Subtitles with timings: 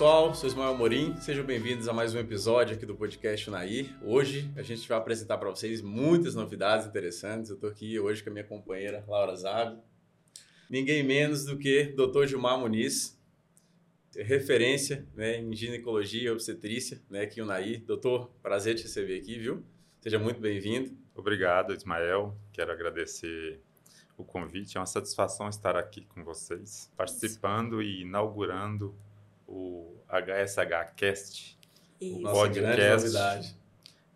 [0.00, 3.94] Pessoal, sou Ismael Morim, sejam bem-vindos a mais um episódio aqui do podcast Unaí.
[4.02, 7.50] Hoje a gente vai apresentar para vocês muitas novidades interessantes.
[7.50, 9.78] Eu estou aqui hoje com a minha companheira Laura Zago,
[10.70, 12.24] ninguém menos do que Dr.
[12.28, 13.20] Gilmar Muniz,
[14.16, 17.76] referência né, em ginecologia e obstetrícia né, aqui em Unaí.
[17.76, 19.62] Doutor, prazer te receber aqui, viu?
[20.00, 20.96] Seja muito bem-vindo.
[21.14, 22.34] Obrigado, Ismael.
[22.54, 23.60] Quero agradecer
[24.16, 24.78] o convite.
[24.78, 28.96] É uma satisfação estar aqui com vocês, participando e inaugurando
[29.50, 31.58] o HSH Cast,
[32.00, 32.60] o podcast.
[32.60, 33.56] Grande novidade.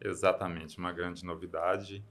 [0.00, 2.04] Exatamente, uma grande novidade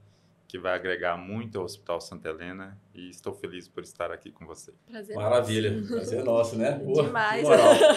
[0.46, 4.46] que vai agregar muito ao Hospital Santa Helena e estou feliz por estar aqui com
[4.46, 4.72] você.
[4.88, 5.88] Prazer Maravilha, nosso.
[5.88, 6.72] prazer nosso, né?
[6.72, 7.48] Boa, Demais.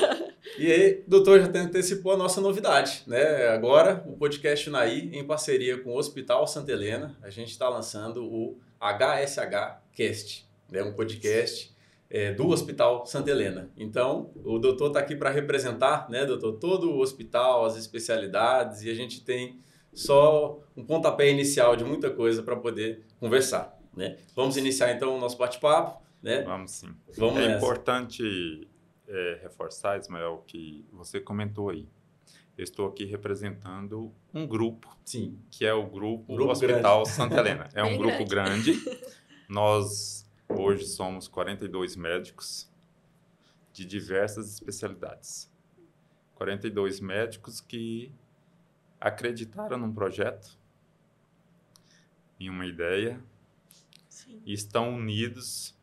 [0.58, 3.50] e aí, doutor, já antecipou a nossa novidade, né?
[3.50, 8.23] Agora, o podcast Naí, em parceria com o Hospital Santa Helena, a gente está lançando
[8.25, 10.81] o HSH Cast, né?
[10.81, 11.77] um podcast
[12.09, 13.69] é, do Hospital Santa Helena.
[13.75, 18.89] Então, o doutor está aqui para representar, né, doutor, todo o hospital, as especialidades, e
[18.89, 19.59] a gente tem
[19.94, 23.77] só um pontapé inicial de muita coisa para poder conversar.
[23.95, 24.17] Né?
[24.36, 26.05] Vamos iniciar então o nosso bate-papo.
[26.22, 26.44] Né?
[26.44, 26.89] Vamos sim.
[27.17, 27.58] Vamos é nessa.
[27.58, 28.67] importante
[29.08, 31.88] é, reforçar, Ismael, que você comentou aí.
[32.58, 35.38] Eu estou aqui representando um grupo, sim.
[35.52, 37.09] que é o grupo, grupo Hospital grande.
[37.09, 37.69] Santa Helena.
[37.73, 38.73] É um grupo grande.
[38.73, 39.02] grande.
[39.47, 40.17] Nós
[40.50, 42.70] hoje somos 42 médicos
[43.73, 45.52] de diversas especialidades.
[46.36, 48.12] 42 médicos que
[49.00, 50.58] acreditaram num projeto,
[52.39, 53.23] em uma ideia,
[54.09, 54.42] Sim.
[54.45, 55.76] e estão unidos,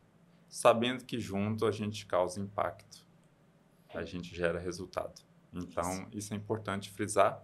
[0.47, 3.05] sabendo que junto a gente causa impacto,
[3.93, 5.21] a gente gera resultado.
[5.53, 7.41] Então, isso, isso é importante frisar.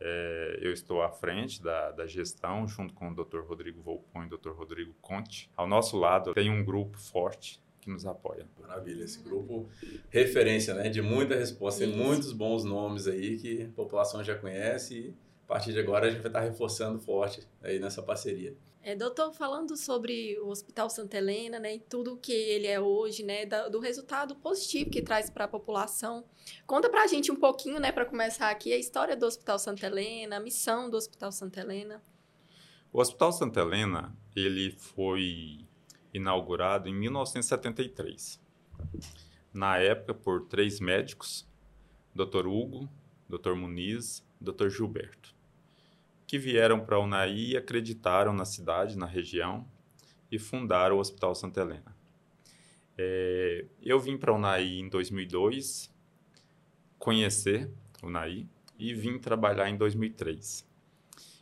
[0.00, 3.40] É, eu estou à frente da, da, gestão, junto com o Dr.
[3.40, 4.50] Rodrigo Volpon e o Dr.
[4.50, 5.50] Rodrigo Conte.
[5.56, 8.46] Ao nosso lado tem um grupo forte que nos apoia.
[8.60, 9.68] Maravilha, esse grupo
[10.10, 14.98] referência, né, de muita resposta, tem muitos bons nomes aí que a população já conhece
[14.98, 18.56] e a partir de agora a gente vai estar reforçando forte aí nessa parceria.
[18.86, 23.22] É, doutor, falando sobre o Hospital Santa Helena, né, e tudo que ele é hoje,
[23.22, 26.22] né, do resultado positivo que traz para a população,
[26.66, 29.86] conta para a gente um pouquinho, né, para começar aqui, a história do Hospital Santa
[29.86, 32.02] Helena, a missão do Hospital Santa Helena.
[32.92, 35.64] O Hospital Santa Helena, ele foi
[36.12, 38.38] inaugurado em 1973.
[39.50, 41.48] Na época, por três médicos,
[42.14, 42.46] Dr.
[42.46, 42.86] Hugo,
[43.30, 43.54] Dr.
[43.54, 44.68] Muniz, Dr.
[44.68, 45.33] Gilberto,
[46.26, 49.66] que vieram para a Unaí e acreditaram na cidade, na região,
[50.30, 51.96] e fundaram o Hospital Santa Helena.
[52.96, 55.92] É, eu vim para a Unaí em 2002,
[56.98, 57.70] conhecer
[58.02, 58.48] o Unaí,
[58.78, 60.66] e vim trabalhar em 2003.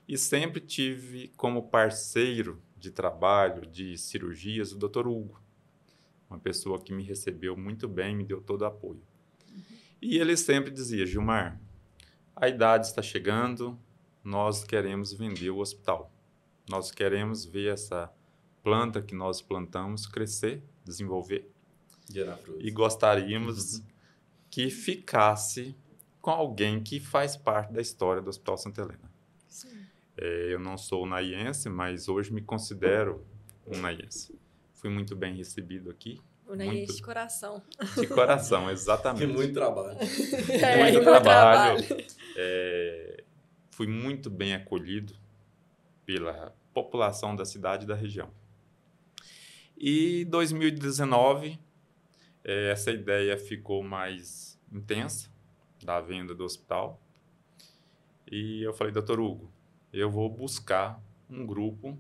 [0.06, 5.06] E sempre tive como parceiro de trabalho, de cirurgias, o Dr.
[5.06, 5.41] Hugo,
[6.28, 9.03] uma pessoa que me recebeu muito bem, me deu todo o apoio.
[10.00, 11.60] E ele sempre dizia: Gilmar,
[12.34, 13.78] a idade está chegando,
[14.25, 16.12] nós queremos vender o hospital.
[16.69, 18.12] Nós queremos ver essa
[18.62, 21.50] planta que nós plantamos crescer, desenvolver.
[22.59, 23.84] E gostaríamos uhum.
[24.50, 25.75] que ficasse
[26.21, 29.12] com alguém que faz parte da história do Hospital Santa Helena.
[30.16, 33.25] É, eu não sou naiense, mas hoje me considero
[33.66, 34.39] um naiense.
[34.75, 36.21] Fui muito bem recebido aqui.
[36.47, 36.97] O naiense muito...
[36.97, 37.62] de coração.
[37.99, 39.25] De coração, exatamente.
[39.27, 39.99] Tem muito trabalho.
[40.49, 41.83] É, muito, trabalho.
[41.83, 42.06] trabalho.
[42.37, 43.22] É,
[43.72, 45.15] fui muito bem acolhido
[46.05, 48.31] pela população da cidade e da região.
[49.77, 51.59] E 2019,
[52.44, 55.31] é, essa ideia ficou mais intensa
[55.83, 57.00] da venda do hospital.
[58.31, 59.50] E eu falei, doutor Hugo,
[59.93, 61.99] eu vou buscar um grupo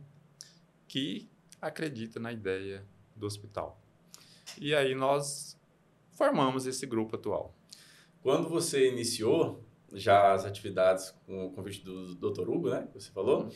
[0.86, 1.28] que
[1.60, 3.80] acredita na ideia do hospital.
[4.60, 5.58] E aí nós
[6.12, 7.54] formamos esse grupo atual.
[8.20, 12.48] Quando você iniciou já as atividades com o convite do Dr.
[12.48, 13.48] Hugo, né, que você falou,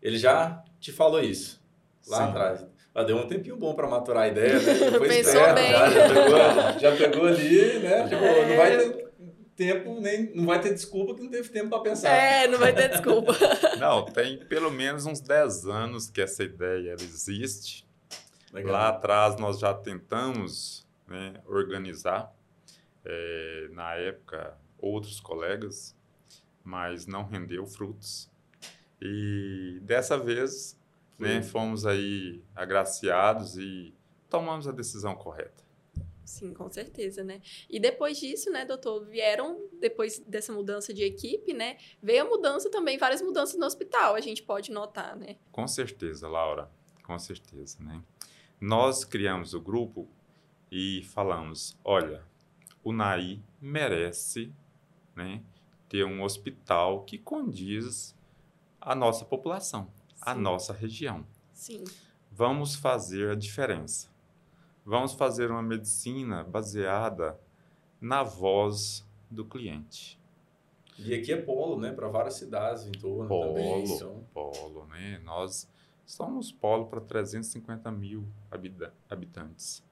[0.00, 1.62] ele já te falou isso
[2.06, 2.22] lá Sim.
[2.24, 2.66] atrás.
[2.94, 4.74] Mas deu um tempinho bom para maturar a ideia, né?
[4.98, 5.70] Foi Pensou bem.
[5.70, 8.02] Já, já, pegou, já pegou ali, né?
[8.08, 8.48] Tipo, é.
[8.48, 9.12] não vai ter
[9.56, 12.10] tempo, nem não vai ter desculpa que não teve tempo para pensar.
[12.10, 13.32] É, não vai ter desculpa.
[13.78, 17.86] não, tem pelo menos uns 10 anos que essa ideia existe.
[18.52, 18.72] Legal.
[18.72, 22.30] Lá atrás nós já tentamos né, organizar,
[23.04, 25.96] é, na época, outros colegas,
[26.62, 28.28] mas não rendeu frutos.
[29.00, 30.78] E dessa vez
[31.18, 33.94] né, fomos aí agraciados e
[34.28, 35.62] tomamos a decisão correta.
[36.24, 37.42] Sim, com certeza, né?
[37.68, 42.70] E depois disso, né, doutor, vieram, depois dessa mudança de equipe, né, veio a mudança
[42.70, 45.36] também, várias mudanças no hospital, a gente pode notar, né?
[45.50, 46.70] Com certeza, Laura,
[47.04, 48.02] com certeza, né?
[48.60, 50.08] Nós criamos o grupo
[50.70, 52.22] e falamos, olha,
[52.82, 54.52] o NAI merece
[55.14, 55.42] né,
[55.88, 58.14] ter um hospital que condiz
[58.80, 59.88] à nossa população,
[60.20, 60.40] à Sim.
[60.40, 61.26] nossa região.
[61.52, 61.84] Sim.
[62.30, 64.08] Vamos fazer a diferença.
[64.84, 67.38] Vamos fazer uma medicina baseada
[68.00, 70.18] na voz do cliente.
[70.98, 71.92] E aqui é polo, né?
[71.92, 73.84] Para várias cidades em torno também.
[73.86, 75.20] Polo, Então, polo, né?
[75.24, 75.68] Nós
[76.04, 79.84] somos polo para 350 mil habita- habitantes.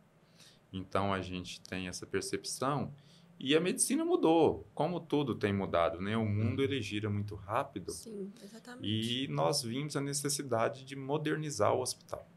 [0.72, 2.92] Então a gente tem essa percepção
[3.42, 6.14] e a medicina mudou, como tudo tem mudado, né?
[6.14, 9.24] O mundo ele gira muito rápido Sim, exatamente.
[9.24, 12.28] e nós vimos a necessidade de modernizar o hospital.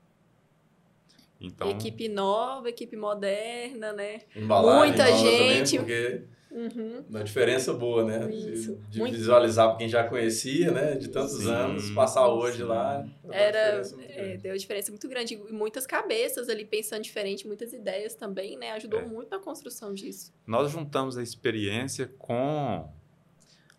[1.42, 4.22] Então, Equipe nova, equipe moderna, né?
[4.34, 5.78] embalagem Muita nova gente.
[5.78, 6.24] Também, porque
[6.54, 7.04] Uhum.
[7.10, 8.28] uma diferença boa, né?
[8.28, 8.76] De- Isso.
[8.90, 9.16] De, Muito.
[9.18, 10.96] visualizar para quem já conhecia, né?
[10.96, 12.64] De tantos Sim, anos, passar hoje sim.
[12.64, 13.04] lá.
[13.32, 14.38] Era, uma diferença muito é, grande.
[14.44, 15.34] deu diferença muito grande.
[15.34, 18.72] E muitas cabeças ali pensando diferente, muitas ideias também, né?
[18.74, 19.06] Ajudou É.
[19.06, 20.32] muito na construção disso.
[20.46, 22.88] nós juntamos a experiência com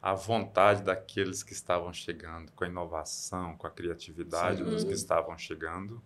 [0.03, 4.81] a vontade daqueles que estavam chegando, com a inovação, com a criatividade Sem dos que
[4.81, 4.95] dúvida.
[4.95, 6.03] estavam chegando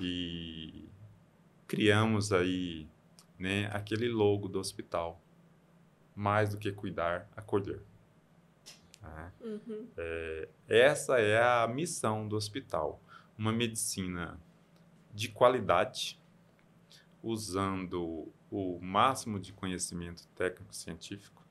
[0.00, 0.88] e
[1.68, 2.88] criamos aí
[3.38, 5.20] né, aquele logo do hospital,
[6.14, 7.82] mais do que cuidar, acolher.
[9.02, 9.32] né?
[9.40, 9.88] Uhum.
[10.68, 13.00] Essa é a missão do hospital.
[13.36, 14.40] Uma medicina
[15.12, 16.20] de qualidade,
[17.22, 21.42] usando o máximo de conhecimento técnico-científico.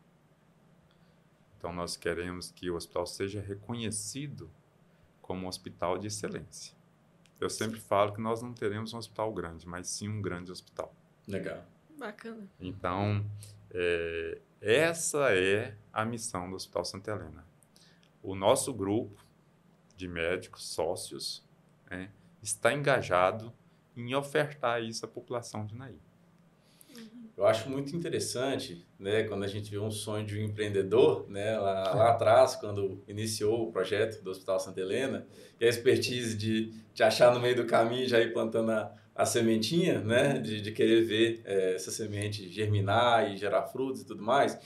[1.58, 4.50] Então, nós queremos que o hospital seja reconhecido
[5.22, 6.76] como um hospital de excelência.
[7.40, 10.94] Eu sempre falo que nós não teremos um hospital grande, mas sim um grande hospital.
[11.28, 11.66] Legal.
[11.98, 12.48] Bacana.
[12.60, 13.26] Então,
[13.74, 17.46] é, essa é a missão do Hospital Santa Helena.
[18.22, 19.24] O nosso grupo
[19.98, 21.46] de médicos, sócios,
[21.90, 22.10] né,
[22.42, 23.54] está engajado
[23.96, 26.00] em ofertar isso à população de Naí.
[27.36, 31.58] Eu acho muito interessante, né, quando a gente vê um sonho de um empreendedor, né,
[31.58, 35.26] lá, lá atrás, quando iniciou o projeto do Hospital Santa Helena,
[35.60, 39.26] e a expertise de, de achar no meio do caminho, já ir plantando a, a
[39.26, 44.24] sementinha, né, de, de querer ver eh, essa semente germinar e gerar frutos e tudo
[44.24, 44.58] mais.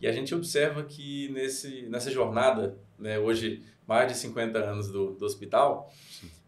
[0.00, 5.12] E a gente observa que nesse, nessa jornada, né, hoje mais de 50 anos do,
[5.14, 5.92] do hospital,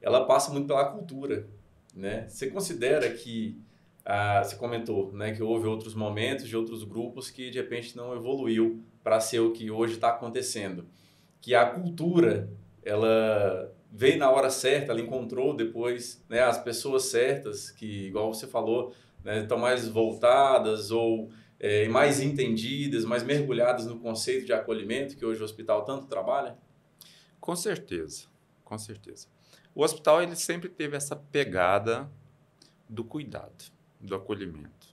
[0.01, 1.47] ela passa muito pela cultura,
[1.95, 2.27] né?
[2.29, 3.61] Você considera que
[4.05, 8.15] ah, você comentou né, que houve outros momentos de outros grupos que de repente não
[8.15, 10.87] evoluiu para ser o que hoje está acontecendo.
[11.41, 12.51] Que a cultura
[12.83, 18.47] ela veio na hora certa, ela encontrou depois né, as pessoas certas que, igual você
[18.47, 18.95] falou,
[19.25, 25.25] né, estão mais voltadas ou é, mais entendidas, mais mergulhadas no conceito de acolhimento que
[25.25, 26.57] hoje o hospital tanto trabalha.
[27.41, 28.27] Com certeza,
[28.65, 29.27] com certeza.
[29.75, 32.11] O hospital ele sempre teve essa pegada
[32.89, 33.71] do cuidado,
[34.01, 34.89] do acolhimento.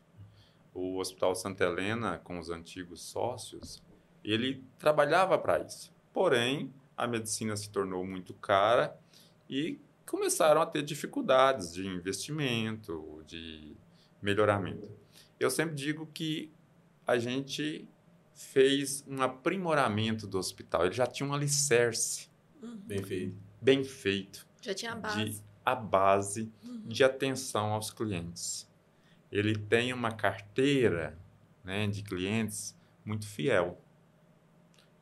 [0.74, 3.82] O Hospital Santa Helena, com os antigos sócios,
[4.24, 5.94] ele trabalhava para isso.
[6.12, 8.98] Porém, a medicina se tornou muito cara
[9.50, 13.76] e começaram a ter dificuldades de investimento, de
[14.22, 14.90] melhoramento.
[15.40, 16.52] Eu sempre digo que
[17.06, 17.88] a gente
[18.34, 20.86] fez um aprimoramento do hospital.
[20.86, 22.30] Ele já tinha um alicerce
[22.86, 23.38] Bem feito.
[23.62, 25.44] bem feito Já tinha a de base.
[25.64, 26.82] a base Uhum.
[26.88, 28.68] de atenção aos clientes.
[29.32, 31.18] Ele tem uma carteira
[31.64, 33.80] né, de clientes muito fiel.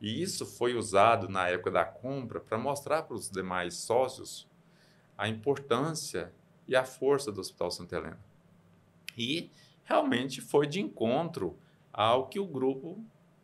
[0.04, 4.46] E isso foi usado na época da compra para mostrar para os demais sócios
[5.16, 6.30] a importância
[6.68, 8.20] e a força do Hospital Santa Helena.
[9.16, 9.50] E
[9.82, 11.58] realmente foi de encontro
[11.90, 13.02] ao que o grupo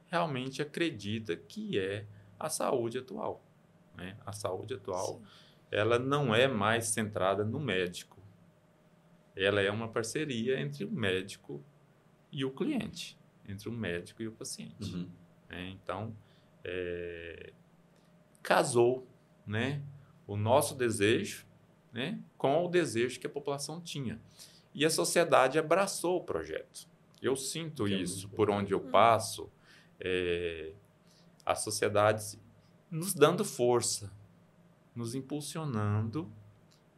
[0.09, 2.05] realmente acredita que é
[2.39, 3.43] a saúde atual.
[3.97, 4.19] né?
[4.27, 5.23] A saúde atual Sim.
[5.71, 8.19] ela não é mais centrada no médico.
[9.35, 11.65] Ela é uma parceria entre o médico
[12.31, 14.95] e o cliente, entre o médico e o paciente.
[14.95, 15.09] Uhum.
[15.49, 15.71] né?
[15.71, 16.15] Então,
[16.65, 17.53] é,
[18.43, 19.07] casou
[19.47, 19.83] né,
[20.27, 21.47] o nosso desejo
[21.93, 24.21] né, com o desejo que a população tinha.
[24.75, 26.89] E a sociedade abraçou o projeto.
[27.21, 29.51] Eu sinto Que é isso por onde eu passo,
[29.99, 30.73] é,
[31.45, 32.39] a sociedade
[32.91, 34.11] nos dando força,
[34.95, 36.31] nos impulsionando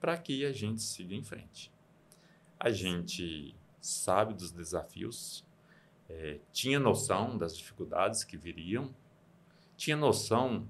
[0.00, 1.72] para que a gente siga em frente.
[2.58, 5.44] A gente sabe dos desafios,
[6.08, 8.94] é, tinha noção das dificuldades que viriam,
[9.82, 10.68] tinha noção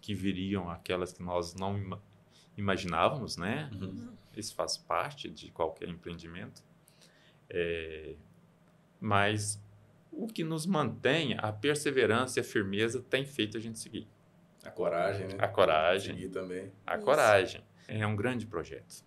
[0.00, 2.02] que viriam aquelas que nós não ima-
[2.56, 3.68] imaginávamos, né?
[3.74, 4.08] Uhum.
[4.34, 6.62] Isso faz parte de qualquer empreendimento.
[7.50, 8.14] É,
[8.98, 9.62] mas
[10.10, 14.08] o que nos mantém, a perseverança e a firmeza tem feito a gente seguir.
[14.64, 15.34] A coragem, né?
[15.38, 16.72] A coragem, Seguir também.
[16.86, 17.04] a Isso.
[17.04, 17.62] coragem.
[17.86, 19.04] É um grande projeto.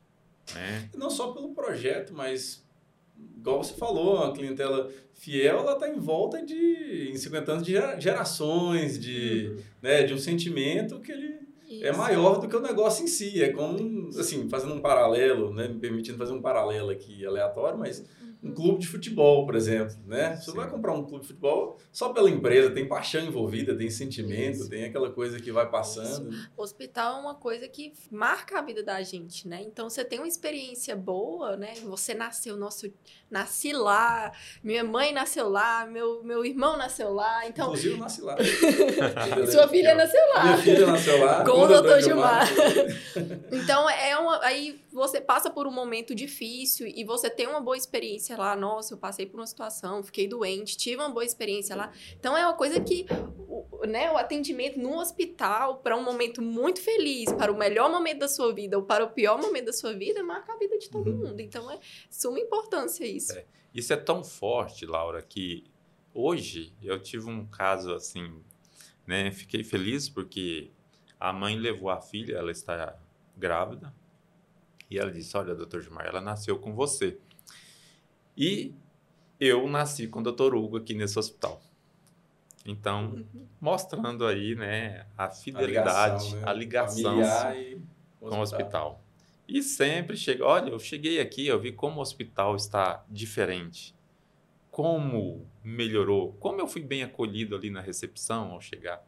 [0.53, 0.87] Né?
[0.95, 2.63] Não só pelo projeto, mas
[3.37, 7.73] igual você falou, uma clientela fiel, ela está em volta de, em 50 anos, de
[7.99, 9.63] gerações, de, uhum.
[9.81, 11.85] né, de um sentimento que ele é Isso.
[11.85, 13.41] é maior do que o negócio em si.
[13.41, 18.05] É como, assim, fazendo um paralelo, né, me permitindo fazer um paralelo aqui aleatório, mas
[18.43, 20.35] um clube de futebol, por exemplo, né?
[20.35, 24.61] Você vai comprar um clube de futebol só pela empresa, tem paixão envolvida, tem sentimento,
[24.61, 24.69] Isso.
[24.69, 26.33] tem aquela coisa que vai passando.
[26.33, 26.49] Isso.
[26.57, 29.61] O hospital é uma coisa que marca a vida da gente, né?
[29.61, 31.75] Então você tem uma experiência boa, né?
[31.83, 32.91] Você nasceu, nosso,
[33.29, 34.31] nasci lá,
[34.63, 37.67] minha mãe nasceu lá, meu, meu irmão nasceu lá, então...
[37.67, 38.37] Inclusive eu nasci lá.
[39.51, 40.43] Sua filha nasceu lá.
[40.45, 41.45] Minha filha nasceu lá.
[41.45, 42.47] Com o doutor Gilmar.
[43.53, 44.43] então é uma...
[44.43, 48.93] Aí você passa por um momento difícil e você tem uma boa experiência lá, nossa,
[48.93, 51.91] eu passei por uma situação, fiquei doente, tive uma boa experiência lá.
[52.19, 53.05] Então é uma coisa que
[53.47, 58.19] o, né, o atendimento no hospital para um momento muito feliz, para o melhor momento
[58.19, 60.89] da sua vida ou para o pior momento da sua vida, marca a vida de
[60.89, 61.17] todo uhum.
[61.17, 61.39] mundo.
[61.39, 63.37] Então é suma importância isso.
[63.37, 63.45] É.
[63.73, 65.63] Isso é tão forte, Laura, que
[66.13, 68.43] hoje eu tive um caso assim,
[69.07, 69.31] né?
[69.31, 70.71] Fiquei feliz porque
[71.19, 72.97] a mãe levou a filha, ela está
[73.37, 73.93] grávida,
[74.89, 77.17] e ela disse: Olha, doutor Gilmar, ela nasceu com você.
[78.37, 78.73] E
[79.39, 81.61] eu nasci com o doutor Hugo aqui nesse hospital.
[82.65, 83.47] Então, uhum.
[83.59, 87.23] mostrando aí, né, a fidelidade, a ligação, né?
[87.23, 87.81] a ligação
[88.19, 89.03] com o hospital.
[89.47, 93.95] E sempre chega, olha, eu cheguei aqui, eu vi como o hospital está diferente.
[94.69, 99.03] Como melhorou, como eu fui bem acolhido ali na recepção ao chegar.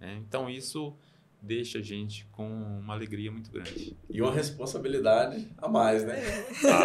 [0.00, 0.96] É, então, isso
[1.42, 3.96] deixa a gente com uma alegria muito grande.
[4.08, 6.22] E uma responsabilidade a mais, né?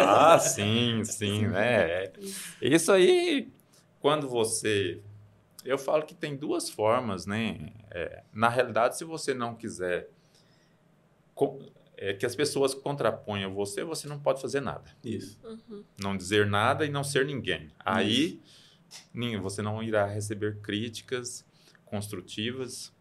[0.04, 2.12] ah, sim, sim, né?
[2.60, 3.52] Isso aí,
[4.00, 5.00] quando você...
[5.64, 7.72] Eu falo que tem duas formas, né?
[7.90, 10.10] É, na realidade, se você não quiser
[11.96, 14.90] é, que as pessoas contraponham você, você não pode fazer nada.
[15.04, 15.38] Isso.
[15.44, 15.84] Uhum.
[16.00, 17.70] Não dizer nada e não ser ninguém.
[17.78, 18.40] Aí,
[19.14, 19.40] Isso.
[19.40, 21.44] você não irá receber críticas
[21.84, 22.92] construtivas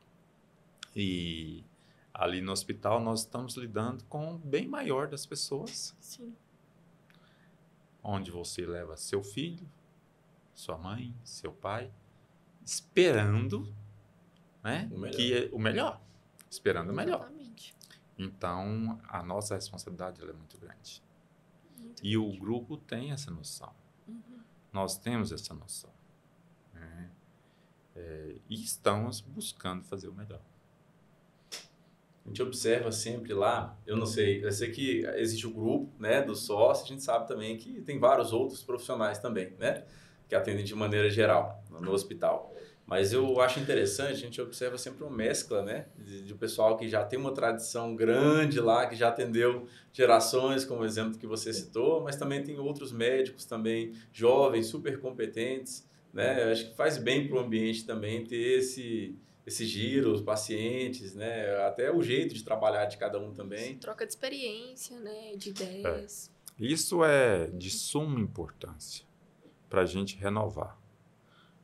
[1.00, 1.64] e
[2.12, 5.96] ali no hospital nós estamos lidando com o bem maior das pessoas.
[6.00, 6.36] Sim.
[8.02, 9.70] Onde você leva seu filho,
[10.56, 11.94] sua mãe, seu pai,
[12.66, 13.72] esperando
[14.64, 16.02] né, o que é o melhor.
[16.50, 17.16] Esperando Exatamente.
[17.16, 17.38] o melhor.
[18.18, 21.04] Então, a nossa responsabilidade é muito grande.
[21.78, 22.18] Muito e grande.
[22.18, 23.72] o grupo tem essa noção.
[24.08, 24.42] Uhum.
[24.74, 25.94] Nós temos essa noção.
[26.74, 27.12] Né?
[27.96, 30.42] É, e estamos buscando fazer o melhor
[32.28, 36.22] a gente observa sempre lá, eu não sei, eu sei que existe o grupo, né,
[36.22, 39.86] do sócio, a gente sabe também que tem vários outros profissionais também, né,
[40.28, 42.54] que atendem de maneira geral no hospital.
[42.86, 46.90] Mas eu acho interessante, a gente observa sempre uma mescla, né, de, de pessoal que
[46.90, 51.54] já tem uma tradição grande lá, que já atendeu gerações, como o exemplo que você
[51.54, 56.98] citou, mas também tem outros médicos também jovens, super competentes, né, eu acho que faz
[56.98, 61.56] bem para o ambiente também ter esse esse giro, os pacientes, né?
[61.66, 63.78] Até o jeito de trabalhar de cada um também.
[63.78, 65.38] Troca de experiência, né?
[65.38, 66.30] De ideias.
[66.60, 66.66] É.
[66.66, 69.06] Isso é de suma importância
[69.70, 70.78] para a gente renovar.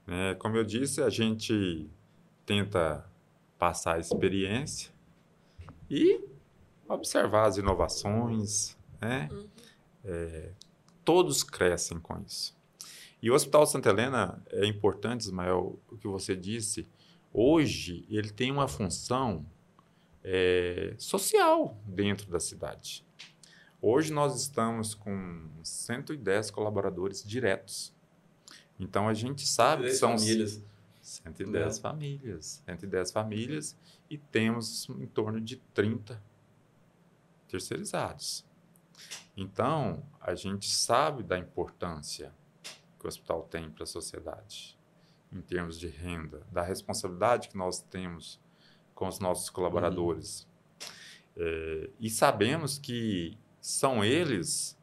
[0.07, 1.89] É, como eu disse, a gente
[2.45, 3.05] tenta
[3.59, 4.93] passar a experiência
[5.89, 6.23] e
[6.87, 9.27] observar as inovações, né?
[9.29, 9.49] Uhum.
[10.05, 10.51] É,
[11.03, 12.55] todos crescem com isso.
[13.21, 16.87] E o Hospital Santa Helena é importante, Ismael, o que você disse,
[17.33, 19.43] Hoje, ele tem uma função
[20.23, 23.03] é, social dentro da cidade.
[23.81, 27.91] Hoje, nós estamos com 110 colaboradores diretos.
[28.79, 30.15] Então, a gente sabe que são...
[30.15, 30.63] famílias.
[31.01, 32.63] 110 famílias.
[32.65, 33.77] 110 famílias
[34.09, 36.21] e temos em torno de 30
[37.47, 38.45] terceirizados.
[39.35, 42.31] Então, a gente sabe da importância
[42.99, 44.77] que o hospital tem para a sociedade
[45.33, 48.39] em termos de renda, da responsabilidade que nós temos
[48.93, 50.47] com os nossos colaboradores.
[51.35, 51.43] Uhum.
[51.43, 54.77] É, e sabemos que são eles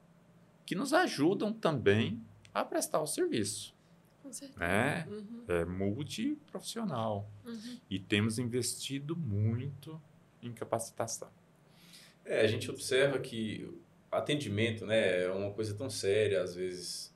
[0.67, 3.75] que nos ajudam também a prestar o serviço.
[4.23, 4.61] Com certeza.
[4.61, 5.07] Né?
[5.09, 5.45] Uhum.
[5.49, 7.31] É multiprofissional.
[7.45, 7.79] Uhum.
[7.89, 10.01] E temos investido muito
[10.43, 11.29] em capacitação.
[12.25, 13.73] É, a gente observa que
[14.11, 17.10] atendimento né, é uma coisa tão séria, às vezes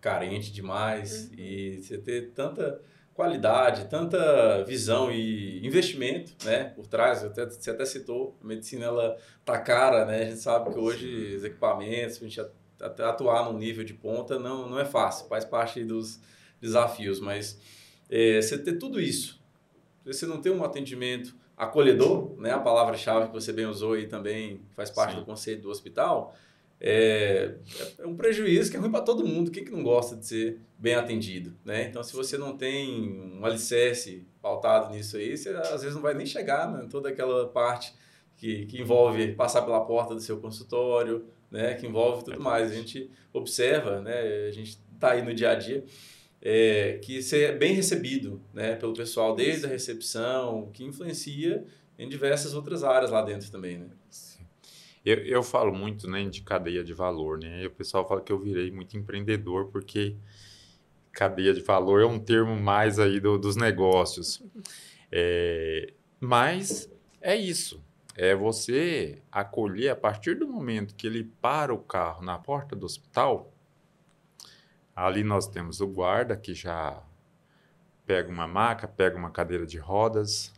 [0.00, 1.38] carente demais uhum.
[1.38, 2.80] e você ter tanta
[3.16, 7.24] qualidade, tanta visão e investimento, né, por trás.
[7.24, 10.22] Até, você até citou, a medicina ela tá cara, né?
[10.22, 12.40] A gente sabe que hoje os equipamentos, a gente
[12.78, 16.20] até atuar num nível de ponta não, não é fácil, faz parte dos
[16.60, 17.58] desafios, mas
[18.10, 19.40] é, você ter tudo isso,
[20.04, 24.60] você não ter um atendimento acolhedor, né, a palavra-chave que você bem usou e também
[24.74, 25.20] faz parte Sim.
[25.20, 26.34] do conceito do hospital,
[26.80, 27.54] é,
[27.98, 29.50] é, um prejuízo que é ruim para todo mundo.
[29.50, 31.84] Quem que não gosta de ser bem atendido, né?
[31.88, 36.14] Então, se você não tem um alicerce pautado nisso aí, você às vezes não vai
[36.14, 37.94] nem chegar né, toda aquela parte
[38.36, 41.74] que, que envolve passar pela porta do seu consultório, né?
[41.74, 42.70] Que envolve tudo mais.
[42.70, 44.46] A gente observa, né?
[44.46, 45.84] A gente está aí no dia a dia.
[46.42, 51.64] É, que ser bem recebido né, pelo pessoal desde a recepção, que influencia
[51.98, 53.86] em diversas outras áreas lá dentro também, né?
[55.06, 57.62] Eu, eu falo muito né, de cadeia de valor, né?
[57.62, 60.16] E o pessoal fala que eu virei muito empreendedor porque
[61.12, 64.42] cadeia de valor é um termo mais aí do, dos negócios.
[65.12, 67.80] É, mas é isso.
[68.16, 72.84] É você acolher a partir do momento que ele para o carro na porta do
[72.84, 73.52] hospital.
[74.94, 77.00] Ali nós temos o guarda que já
[78.04, 80.52] pega uma maca, pega uma cadeira de rodas,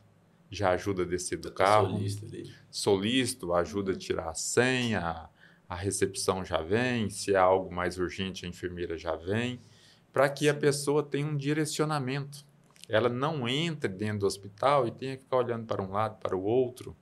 [0.50, 1.90] já ajuda a descer do tá carro.
[1.90, 2.54] Solista ali.
[2.70, 5.28] Solícito, ajuda a tirar a senha,
[5.68, 9.60] a recepção já vem, se é algo mais urgente, a enfermeira já vem,
[10.12, 12.46] para que a pessoa tenha um direcionamento.
[12.88, 16.34] Ela não entre dentro do hospital e tenha que ficar olhando para um lado, para
[16.34, 16.96] o outro,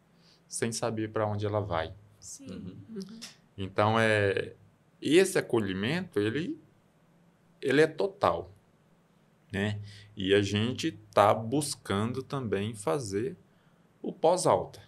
[0.49, 1.95] sem saber para onde ela vai.
[2.19, 2.51] Sim.
[2.51, 2.77] Uhum.
[2.91, 3.21] Uhum.
[3.57, 4.55] Então, é,
[5.01, 6.61] esse acolhimento, ele,
[7.63, 8.56] ele é total.
[9.53, 9.81] Né?
[10.17, 13.37] E a gente está buscando também fazer
[14.03, 14.81] o pós-alta.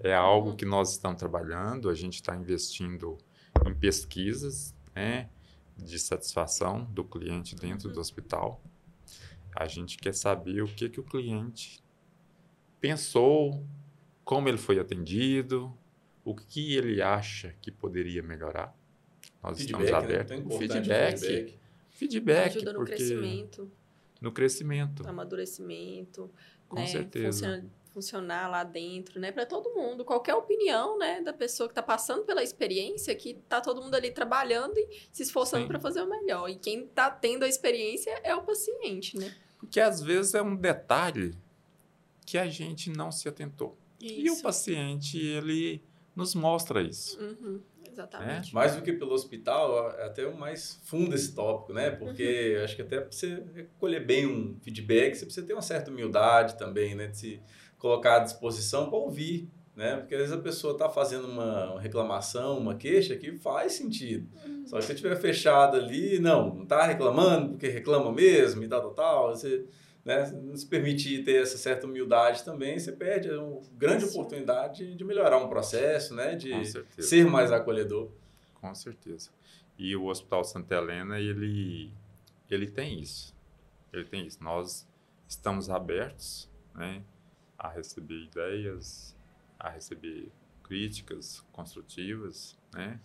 [0.00, 0.56] É algo uhum.
[0.56, 3.16] que nós estamos trabalhando, a gente está investindo
[3.66, 5.28] em pesquisas né,
[5.76, 8.00] de satisfação do cliente dentro do uhum.
[8.00, 8.60] hospital.
[9.54, 11.82] A gente quer saber o que, que o cliente
[12.80, 13.64] pensou,
[14.24, 15.72] como ele foi atendido,
[16.24, 18.76] o que ele acha que poderia melhorar.
[19.42, 20.16] Nós feedback, estamos né?
[20.16, 20.36] abertos.
[20.36, 20.58] Né?
[20.58, 21.58] Feedback, feedback.
[21.90, 22.56] Feedback.
[22.56, 22.96] Ajuda no porque...
[22.96, 23.70] crescimento
[24.24, 25.06] no crescimento.
[25.06, 26.30] Amadurecimento.
[26.68, 26.86] Com né?
[26.86, 27.64] certeza.
[27.92, 29.30] funcionar lá dentro, né?
[29.30, 30.04] Para todo mundo.
[30.04, 31.20] Qualquer opinião, né?
[31.20, 35.22] Da pessoa que está passando pela experiência, que tá todo mundo ali trabalhando e se
[35.22, 36.48] esforçando para fazer o melhor.
[36.48, 39.32] E quem está tendo a experiência é o paciente, né?
[39.58, 41.38] Porque às vezes é um detalhe
[42.26, 43.78] que a gente não se atentou.
[44.00, 44.20] Isso.
[44.20, 45.82] E o paciente, ele
[46.16, 47.18] nos mostra isso.
[47.20, 47.60] Uhum.
[47.94, 48.50] Exatamente.
[48.50, 48.54] É?
[48.54, 51.90] Mais do que pelo hospital, é até o mais fundo esse tópico, né?
[51.90, 52.64] Porque uhum.
[52.64, 56.58] acho que até para você recolher bem um feedback, você precisa ter uma certa humildade
[56.58, 57.06] também, né?
[57.06, 57.40] De se
[57.78, 59.96] colocar à disposição para ouvir, né?
[59.96, 64.28] Porque às vezes a pessoa está fazendo uma reclamação, uma queixa que faz sentido.
[64.44, 64.66] Uhum.
[64.66, 68.68] Só que se você estiver fechado ali, não, não está reclamando porque reclama mesmo e
[68.68, 69.64] tal, tal, tal, você
[70.04, 74.10] né, não se permite ter essa certa humildade também, você perde uma grande Sim.
[74.10, 76.52] oportunidade de melhorar um processo, né, de
[76.98, 78.10] ser mais acolhedor.
[78.54, 79.30] Com certeza.
[79.78, 81.90] E o Hospital Santa Helena, ele,
[82.50, 83.34] ele tem isso.
[83.92, 84.42] Ele tem isso.
[84.42, 84.86] Nós
[85.26, 87.02] estamos abertos né,
[87.58, 89.16] a receber ideias,
[89.58, 90.30] a receber
[90.62, 93.00] críticas construtivas, né,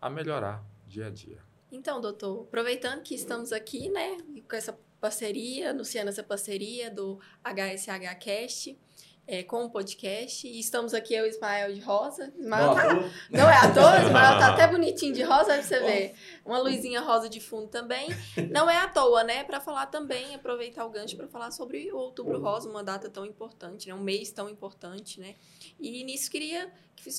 [0.00, 1.42] a melhorar dia a dia.
[1.70, 4.18] Então, doutor, aproveitando que estamos aqui, né,
[4.48, 8.78] com essa parceria, anunciando essa parceria do HSH Cast.
[9.24, 10.48] É, com o podcast.
[10.48, 12.34] E estamos aqui, eu e o Ismael de rosa.
[12.36, 15.78] Ismael não, tá, não é à toa, Ismael tá até bonitinho de rosa, pra você
[15.78, 16.14] ver.
[16.44, 18.08] Uma luzinha rosa de fundo também.
[18.50, 19.44] Não é à toa, né?
[19.44, 23.24] Para falar também, aproveitar o gancho para falar sobre o Outubro Rosa, uma data tão
[23.24, 23.94] importante, né?
[23.94, 25.36] um mês tão importante, né?
[25.78, 26.72] E nisso queria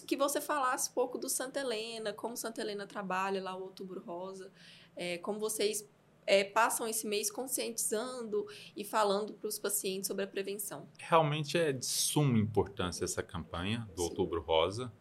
[0.06, 4.04] que você falasse um pouco do Santa Helena, como Santa Helena trabalha lá o Outubro
[4.06, 4.52] Rosa,
[4.93, 5.88] é, como vocês
[6.25, 10.88] é, passam esse mês conscientizando e falando para os pacientes sobre a prevenção.
[10.99, 14.09] Realmente é de suma importância essa campanha do Sim.
[14.09, 14.91] Outubro Rosa.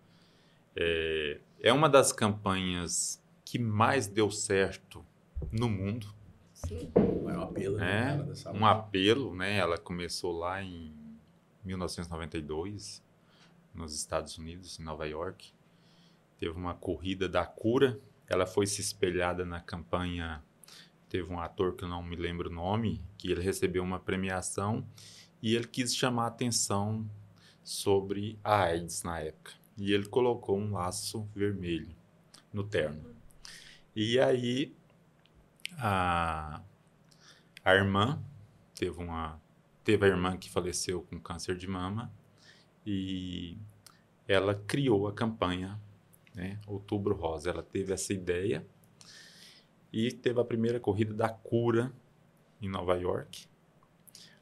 [0.75, 5.05] É, é uma das campanhas que mais deu certo
[5.51, 6.13] no mundo.
[6.55, 6.91] Sim.
[6.95, 7.77] É um apelo.
[7.77, 9.57] Né, é, um apelo, né?
[9.57, 10.95] Ela começou lá em
[11.65, 13.03] 1992,
[13.75, 15.53] nos Estados Unidos, em Nova York.
[16.39, 18.01] Teve uma corrida da cura.
[18.29, 20.43] Ela foi se espelhada na campanha
[21.13, 24.83] teve um ator que eu não me lembro o nome, que ele recebeu uma premiação
[25.43, 27.07] e ele quis chamar a atenção
[27.63, 29.53] sobre a AIDS na época.
[29.77, 31.95] E ele colocou um laço vermelho
[32.51, 33.15] no terno.
[33.95, 34.75] E aí
[35.77, 36.63] a,
[37.63, 38.19] a irmã
[38.75, 39.39] teve uma
[39.85, 42.11] teve a irmã que faleceu com câncer de mama
[42.87, 43.59] e
[44.27, 45.79] ela criou a campanha
[46.35, 47.51] né, Outubro Rosa.
[47.51, 48.67] Ela teve essa ideia
[49.93, 51.93] e teve a primeira corrida da cura
[52.61, 53.47] em Nova York,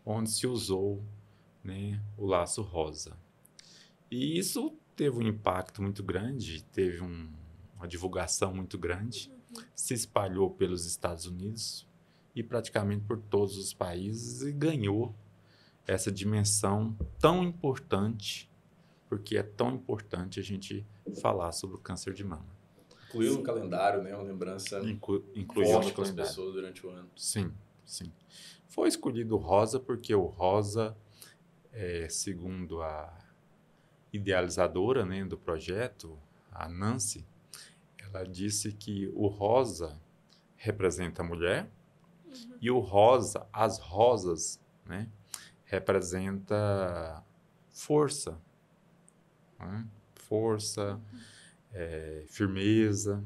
[0.05, 1.03] onde se usou
[1.65, 3.17] né, o laço rosa.
[4.11, 7.29] E isso teve um impacto muito grande, teve um,
[7.77, 9.63] uma divulgação muito grande, uhum.
[9.75, 11.89] se espalhou pelos Estados Unidos
[12.35, 15.15] e praticamente por todos os países e ganhou
[15.87, 18.49] essa dimensão tão importante,
[19.09, 20.87] porque é tão importante a gente
[21.21, 22.60] falar sobre o câncer de mama.
[23.11, 24.15] Incluiu no calendário, né?
[24.15, 27.11] Uma lembrança Inclu, incluiu para as pessoas durante o ano.
[27.17, 27.53] Sim,
[27.85, 28.13] sim.
[28.69, 30.97] Foi escolhido o rosa porque o rosa,
[31.73, 33.19] é, segundo a
[34.13, 36.17] idealizadora né, do projeto,
[36.53, 37.27] a Nancy,
[37.99, 40.01] ela disse que o rosa
[40.57, 41.69] representa a mulher
[42.61, 45.09] e o rosa, as rosas, né,
[45.65, 47.25] representa
[47.71, 48.41] força,
[49.59, 49.87] né?
[50.15, 51.01] força,
[51.73, 53.25] é, firmeza.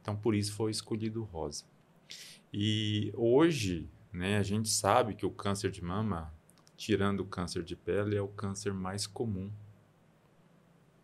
[0.00, 1.64] Então, por isso foi escolhido o rosa.
[2.52, 6.32] E hoje, né, a gente sabe que o câncer de mama,
[6.76, 9.50] tirando o câncer de pele, é o câncer mais comum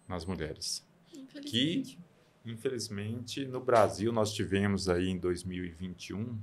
[0.07, 0.87] nas mulheres.
[1.15, 1.99] Infelizmente.
[2.45, 6.39] Infelizmente, no Brasil, nós tivemos aí em 2021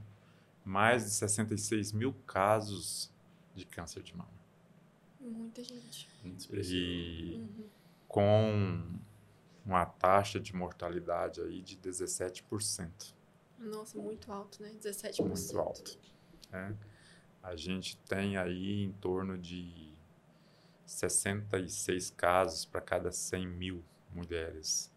[0.63, 3.11] mais de 66 mil casos
[3.55, 4.29] de câncer de mama.
[5.19, 6.07] Muita gente.
[6.53, 7.65] E Uhum.
[8.07, 8.99] com
[9.69, 13.13] uma taxa de mortalidade aí de 17%.
[13.59, 14.71] Nossa, muito alto, né?
[14.81, 15.21] 17%.
[15.25, 15.97] Muito alto.
[16.51, 16.75] né?
[17.43, 19.93] A gente tem aí em torno de
[20.85, 24.91] 66 casos para cada 100 mil mulheres.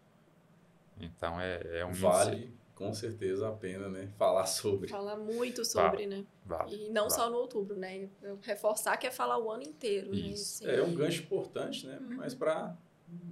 [0.99, 4.07] Então é, é um índice- Vale, com certeza, a pena, né?
[4.17, 4.87] Falar sobre.
[4.89, 6.25] Falar muito sobre, né?
[6.45, 7.13] vale, E não vale.
[7.13, 8.09] só no outubro, né?
[8.21, 10.17] Eu reforçar que é falar o ano inteiro, né?
[10.17, 10.63] Isso.
[10.65, 11.97] Assim, É um gancho importante, né?
[12.01, 12.15] Uhum.
[12.17, 12.75] Mas para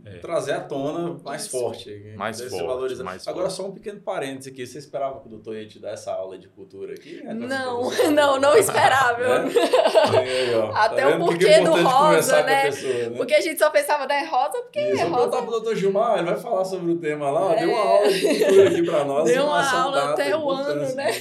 [0.03, 0.17] É.
[0.17, 2.13] trazer à tona mais forte.
[2.17, 3.55] Mais forte, mais Agora, forte.
[3.55, 4.65] só um pequeno parênteses aqui.
[4.65, 7.21] Você esperava que o doutor ia te dar essa aula de cultura aqui?
[7.23, 7.35] né?
[7.35, 9.43] Não, Pra você- não, não esperava.
[9.43, 9.51] Né?
[10.19, 10.71] Aí, ó.
[10.73, 12.61] Até Tá o porquê é do rosa, né?
[12.63, 13.09] pessoa, né?
[13.15, 14.23] Porque a gente só pensava, né?
[14.25, 15.37] Rosa, porque Isso, é vou rosa.
[15.43, 17.53] pro doutor Gilmar, ele vai falar sobre o tema lá.
[17.53, 17.59] É.
[17.59, 19.25] Deu uma aula de cultura aqui pra nós.
[19.25, 21.11] Deu uma aula data, até o ano, né?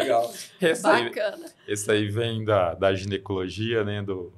[0.00, 0.32] Legal.
[0.60, 1.46] Esse aí, Bacana.
[1.68, 4.02] esse aí vem da, da ginecologia, né?
[4.02, 4.32] Do,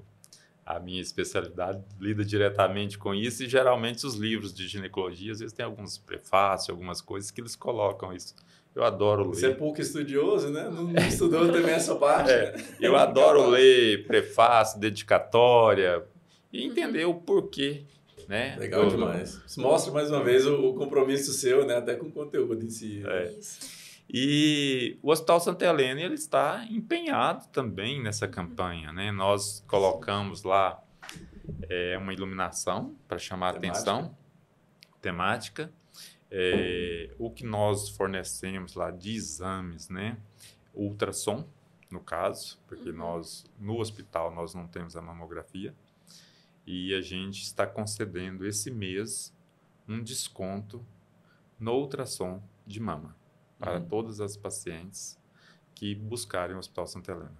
[0.76, 5.52] a minha especialidade lida diretamente com isso e geralmente os livros de ginecologia, às vezes
[5.54, 8.34] tem alguns prefácios, algumas coisas que eles colocam isso.
[8.74, 9.56] Eu adoro Você é ler.
[9.56, 10.68] pouco estudioso, né?
[10.68, 12.30] Não não estudou também essa parte.
[12.30, 12.64] É, né?
[12.80, 16.04] Eu adoro ler prefácio, dedicatória
[16.52, 16.70] e Uhum.
[16.72, 17.82] entender o porquê,
[18.28, 18.54] né?
[18.58, 19.40] Legal do- demais.
[19.56, 21.76] Mostra mais uma vez o, o compromisso seu, né?
[21.76, 23.02] Até com o conteúdo em si.
[23.06, 23.32] É.
[23.38, 23.58] Isso.
[24.10, 29.12] E o Hospital Santa Helena ele está empenhado também nessa campanha, né?
[29.12, 30.82] Nós colocamos lá
[31.68, 33.90] é, uma iluminação para chamar a Temática.
[33.90, 34.16] atenção,
[35.02, 35.72] temática.
[36.30, 40.16] É, o que nós fornecemos lá de exames, né?
[40.74, 41.46] Ultrassom,
[41.90, 42.96] no caso, porque Uhum.
[42.96, 45.74] nós no hospital nós não temos a mamografia
[46.66, 49.34] e a gente está concedendo esse mês
[49.86, 50.84] um desconto
[51.58, 53.16] no ultrassom de mama
[53.58, 53.86] para Uhum.
[53.88, 55.18] todas as pacientes
[55.74, 57.36] que buscarem o Hospital Santa Helena.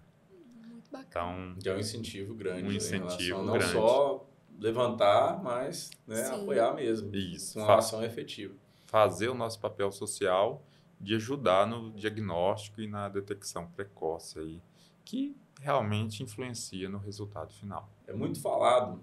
[0.71, 1.07] Muito bacana.
[1.53, 2.63] Então, Que é um incentivo grande.
[2.63, 3.73] Um né, em incentivo não grande.
[3.73, 4.27] só
[4.59, 7.15] levantar, mas né, apoiar mesmo.
[7.15, 8.55] Isso, Com uma fa- ação efetiva.
[8.87, 10.63] fazer o nosso papel social
[11.01, 14.61] de ajudar no diagnóstico e na detecção precoce aí,
[15.05, 17.89] que realmente influencia no resultado final.
[18.07, 19.01] É muito falado,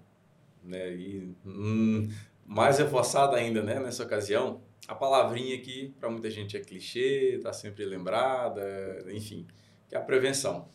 [0.62, 0.94] né?
[0.94, 2.10] E hum,
[2.44, 3.78] mais reforçado ainda, né?
[3.80, 9.46] Nessa ocasião, a palavrinha que para muita gente é clichê, está sempre lembrada, enfim,
[9.88, 10.68] que é a prevenção.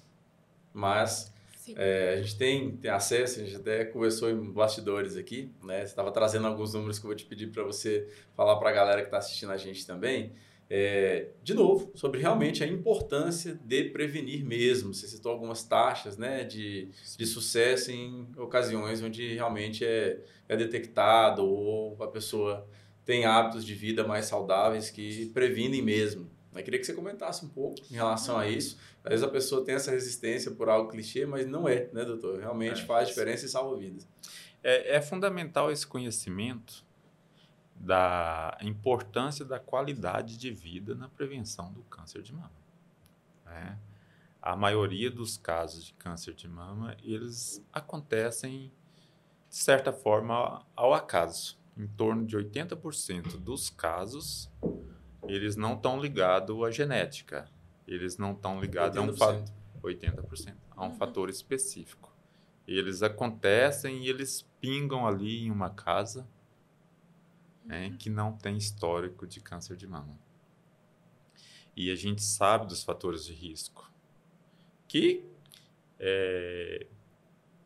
[0.74, 1.32] Mas.
[1.76, 5.82] É, a gente tem, tem acesso, a gente até conversou em bastidores aqui, né?
[5.82, 8.74] Você estava trazendo alguns números que eu vou te pedir para você falar para a
[8.74, 10.34] galera que está assistindo a gente também.
[10.74, 14.94] É, de novo, sobre realmente a importância de prevenir mesmo.
[14.94, 21.46] Você citou algumas taxas né, de, de sucesso em ocasiões onde realmente é, é detectado
[21.46, 22.66] ou a pessoa
[23.12, 26.32] tem hábitos de vida mais saudáveis que previnem mesmo.
[26.56, 28.78] Eu queria que você comentasse um pouco em relação a isso.
[29.04, 32.40] Às vezes a pessoa tem essa resistência por algo clichê, mas não é, né, doutor?
[32.40, 32.86] Realmente É.
[32.86, 34.08] faz diferença e salva vidas.
[34.64, 36.86] É, é fundamental esse conhecimento
[37.76, 42.52] da importância da qualidade de vida na prevenção do câncer de mama.
[43.46, 43.78] né?
[44.42, 48.72] A maioria dos casos de câncer de mama, eles acontecem,
[49.50, 51.60] de certa forma, ao acaso.
[51.82, 54.52] Em torno de 80% dos casos,
[55.28, 57.50] eles não estão ligados à genética.
[57.88, 59.44] Eles não estão ligados a um fator
[59.82, 60.22] 80%.
[60.22, 60.96] 80%, a um Uhum.
[60.96, 62.16] fator específico.
[62.68, 66.28] Eles acontecem e eles pingam ali em uma casa
[67.66, 70.20] né, que não tem histórico de câncer de mama.
[71.76, 73.92] E a gente sabe dos fatores de risco,
[74.88, 75.26] que
[76.00, 76.86] é,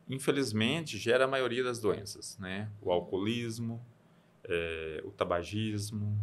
[0.08, 2.70] infelizmente gera a maioria das doenças, né?
[2.80, 3.84] O alcoolismo,
[4.48, 6.18] é, o tabagismo,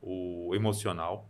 [0.00, 1.28] o emocional,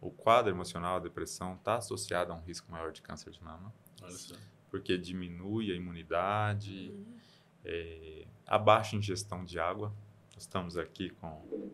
[0.00, 3.72] o quadro emocional, a depressão, está associado a um risco maior de câncer de mama,
[4.02, 4.34] Olha só.
[4.70, 7.16] porque diminui a imunidade, Uhum.
[7.64, 9.92] é, a baixa ingestão de água.
[10.34, 11.70] Nós estamos aqui com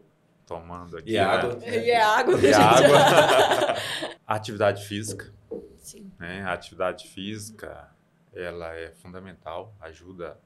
[0.47, 1.11] tomando aqui.
[1.11, 1.21] E né?
[1.21, 1.59] água.
[1.65, 2.41] E é água.
[2.41, 2.99] E água.
[4.27, 5.33] Atividade física.
[5.79, 6.13] Sim.
[6.19, 6.43] Né?
[6.43, 7.91] A atividade física,
[8.33, 10.39] ela é fundamental, ajuda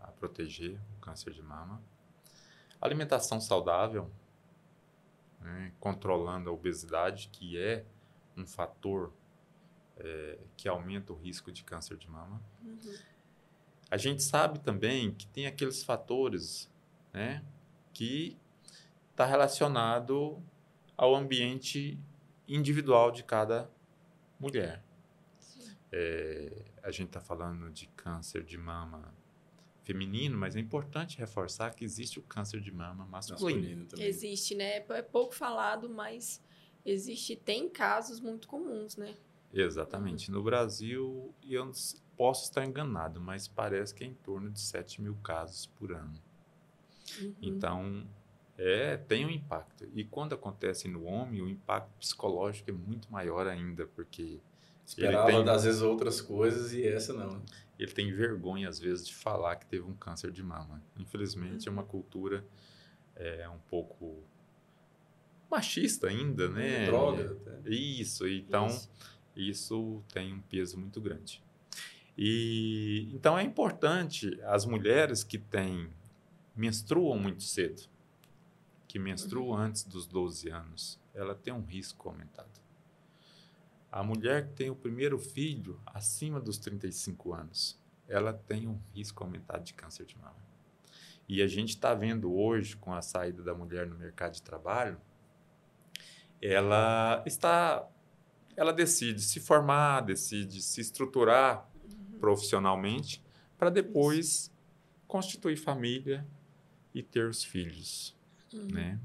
[0.00, 1.82] a proteger câncer de mama.
[2.80, 4.10] Alimentação saudável,
[5.40, 5.72] né?
[5.78, 7.84] controlando a obesidade, que é
[8.36, 9.12] um fator
[9.98, 12.42] é, que aumenta o risco de câncer de mama.
[12.62, 12.94] Uhum.
[13.90, 16.72] A gente sabe também que tem aqueles fatores
[17.12, 17.44] né,
[17.92, 18.36] que
[19.10, 20.42] está relacionado
[20.96, 22.00] ao ambiente
[22.48, 23.70] individual de cada
[24.40, 24.82] mulher.
[25.92, 29.14] É, a gente está falando de câncer de mama
[29.84, 33.58] feminino, mas é importante reforçar que existe o câncer de mama masculino.
[33.60, 34.06] Masculino também.
[34.06, 34.84] Existe, né?
[34.88, 36.42] É pouco falado, mas
[36.84, 39.14] existe, tem casos muito comuns, né?
[39.52, 40.30] Exatamente.
[40.30, 41.70] No Brasil, e eu
[42.16, 46.14] posso estar enganado, mas parece que é em torno de 7 mil casos por ano.
[47.20, 47.34] Uhum.
[47.40, 48.06] Então,
[48.58, 49.86] é, tem um impacto.
[49.94, 54.40] E quando acontece no homem, o impacto psicológico é muito maior ainda, porque
[54.86, 57.42] Esperava, Ele tem- às vezes, outras coisas e essa não.
[57.78, 60.82] Ele tem vergonha, às vezes, de falar que teve um câncer de mama.
[60.98, 62.44] Infelizmente, é uma cultura
[63.16, 64.22] é, um pouco
[65.50, 66.86] machista ainda, né?
[66.86, 67.32] Droga.
[67.32, 67.70] até.
[67.70, 68.90] Isso, então Isso.
[69.36, 71.42] isso tem um peso muito grande.
[72.16, 75.90] E então é importante as mulheres que têm
[76.54, 77.82] menstruam muito cedo,
[78.86, 82.63] que menstruam antes dos 12 anos, ela tem um risco aumentado.
[83.96, 89.22] A mulher que tem o primeiro filho acima dos 35 anos, ela tem um risco
[89.22, 90.34] aumentado de câncer de mama.
[91.28, 95.00] E a gente está vendo hoje, com a saída da mulher no mercado de trabalho,
[96.42, 97.88] ela está
[98.56, 101.70] ela decide se formar, decide se estruturar
[102.18, 103.22] profissionalmente
[103.56, 104.52] para depois
[105.06, 106.26] constituir família
[106.92, 108.16] e ter os filhos,
[108.52, 108.66] Uhum.
[108.72, 109.00] né?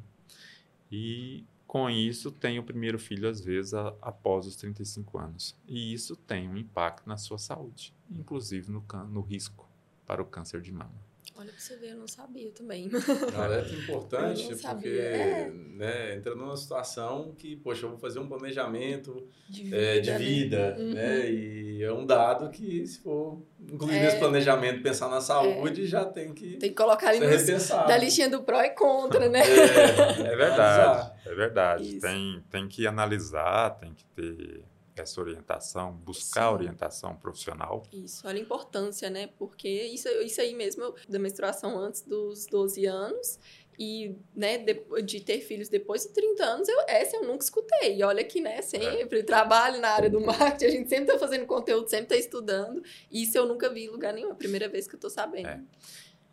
[0.92, 5.56] E com isso tem o primeiro filho às vezes a- após os 35 anos.
[5.68, 9.70] E isso tem um impacto na sua saúde, inclusive no, no risco
[10.04, 11.09] para o câncer de mama.
[11.36, 12.90] Olha pra você ver, eu não sabia também.
[12.90, 12.92] Um
[13.42, 14.92] alerta importante, não porque sabia.
[15.02, 15.50] É.
[15.52, 20.18] né, entra numa situação que, poxa, eu vou fazer um planejamento De é, de né?
[20.18, 20.94] vida, Uhum.
[20.94, 21.30] né?
[21.32, 24.02] E é um dado que, se for incluir É.
[24.04, 27.88] nesse planejamento, pensar na saúde, já tem que Tem que colocar ali repensado.
[27.88, 29.40] da listinha do pró e contra, né?
[29.40, 32.00] É, É verdade, é verdade.
[32.02, 34.62] Tem, tem que analisar, tem que ter
[35.00, 36.54] essa orientação, buscar Sim.
[36.54, 37.84] orientação profissional.
[37.92, 39.30] Isso, olha a importância, né?
[39.38, 43.40] Porque isso, isso aí mesmo, eu- da menstruação antes dos 12 anos
[43.78, 47.98] e, né, de, de ter filhos depois dos 30 anos, eu, essa eu nunca escutei.
[47.98, 51.46] E olha que, né, sempre trabalho na área do marketing, a gente sempre tá fazendo
[51.46, 52.84] conteúdo, sempre tá estudando.
[53.10, 55.48] Isso eu nunca vi em lugar nenhum, é a primeira vez que eu tô sabendo.
[55.48, 55.62] É.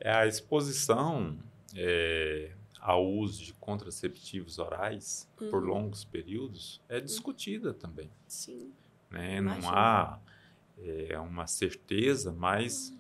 [0.00, 1.38] É a exposição
[1.74, 2.50] é,
[2.86, 5.70] ao uso de contraceptivos orais por Uhum.
[5.70, 8.08] longos períodos é discutida também.
[8.28, 8.72] Sim.
[9.10, 9.40] Né?
[9.40, 10.20] Não há
[10.78, 12.96] é, uma certeza, mas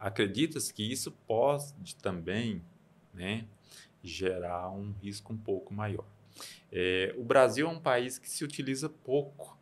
[0.00, 2.62] acredita-se que isso pode também
[3.12, 3.46] né,
[4.02, 6.06] gerar um risco um pouco maior.
[6.72, 9.54] É, o Brasil é um país que se utiliza pouco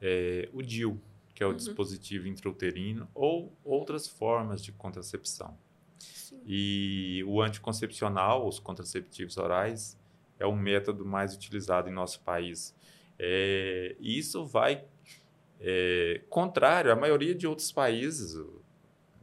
[0.00, 1.00] é, o DIU,
[1.32, 1.56] que é o Uhum.
[1.56, 5.56] dispositivo intrauterino, ou outras formas de contracepção.
[6.34, 6.42] Sim.
[6.46, 9.98] E o anticoncepcional, os contraceptivos orais,
[10.38, 12.74] é o método mais utilizado em nosso país.
[13.18, 14.84] É, e isso vai
[15.60, 18.36] é, contrário à maioria de outros países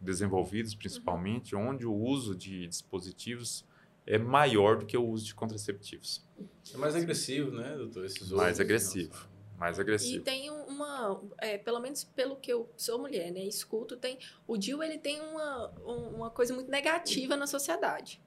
[0.02, 3.66] desenvolvidos, principalmente, onde o uso de dispositivos
[4.08, 6.26] é maior do que o uso de contraceptivos.
[6.74, 8.06] É mais agressivo, né, doutor?
[8.06, 9.30] Esses Mais outros, agressivo.
[9.60, 10.24] Mais E agressivo.
[10.24, 14.18] tem um- uma, é, pelo menos pelo que eu sou mulher, né, escuto, tem
[14.48, 18.22] o DIU ele tem uma, um- uma coisa muito negativa na sociedade.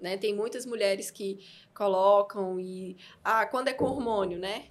[0.00, 0.16] Né?
[0.16, 1.38] Tem muitas mulheres que
[1.72, 4.66] colocam e ah, quando é com hormônio, né?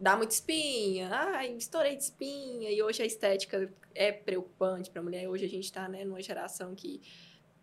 [0.00, 5.28] Dá muita espinha, ai, estourei de espinha, e hoje a estética é preocupante para mulher.
[5.28, 7.00] Hoje a gente está, né, numa geração que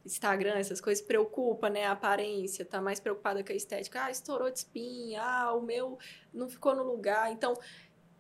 [0.06, 4.06] Instagram, essas coisas preocupa, né, a aparência, tá mais preocupada com a estética.
[4.06, 5.98] Ah, estourou de espinha, ah, o meu
[6.34, 7.32] não ficou no lugar.
[7.32, 7.54] Então,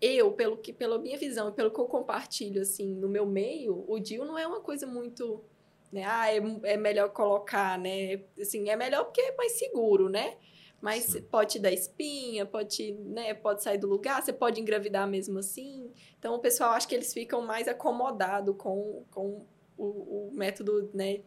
[0.01, 3.83] eu, pelo que, pela minha visão e pelo que eu compartilho, assim, no meu meio,
[3.87, 5.43] o DIU não é uma coisa muito,
[5.91, 10.37] né, ah, é, é melhor colocar, né, assim, é melhor porque é mais seguro, né?
[10.81, 11.21] Mas Sim.
[11.23, 15.39] pode te dar espinha, pode, te, né, pode sair do lugar, você pode engravidar mesmo
[15.39, 15.91] assim.
[16.17, 19.45] Então, o pessoal acha que eles ficam mais acomodados com, com
[19.77, 21.21] o, o método, né,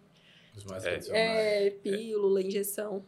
[0.57, 1.67] Os mais É.
[1.67, 3.05] é, pílula, injeção.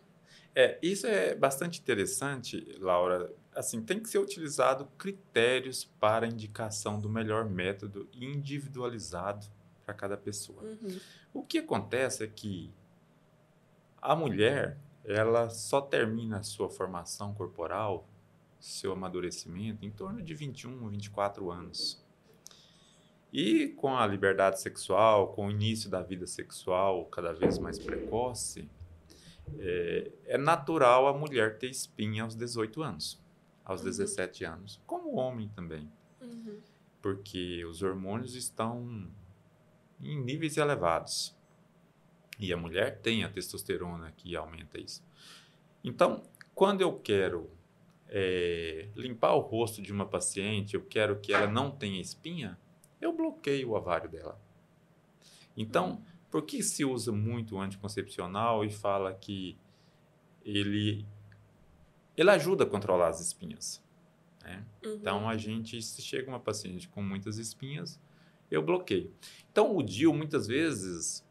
[0.54, 3.32] É, isso é bastante interessante, Laura.
[3.54, 9.46] Assim, tem que ser utilizado critérios para indicação do melhor método individualizado
[9.84, 10.62] para cada pessoa.
[10.62, 10.98] Uhum.
[11.32, 12.72] O que acontece é que
[14.00, 18.06] a mulher, ela só termina a sua formação corporal,
[18.60, 22.02] seu amadurecimento, em torno de 21, 24 anos.
[23.32, 28.68] E com a liberdade sexual, com o início da vida sexual cada vez mais precoce,
[29.58, 33.20] é, é natural a mulher ter espinha aos 18 anos,
[33.64, 33.86] aos uhum.
[33.86, 35.90] 17 anos, como o homem também.
[36.20, 36.60] Uhum.
[37.00, 39.10] Porque os hormônios estão
[40.00, 41.36] em níveis elevados.
[42.38, 45.04] E a mulher tem a testosterona que aumenta isso.
[45.82, 46.22] Então,
[46.54, 47.50] quando eu quero
[48.08, 52.58] é, limpar o rosto de uma paciente, eu quero que ela não tenha espinha,
[53.00, 54.40] eu bloqueio o ovário dela.
[55.56, 59.56] Então, por que se usa muito o anticoncepcional e fala que
[60.44, 61.06] ele,
[62.16, 63.82] ele ajuda a controlar as espinhas?
[64.42, 64.64] Né?
[64.84, 64.94] Uhum.
[64.94, 68.00] Então, a gente, se chega uma paciente com muitas espinhas,
[68.50, 69.12] eu bloqueio.
[69.50, 71.24] Então, o DIU, muitas vezes,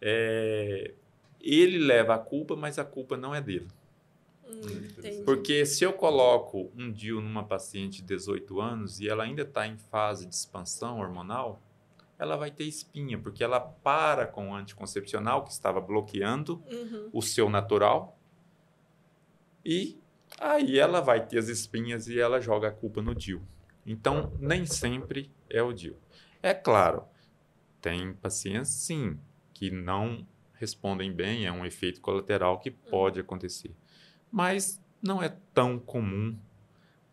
[0.00, 0.94] é,
[1.40, 3.68] ele leva a culpa, mas a culpa não é dele.
[4.46, 9.42] Hum, Porque se eu coloco um DIU numa paciente de 18 anos e ela ainda
[9.42, 11.62] está em fase de expansão hormonal,
[12.18, 17.08] ela vai ter espinha, porque ela para com o anticoncepcional que estava bloqueando uhum.
[17.12, 18.18] o seu natural
[19.64, 19.98] e
[20.40, 23.42] aí ela vai ter as espinhas e ela joga a culpa no DIU.
[23.86, 25.96] Então, nem sempre é o DIU.
[26.42, 27.04] É claro,
[27.80, 29.18] tem pacientes, sim,
[29.52, 33.24] que não respondem bem, é um efeito colateral que pode uhum.
[33.24, 33.74] acontecer.
[34.30, 36.38] Mas não é tão comum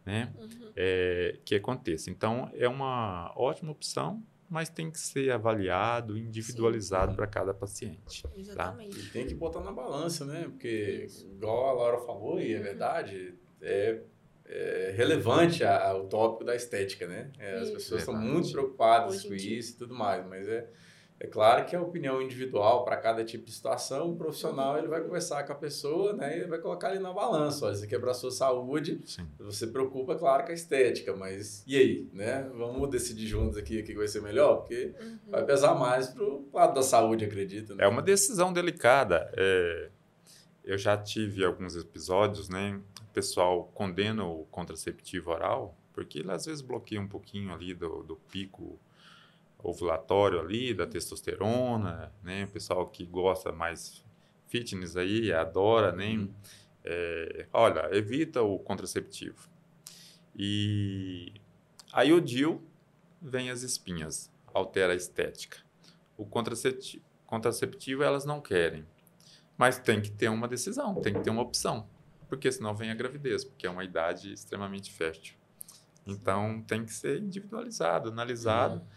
[0.05, 0.71] né, uhum.
[0.75, 2.09] é, que aconteça.
[2.09, 8.23] Então, é uma ótima opção, mas tem que ser avaliado, individualizado para cada paciente.
[8.23, 8.29] Tá?
[8.35, 8.97] Exatamente.
[8.97, 9.05] Tá?
[9.05, 10.43] E tem que botar na balança, né?
[10.43, 11.27] Porque, Isso.
[11.27, 12.63] igual a Laura falou, e é uhum.
[12.63, 14.01] verdade, é
[14.49, 17.29] é, relevante a, a, o tópico da estética, né?
[17.37, 20.67] É, as pessoas estão muito preocupadas com isso e tudo mais, mas é,
[21.19, 25.01] é claro que a opinião individual para cada tipo de situação, o profissional ele vai
[25.01, 26.39] conversar com a pessoa, né?
[26.39, 29.27] E vai colocar ali na balança, olha, isso aqui é para a sua saúde, Sim.
[29.39, 32.49] você preocupa, claro, com a estética, mas e aí, né?
[32.55, 35.17] Vamos decidir juntos aqui o que vai ser melhor, porque uhum.
[35.27, 37.73] vai pesar mais para o lado da saúde, acredito.
[37.73, 37.83] Né?
[37.83, 39.31] É uma decisão delicada.
[39.35, 39.89] É...
[40.63, 42.77] Eu já tive alguns episódios, né?
[43.17, 48.15] pessoal condena o contraceptivo oral, porque ele às vezes bloqueia um pouquinho ali do, do
[48.15, 48.79] pico
[49.61, 52.45] ovulatório ali, da testosterona, né?
[52.45, 54.03] O pessoal que gosta mais
[54.47, 56.09] fitness aí, adora, né?
[56.09, 56.33] Uhum.
[56.83, 59.49] É, olha, evita o contraceptivo.
[60.35, 61.33] E
[61.91, 62.61] aí o DIL
[63.21, 65.57] vem as espinhas, altera a estética.
[66.15, 68.85] O contraceptivo, contraceptivo elas não querem,
[69.57, 71.87] mas tem que ter uma decisão, tem que ter uma opção
[72.27, 75.35] porque senão vem a gravidez, porque é uma idade extremamente fértil.
[76.05, 78.87] Então tem que ser individualizado, analisado uhum.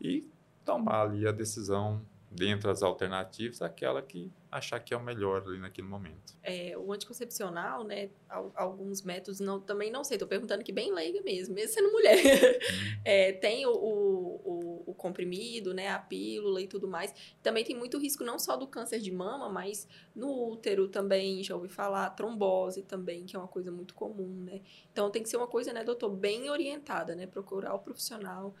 [0.00, 0.26] E
[0.64, 2.04] tomar ali a decisão
[2.34, 6.34] dentre as alternativas, aquela que achar que é o melhor ali naquele momento.
[6.42, 8.10] É, o anticoncepcional, né,
[8.54, 12.16] alguns métodos, não, também não sei, estou perguntando aqui bem leiga mesmo, mesmo sendo mulher.
[12.16, 12.94] Uhum.
[13.06, 17.14] É, tem o, o, o, comprimido, né, a pílula e tudo mais.
[17.42, 21.54] Também tem muito risco não só do câncer de mama, mas no útero também, já
[21.54, 24.62] ouvi falar, trombose também, que é uma coisa muito comum, né.
[24.90, 28.54] Então tem que ser uma coisa, né, doutor, bem orientada, né, procurar o profissional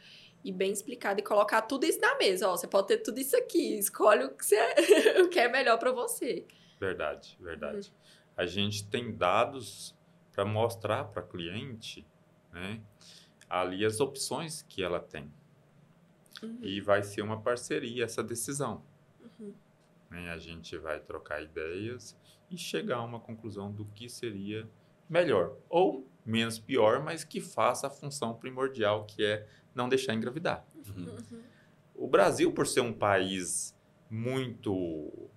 [0.44, 2.48] e bem explicado e colocar tudo isso na mesa.
[2.48, 4.56] Ó, você pode ter tudo isso aqui, escolhe o que, você,
[5.24, 6.46] o que é melhor para você.
[6.78, 7.88] Verdade, verdade.
[7.88, 8.22] Uhum.
[8.36, 9.96] A gente tem dados
[10.32, 12.06] para mostrar para a cliente,
[12.52, 12.82] né,
[13.48, 15.32] ali as opções que ela tem.
[16.42, 16.58] Uhum.
[16.60, 18.84] E vai ser uma parceria essa decisão.
[19.38, 19.54] Uhum.
[20.10, 20.30] Né?
[20.30, 22.18] A gente vai trocar ideias
[22.50, 24.68] e chegar a uma conclusão do que seria
[25.08, 30.64] melhor ou menos pior, mas que faça a função primordial que é não deixar engravidar.
[30.74, 31.16] Uhum.
[31.94, 33.76] O Brasil, por ser um país
[34.10, 35.30] muito.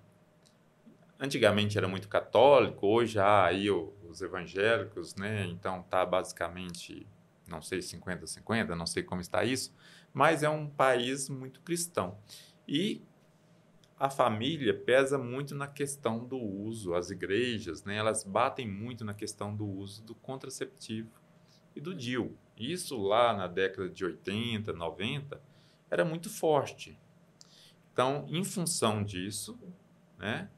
[1.19, 5.45] Antigamente era muito católico, hoje há aí os evangélicos, né?
[5.47, 7.07] Então tá basicamente,
[7.47, 9.74] não sei, 50-50, não sei como está isso,
[10.14, 12.20] mas é um país muito cristão.
[12.68, 13.01] E
[14.00, 19.14] a família pesa muito na questão do uso, as igrejas, né, elas batem muito na
[19.14, 21.10] questão do uso do contraceptivo
[21.76, 22.38] e do DIU.
[22.56, 25.41] Isso lá na década de 80, 90,
[25.89, 26.98] era muito forte.
[27.91, 29.58] Então, em função disso,
[30.18, 30.50] né,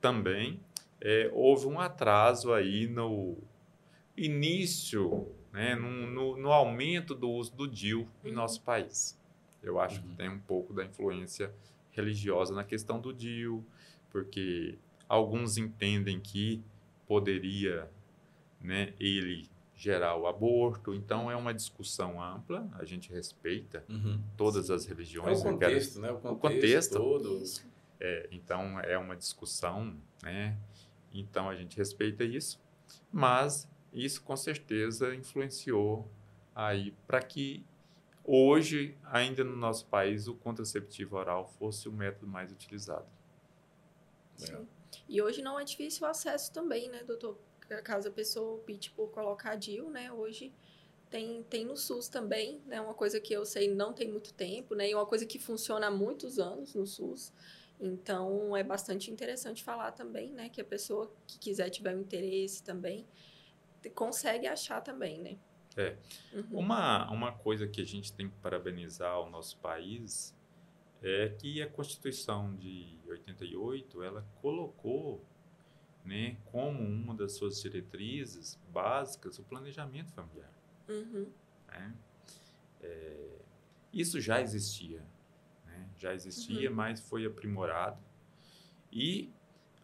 [0.00, 0.60] também
[1.00, 3.36] é, houve um atraso aí no
[4.16, 8.36] início, né, no, no, no aumento do uso do DIU em uhum.
[8.36, 9.18] nosso país.
[9.60, 10.08] Eu acho uhum.
[10.08, 11.52] que tem um pouco da influência
[11.96, 13.64] religiosa na questão do DIU,
[14.10, 14.78] porque
[15.08, 16.62] alguns entendem que
[17.06, 17.90] poderia
[18.60, 20.94] né, ele gerar o aborto.
[20.94, 24.20] Então, é uma discussão ampla, a gente respeita uhum.
[24.36, 25.38] todas as religiões.
[25.38, 26.10] É o contexto, né?
[26.10, 27.42] O contexto, o contexto todo.
[28.00, 30.56] É, então, é uma discussão, né?
[31.20, 32.60] Então a gente respeita isso,
[33.10, 36.08] mas isso com certeza influenciou
[36.54, 37.64] aí para que
[38.26, 43.06] hoje, ainda no nosso país, o contraceptivo oral fosse o método mais utilizado.
[44.36, 44.66] Sim.
[45.08, 47.38] E hoje não é difícil o acesso também, né, doutor?
[47.84, 50.52] Caso a pessoa opte por colocar DIL, né, hoje
[51.10, 54.74] tem, tem no SUS também, né, uma coisa que eu sei não tem muito tempo,
[54.74, 57.32] né, e uma coisa que funciona há muitos anos no SUS.
[57.80, 62.62] Então, é bastante interessante falar também, né, que a pessoa que quiser tiver um interesse
[62.62, 63.06] também,
[63.94, 65.36] consegue achar também, né?
[65.76, 65.96] É.
[66.32, 66.60] Uhum.
[66.60, 70.34] Uma, uma coisa que a gente tem que parabenizar o nosso país
[71.02, 75.22] é que a Constituição de 88, ela colocou
[76.04, 80.52] né, como uma das suas diretrizes básicas o planejamento familiar.
[80.88, 81.30] Uhum.
[81.68, 81.94] Né?
[82.80, 83.38] É,
[83.92, 85.04] isso já existia,
[85.66, 85.88] né?
[85.98, 86.76] já existia, uhum.
[86.76, 88.00] mas foi aprimorado.
[88.92, 89.30] E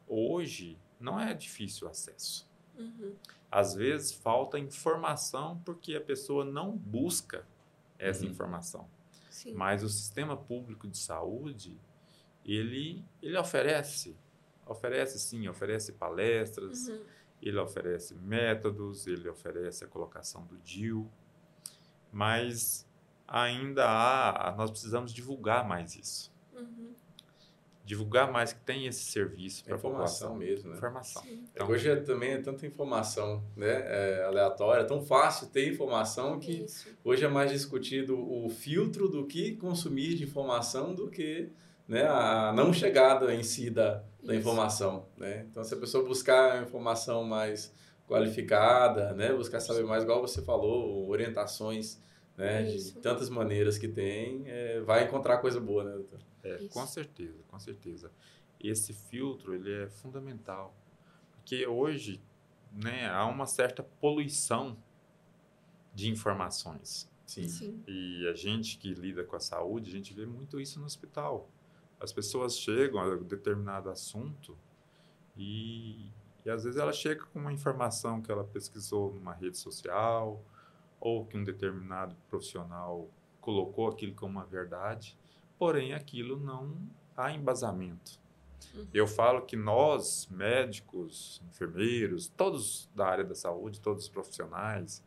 [0.06, 2.48] hoje não é difícil o acesso.
[2.78, 3.14] Uhum.
[3.52, 7.46] Às vezes falta informação porque a pessoa não busca
[7.98, 8.30] essa uhum.
[8.30, 8.88] informação.
[9.28, 9.52] Sim.
[9.52, 11.78] Mas o sistema público de saúde,
[12.46, 14.16] ele, ele oferece,
[14.66, 17.04] oferece sim, oferece palestras, uhum.
[17.42, 21.06] ele oferece métodos, ele oferece a colocação do DIL,
[22.10, 22.88] mas
[23.28, 26.32] ainda há, nós precisamos divulgar mais isso.
[26.54, 26.94] Uhum
[27.84, 30.76] divulgar mais que tem esse serviço para a população mesmo, né?
[30.76, 31.22] Informação.
[31.26, 36.38] Então, hoje é, também é tanta informação, né, é, aleatória, é tão fácil ter informação
[36.38, 36.88] que Isso.
[37.02, 41.50] hoje é mais discutido o filtro do que consumir de informação do que
[41.88, 45.44] né, a não chegada em si da, da informação, né?
[45.50, 47.74] Então, se a pessoa buscar a informação mais
[48.06, 52.00] qualificada, né, buscar saber mais, igual você falou, orientações,
[52.36, 56.20] né, de tantas maneiras que tem, é, vai encontrar coisa boa, né, doutor?
[56.42, 58.10] É, com certeza, com certeza.
[58.60, 60.74] Esse filtro ele é fundamental,
[61.34, 62.22] porque hoje
[62.72, 64.76] né, há uma certa poluição
[65.94, 67.10] de informações.
[67.26, 67.48] Sim.
[67.48, 67.82] Sim.
[67.86, 71.48] E a gente que lida com a saúde, a gente vê muito isso no hospital.
[72.00, 74.58] As pessoas chegam a um determinado assunto
[75.36, 76.10] e,
[76.44, 80.44] e às vezes ela chega com uma informação que ela pesquisou numa rede social
[81.00, 83.08] ou que um determinado profissional
[83.40, 85.16] colocou aquilo como uma verdade
[85.62, 86.76] porém aquilo não
[87.16, 88.18] há embasamento.
[88.74, 88.88] Uhum.
[88.92, 95.04] Eu falo que nós, médicos, enfermeiros, todos da área da saúde, todos os profissionais,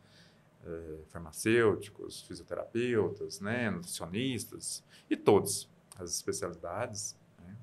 [0.65, 7.57] é, farmacêuticos, fisioterapeutas, né, nutricionistas e todos as especialidades, né,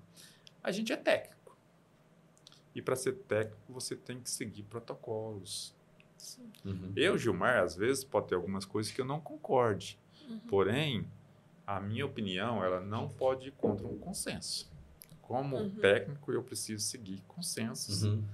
[0.62, 1.56] a gente é técnico.
[2.74, 5.74] E para ser técnico você tem que seguir protocolos.
[6.62, 6.92] Uhum.
[6.94, 9.98] Eu, Gilmar, às vezes pode ter algumas coisas que eu não concorde.
[10.28, 10.40] Uhum.
[10.40, 11.10] Porém,
[11.76, 14.70] a minha opinião, ela não pode ir contra um consenso.
[15.20, 15.70] Como uhum.
[15.76, 18.24] técnico, eu preciso seguir consensos, uhum.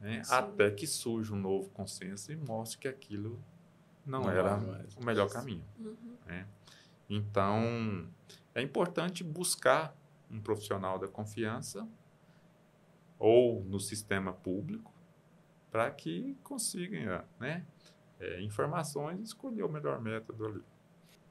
[0.00, 3.38] né, até que surja um novo consenso e mostre que aquilo
[4.04, 4.58] não, não era
[4.96, 5.64] o melhor caminho.
[5.78, 6.16] Uhum.
[6.26, 6.46] Né?
[7.08, 8.08] Então,
[8.54, 9.94] é importante buscar
[10.30, 11.86] um profissional da confiança
[13.18, 14.92] ou no sistema público
[15.70, 17.64] para que consiga né,
[18.18, 20.71] é, informações e escolher o melhor método ali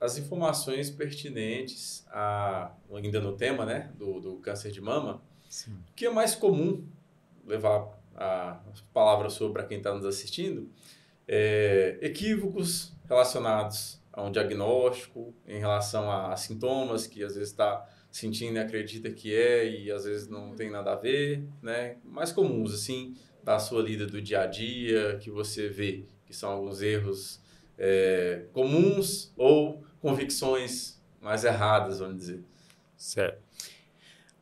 [0.02, 5.74] as informações pertinentes a, ainda no tema né, do, do câncer de mama, Sim.
[5.92, 6.84] o que é mais comum
[7.46, 8.60] levar a
[8.92, 10.68] palavra sobre para quem está nos assistindo,
[11.28, 17.88] é, equívocos relacionados a um diagnóstico em relação a, a sintomas que às vezes está
[18.10, 21.98] sentindo e acredita que é e às vezes não tem nada a ver, né?
[22.04, 26.52] Mais comuns assim da sua lida do dia a dia que você vê que são
[26.52, 27.40] alguns erros
[27.78, 32.44] é, comuns ou convicções mais erradas, vamos dizer.
[32.98, 33.42] Certo.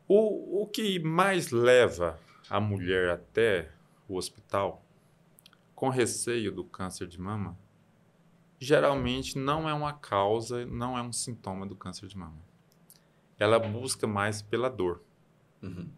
[0.08, 3.70] O, o que mais leva a mulher até
[4.08, 4.84] o hospital
[5.74, 7.56] com receio do câncer de mama,
[8.58, 12.38] geralmente não é uma causa, não é um sintoma do câncer de mama.
[13.38, 15.00] Ela busca mais pela dor.
[15.62, 15.88] Uhum.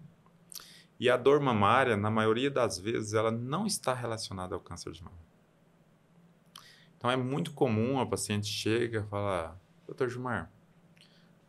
[1.01, 5.03] E a dor mamária, na maioria das vezes, ela não está relacionada ao câncer de
[5.03, 5.19] mama.
[7.03, 10.49] Então é muito comum a paciente chega e fala, doutor Gilmar,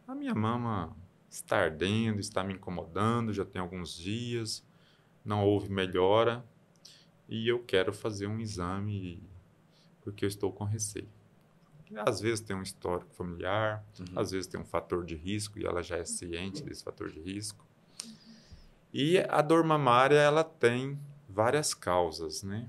[0.07, 0.97] a minha mama
[1.29, 4.65] está ardendo, está me incomodando, já tem alguns dias,
[5.23, 6.43] não houve melhora
[7.29, 9.21] e eu quero fazer um exame
[10.01, 11.07] porque eu estou com receio.
[11.97, 14.19] Às vezes tem um histórico familiar, uhum.
[14.19, 17.19] às vezes tem um fator de risco e ela já é ciente desse fator de
[17.21, 17.63] risco.
[18.91, 20.99] E a dor mamária, ela tem
[21.29, 22.67] várias causas, né?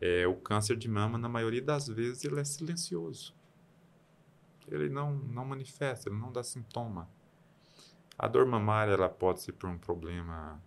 [0.00, 3.34] É, o câncer de mama, na maioria das vezes, ele é silencioso.
[4.66, 7.08] Ele não, não manifesta, ele não dá sintoma.
[8.18, 10.62] A dor mamária ela pode ser por um problema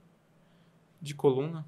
[1.01, 1.65] de coluna,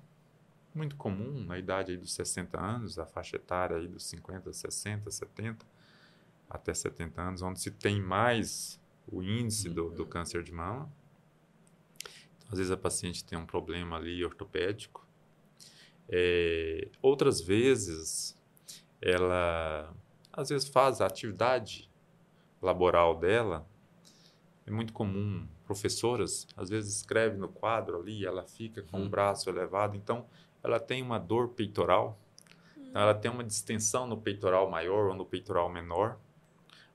[0.73, 5.09] muito comum na idade aí dos 60 anos, a faixa etária aí dos 50, 60,
[5.09, 5.65] 70
[6.49, 10.91] até 70 anos, onde se tem mais o índice do, do câncer de mama.
[12.37, 15.04] Então, às vezes a paciente tem um problema ali ortopédico.
[16.09, 18.37] É, outras vezes,
[19.01, 19.93] ela
[20.31, 21.89] às vezes faz a atividade
[22.61, 23.65] laboral dela.
[24.67, 29.49] É muito comum, professoras, às vezes escreve no quadro ali, ela fica com o braço
[29.49, 30.25] elevado, então
[30.63, 32.19] ela tem uma dor peitoral,
[32.75, 36.19] então ela tem uma distensão no peitoral maior ou no peitoral menor.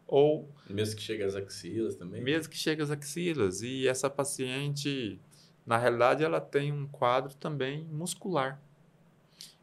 [0.06, 2.20] Ou mesmo que chegue às axilas também.
[2.20, 5.20] Mesmo que chegue às axilas e essa paciente,
[5.64, 8.60] na realidade, ela tem um quadro também muscular.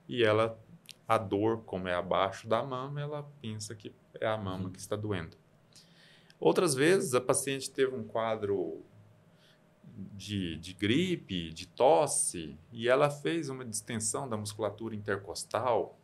[0.08, 0.58] E ela
[1.08, 4.72] a dor, como é abaixo da mama, ela pensa que é a mama uhum.
[4.72, 5.38] que está doendo.
[6.40, 8.84] Outras vezes, a paciente teve um quadro
[10.14, 15.98] de, de gripe, de tosse, e ela fez uma distensão da musculatura intercostal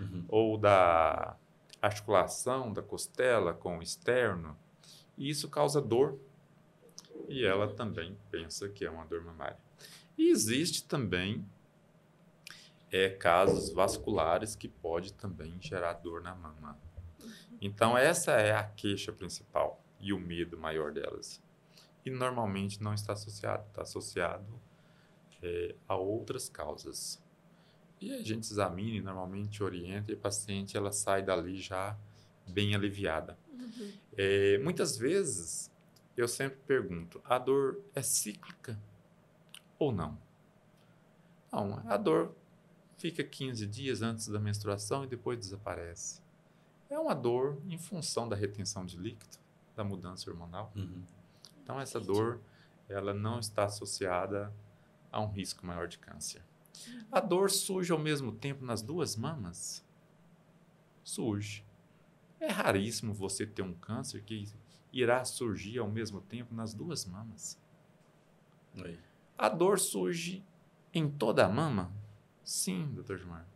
[0.00, 0.24] uhum.
[0.28, 1.36] ou da
[1.80, 4.58] articulação da costela com o externo,
[5.16, 6.18] e isso causa dor.
[7.28, 9.56] E ela também pensa que é uma dor mamária.
[10.18, 11.46] E existe também
[12.90, 16.78] é, casos vasculares que pode também gerar dor na mama.
[17.60, 21.42] Então essa é a queixa principal e o medo maior delas.
[22.04, 24.60] E normalmente não está associado, está associado
[25.42, 27.22] é, a outras causas.
[28.00, 31.96] E a gente examina e normalmente orienta e a paciente ela sai dali já
[32.46, 33.38] bem aliviada.
[33.52, 33.92] Uhum.
[34.16, 35.70] É, muitas vezes
[36.16, 38.78] eu sempre pergunto: a dor é cíclica
[39.78, 40.18] ou não?
[41.52, 42.34] Não, a dor
[43.00, 46.20] fica 15 dias antes da menstruação e depois desaparece.
[46.90, 49.38] É uma dor em função da retenção de líquido,
[49.74, 50.70] da mudança hormonal.
[50.76, 51.02] Uhum.
[51.62, 52.40] Então essa dor
[52.88, 54.52] ela não está associada
[55.10, 56.42] a um risco maior de câncer.
[57.10, 59.82] A dor surge ao mesmo tempo nas duas mamas?
[61.02, 61.64] Surge.
[62.38, 64.46] É raríssimo você ter um câncer que
[64.92, 67.58] irá surgir ao mesmo tempo nas duas mamas.
[68.76, 68.98] Oi.
[69.38, 70.44] A dor surge
[70.92, 71.99] em toda a mama?
[72.50, 73.46] Sim, doutor Gilmar.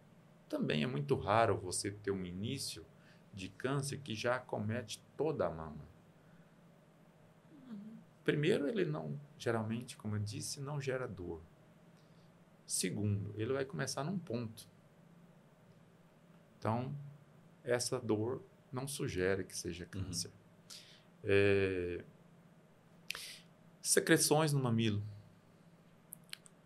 [0.49, 2.87] Também é muito raro você ter um início
[3.33, 5.85] de câncer que já acomete toda a mama.
[8.23, 11.43] Primeiro, ele não, geralmente, como eu disse, não gera dor.
[12.65, 14.69] Segundo, ele vai começar num ponto.
[16.57, 16.97] Então,
[17.65, 20.29] essa dor não sugere que seja câncer.
[20.29, 20.35] Uhum.
[21.25, 22.05] É...
[23.83, 25.03] Secreções no mamilo.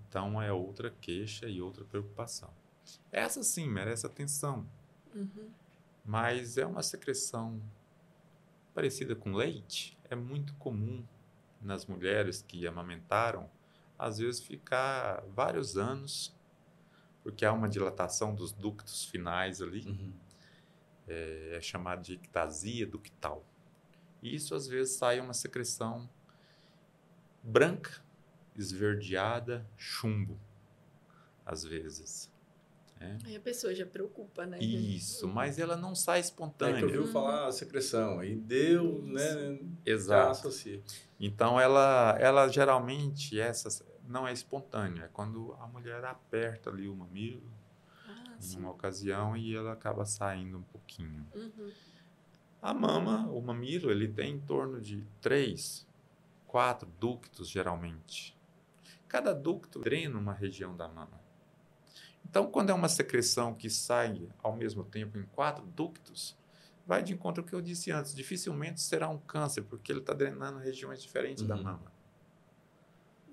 [0.09, 2.51] Então, é outra queixa e outra preocupação.
[3.13, 4.67] Essa sim merece atenção.
[5.15, 5.51] Uhum.
[6.05, 7.61] Mas é uma secreção
[8.75, 9.99] parecida com leite.
[10.09, 11.05] É muito comum
[11.61, 13.51] nas mulheres que amamentaram,
[13.99, 16.35] às vezes ficar vários anos,
[17.23, 20.13] porque há uma dilatação dos ductos finais ali, uhum.
[21.07, 23.45] é, é chamado de ectasia ductal.
[24.23, 26.09] E isso às vezes sai uma secreção
[27.43, 28.03] branca,
[28.59, 30.39] esverdeada, chumbo,
[31.47, 32.31] às vezes.
[33.01, 33.17] É.
[33.27, 34.59] Aí a pessoa já preocupa, né?
[34.59, 35.33] Isso, uhum.
[35.33, 36.77] mas ela não sai espontânea.
[36.77, 39.13] É que ouviu falar a secreção, aí deu, Isso.
[39.13, 39.61] né?
[39.87, 40.51] Exato.
[41.21, 46.97] Então ela, ela geralmente essa não é espontânea, é quando a mulher aperta ali o
[46.97, 47.43] mamilo
[48.09, 48.59] ah, em sim.
[48.59, 51.27] uma ocasião e ela acaba saindo um pouquinho.
[51.35, 51.71] Uhum.
[52.61, 55.87] A mama, o mamilo, ele tem em torno de três,
[56.47, 58.38] quatro ductos geralmente.
[59.09, 61.21] Cada ducto drena uma região da mama.
[62.29, 66.37] Então, quando é uma secreção que sai ao mesmo tempo em quatro ductos,
[66.87, 68.15] vai de encontro ao que eu disse antes.
[68.15, 71.49] Dificilmente será um câncer, porque ele está drenando regiões diferentes uhum.
[71.49, 71.93] da mama.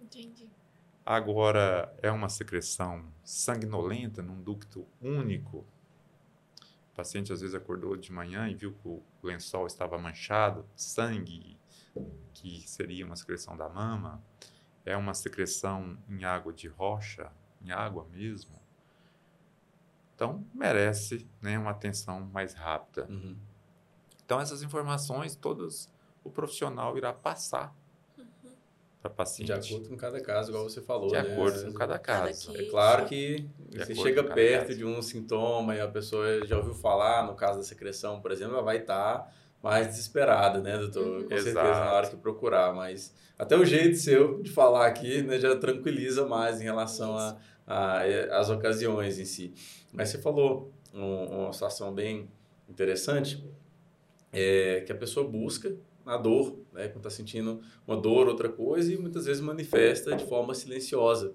[0.01, 0.49] Entendi.
[1.05, 5.65] Agora, é uma secreção sanguinolenta num ducto único.
[6.91, 11.57] O paciente às vezes acordou de manhã e viu que o lençol estava manchado, sangue,
[12.33, 14.23] que seria uma secreção da mama.
[14.85, 17.31] É uma secreção em água de rocha,
[17.61, 18.55] em água mesmo.
[20.13, 23.05] Então, merece né, uma atenção mais rápida.
[23.09, 23.35] Uhum.
[24.23, 27.75] Então, essas informações todas o profissional irá passar
[28.17, 28.25] uhum.
[29.01, 29.47] para paciente.
[29.47, 31.07] De acordo com cada caso, igual você falou.
[31.07, 31.19] De né?
[31.19, 32.51] acordo com cada caso.
[32.51, 34.77] Cada é claro que você chega perto caso.
[34.77, 38.55] de um sintoma e a pessoa já ouviu falar, no caso da secreção, por exemplo,
[38.55, 39.31] ela vai estar tá
[39.65, 41.23] mais desesperada, né, doutor?
[41.23, 41.55] Com Exato.
[41.55, 42.71] certeza, na hora que procurar.
[42.71, 47.17] Mas até o jeito seu de falar aqui né, já tranquiliza mais em relação
[47.65, 49.55] às ocasiões em si.
[49.91, 52.29] Mas você falou um, uma situação bem
[52.69, 53.43] interessante,
[54.31, 58.93] é, que a pessoa busca a dor, né, quando está sentindo uma dor, outra coisa,
[58.93, 61.33] e muitas vezes manifesta de forma silenciosa,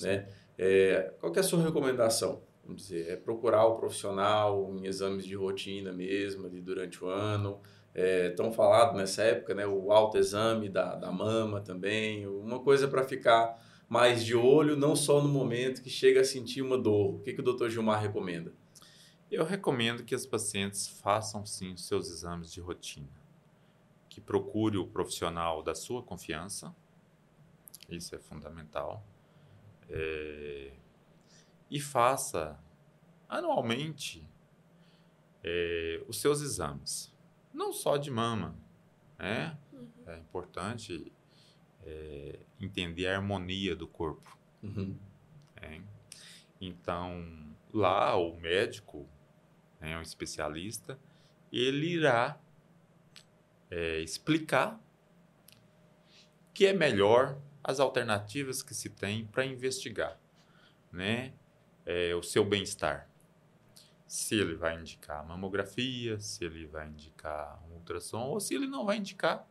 [0.00, 0.26] né?
[0.56, 2.40] É, qual que é a sua recomendação?
[2.66, 7.60] Vamos dizer, é procurar o profissional em exames de rotina mesmo, ali durante o ano.
[7.94, 13.04] É, tão falado nessa época, né, o autoexame da, da mama também, uma coisa para
[13.04, 13.56] ficar
[13.88, 17.14] mais de olho, não só no momento que chega a sentir uma dor.
[17.14, 18.52] O que, que o doutor Gilmar recomenda?
[19.30, 23.08] Eu recomendo que as pacientes façam sim os seus exames de rotina,
[24.08, 26.74] que procure o profissional da sua confiança,
[27.88, 29.04] isso é fundamental,
[29.88, 30.72] é,
[31.70, 32.58] e faça
[33.28, 34.28] anualmente
[35.42, 37.12] é, os seus exames,
[37.52, 38.56] não só de mama,
[39.18, 39.58] né?
[39.72, 39.88] Uhum.
[40.06, 41.12] É importante
[41.84, 44.38] é, entender a harmonia do corpo.
[44.62, 44.96] Uhum.
[45.56, 45.80] É.
[46.60, 49.08] Então, lá o médico,
[49.80, 50.98] né, um especialista,
[51.52, 52.40] ele irá
[53.70, 54.80] é, explicar
[56.54, 60.18] que é melhor as alternativas que se tem para investigar
[60.96, 61.34] né,
[61.86, 63.08] é, o seu bem-estar.
[64.06, 68.84] Se ele vai indicar mamografia, se ele vai indicar um ultrassom, ou se ele não
[68.84, 69.48] vai indicar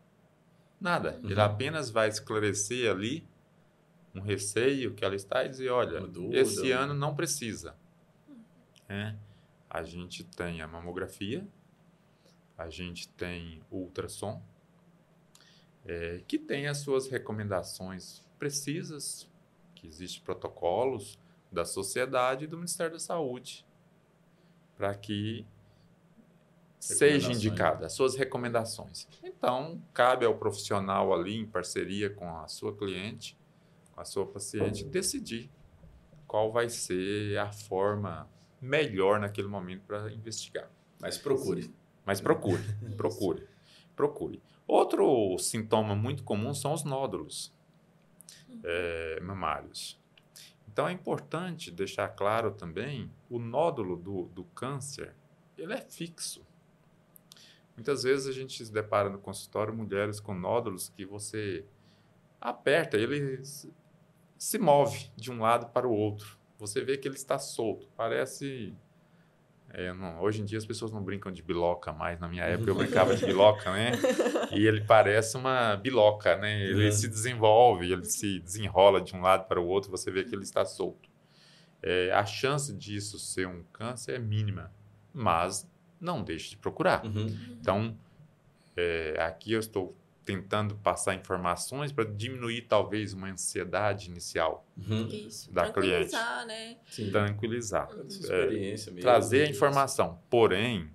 [0.80, 1.20] nada.
[1.24, 1.32] Uhum.
[1.32, 3.28] Ele apenas vai esclarecer ali
[4.14, 6.00] um receio que ela está e dizer, olha,
[6.32, 7.76] esse ano não precisa.
[8.88, 9.16] É,
[9.70, 11.46] a gente tem a mamografia,
[12.58, 14.42] a gente tem o ultrassom,
[15.86, 19.30] é, que tem as suas recomendações precisas,
[19.74, 21.20] que existem protocolos
[21.56, 23.66] da sociedade e do Ministério da Saúde
[24.76, 25.48] para que
[26.80, 29.08] seja indicada as suas recomendações.
[29.24, 33.38] Então, cabe ao profissional ali, em parceria com a sua cliente,
[33.94, 35.50] com a sua paciente, decidir
[36.28, 38.30] qual vai ser a forma
[38.62, 40.70] melhor naquele momento para investigar.
[41.02, 41.74] Mas procure.
[42.06, 42.62] Mas procure,
[42.96, 43.48] procure,
[43.96, 44.44] procure.
[44.68, 47.56] Outro sintoma muito comum são os nódulos
[48.64, 50.00] é, mamários.
[50.76, 55.16] Então é importante deixar claro também o nódulo do, do câncer,
[55.58, 56.46] ele é fixo.
[57.78, 61.64] Muitas vezes a gente se depara no consultório mulheres com nódulos que você
[62.42, 63.42] aperta, ele
[64.38, 66.38] se move de um lado para o outro.
[66.60, 68.76] Você vê que ele está solto, parece
[69.70, 72.20] é, não, hoje em dia as pessoas não brincam de biloca mais.
[72.20, 73.92] Na minha época eu brincava de biloca, né?
[74.56, 76.64] E ele parece uma biloca, né?
[76.64, 76.92] Ele é.
[76.92, 80.44] se desenvolve, ele se desenrola de um lado para o outro, você vê que ele
[80.44, 81.10] está solto.
[81.82, 84.72] É, a chance disso ser um câncer é mínima,
[85.14, 87.06] mas não deixe de procurar.
[87.06, 87.28] Uhum.
[87.60, 87.98] Então,
[88.76, 89.96] é, aqui eu estou
[90.26, 95.08] tentando passar informações para diminuir talvez uma ansiedade inicial uhum.
[95.08, 96.14] Isso, da cliente.
[96.48, 96.78] Né?
[96.90, 97.12] Sim.
[97.12, 97.88] Tranquilizar.
[98.30, 100.20] É, trazer a informação.
[100.30, 100.90] Porém,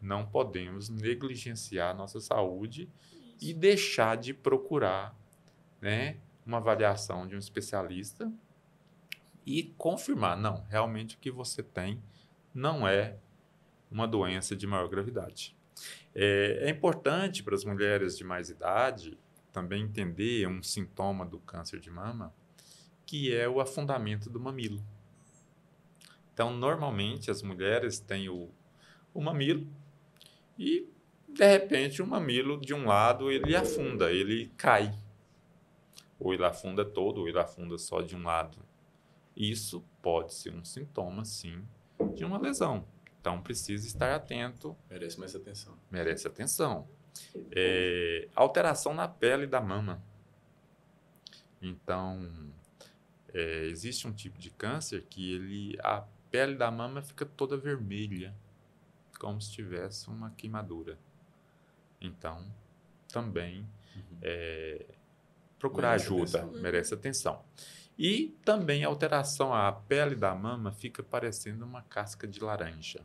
[0.00, 3.50] não podemos negligenciar a nossa saúde Isso.
[3.50, 5.16] e deixar de procurar
[5.80, 8.32] né, uma avaliação de um especialista
[9.46, 12.02] e confirmar, não, realmente o que você tem
[12.54, 13.16] não é
[13.90, 15.56] uma doença de maior gravidade.
[16.14, 19.18] É, é importante para as mulheres de mais idade
[19.52, 22.32] também entender um sintoma do câncer de mama,
[23.04, 24.80] que é o afundamento do mamilo.
[26.32, 28.50] Então, normalmente, as mulheres têm o,
[29.12, 29.66] o mamilo
[30.60, 30.86] e,
[31.26, 34.94] de repente, o mamilo de um lado ele afunda, ele cai.
[36.18, 38.58] Ou ele afunda todo, ou ele afunda só de um lado.
[39.34, 41.66] Isso pode ser um sintoma, sim,
[42.14, 42.86] de uma lesão.
[43.18, 44.76] Então precisa estar atento.
[44.90, 45.78] Merece mais atenção.
[45.90, 46.86] Merece atenção.
[47.52, 50.02] É, alteração na pele da mama.
[51.62, 52.52] Então
[53.32, 58.34] é, existe um tipo de câncer que ele a pele da mama fica toda vermelha,
[59.20, 60.98] como se tivesse uma queimadura.
[62.00, 62.42] Então
[63.12, 63.60] também
[63.94, 64.18] uhum.
[64.22, 64.86] é,
[65.58, 66.62] procurar merece ajuda, atenção.
[66.62, 67.44] merece atenção.
[67.98, 73.04] E também a alteração, a pele da mama fica parecendo uma casca de laranja.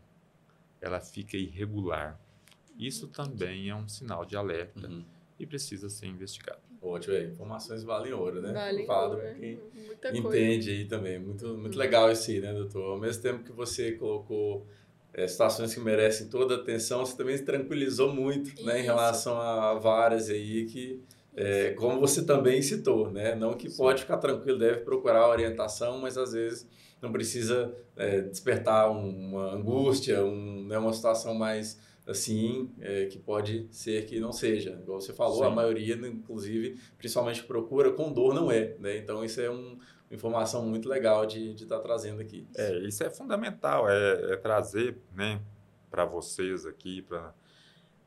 [0.79, 2.17] Ela fica irregular.
[2.79, 5.03] Isso também é um sinal de alerta uhum.
[5.37, 6.61] e precisa ser investigado.
[6.81, 8.53] Ótimo, é, informações valem ouro, né?
[8.53, 9.59] Vale Falado ouro, quem
[10.13, 10.71] entende coisa.
[10.71, 11.19] aí também.
[11.19, 11.79] Muito, muito uhum.
[11.79, 12.91] legal esse né, doutor?
[12.91, 14.65] Ao mesmo tempo que você colocou
[15.15, 19.39] é, situações que merecem toda a atenção, você também se tranquilizou muito, né, em relação
[19.39, 21.01] a várias aí que
[21.37, 23.35] é, como você também citou, né?
[23.35, 23.77] Não que Sim.
[23.77, 26.65] pode ficar tranquilo, deve procurar orientação, mas às vezes
[27.01, 33.67] não precisa é, despertar uma angústia, um, né, uma situação mais assim, é, que pode
[33.71, 34.79] ser que não seja.
[34.81, 35.45] Igual você falou, Sim.
[35.45, 38.75] a maioria, inclusive, principalmente procura com dor, não é.
[38.79, 38.97] Né?
[38.97, 39.77] Então, isso é um,
[40.11, 42.47] informação muito legal de estar tá trazendo aqui.
[42.55, 45.41] É, isso é fundamental, é, é trazer né,
[45.89, 47.33] para vocês aqui, para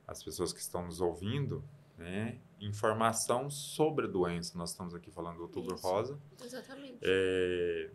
[0.07, 1.63] as pessoas que estão nos ouvindo,
[1.97, 4.57] né, informação sobre a doença.
[4.57, 5.87] Nós estamos aqui falando do outubro Isso.
[5.87, 6.19] rosa.
[6.43, 6.99] Exatamente.
[7.03, 7.91] É,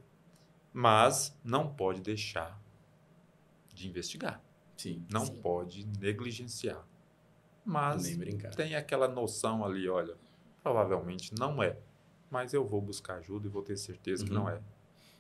[0.72, 2.62] Mas não pode deixar
[3.74, 4.42] de investigar.
[4.78, 5.06] Sim.
[5.12, 5.36] Não Sim.
[5.42, 6.86] pode negligenciar.
[7.66, 8.54] Mas Nem brincar.
[8.54, 10.16] tem aquela noção ali, olha,
[10.62, 11.78] provavelmente não é.
[12.34, 14.40] Mas eu vou buscar ajuda e vou ter certeza que Uhum.
[14.40, 14.60] não é.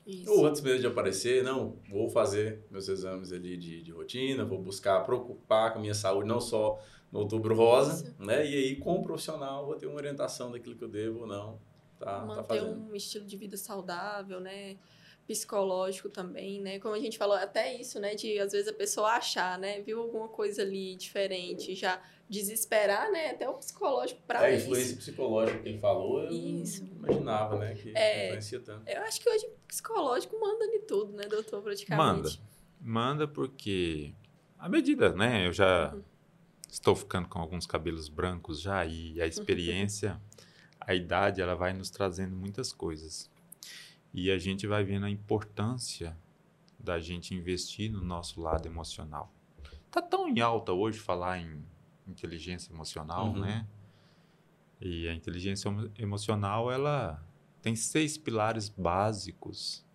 [0.05, 0.32] Isso.
[0.32, 4.59] Ou antes mesmo de aparecer, não, vou fazer meus exames ali de, de rotina, vou
[4.59, 6.78] buscar preocupar com a minha saúde, não só
[7.11, 8.16] no outubro rosa, Isso.
[8.20, 8.45] né?
[8.45, 11.59] E aí, com o profissional, vou ter uma orientação daquilo que eu devo ou não
[11.99, 12.82] tá, tá manter fazendo.
[12.89, 14.76] um estilo de vida saudável, né?
[15.26, 16.80] Psicológico também, né?
[16.80, 18.14] Como a gente falou, até isso, né?
[18.14, 19.80] De às vezes a pessoa achar, né?
[19.82, 22.01] Viu alguma coisa ali diferente, já
[22.34, 23.30] desesperar, né?
[23.30, 24.66] Até o psicológico É, para a isso.
[24.66, 26.84] influência psicológica que ele falou, eu Isso.
[26.84, 27.76] não imaginava, né?
[27.76, 28.26] Que É.
[28.28, 28.90] influencia tanto.
[28.90, 32.06] Eu acho que hoje o psicológico manda em tudo, né, doutor, praticamente.
[32.06, 32.30] Manda.
[32.82, 34.14] Manda porque
[34.58, 35.46] à medida, né?
[35.48, 36.02] Eu já Uhum.
[36.72, 40.20] estou ficando com alguns cabelos brancos já e a experiência,
[40.82, 43.30] a idade, ela vai nos trazendo muitas coisas.
[44.12, 46.18] E a gente vai vendo a importância
[46.80, 49.32] da gente investir no nosso lado emocional.
[49.92, 51.64] Tá tão em alta hoje falar em
[52.08, 53.39] inteligência emocional, Uhum.
[53.39, 53.68] né?
[54.82, 57.24] E a inteligência emo- emocional, ela
[57.62, 59.86] tem seis pilares básicos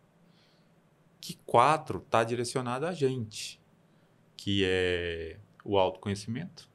[1.21, 3.61] que quatro está direcionado a gente,
[4.37, 6.69] que é o autoconhecimento,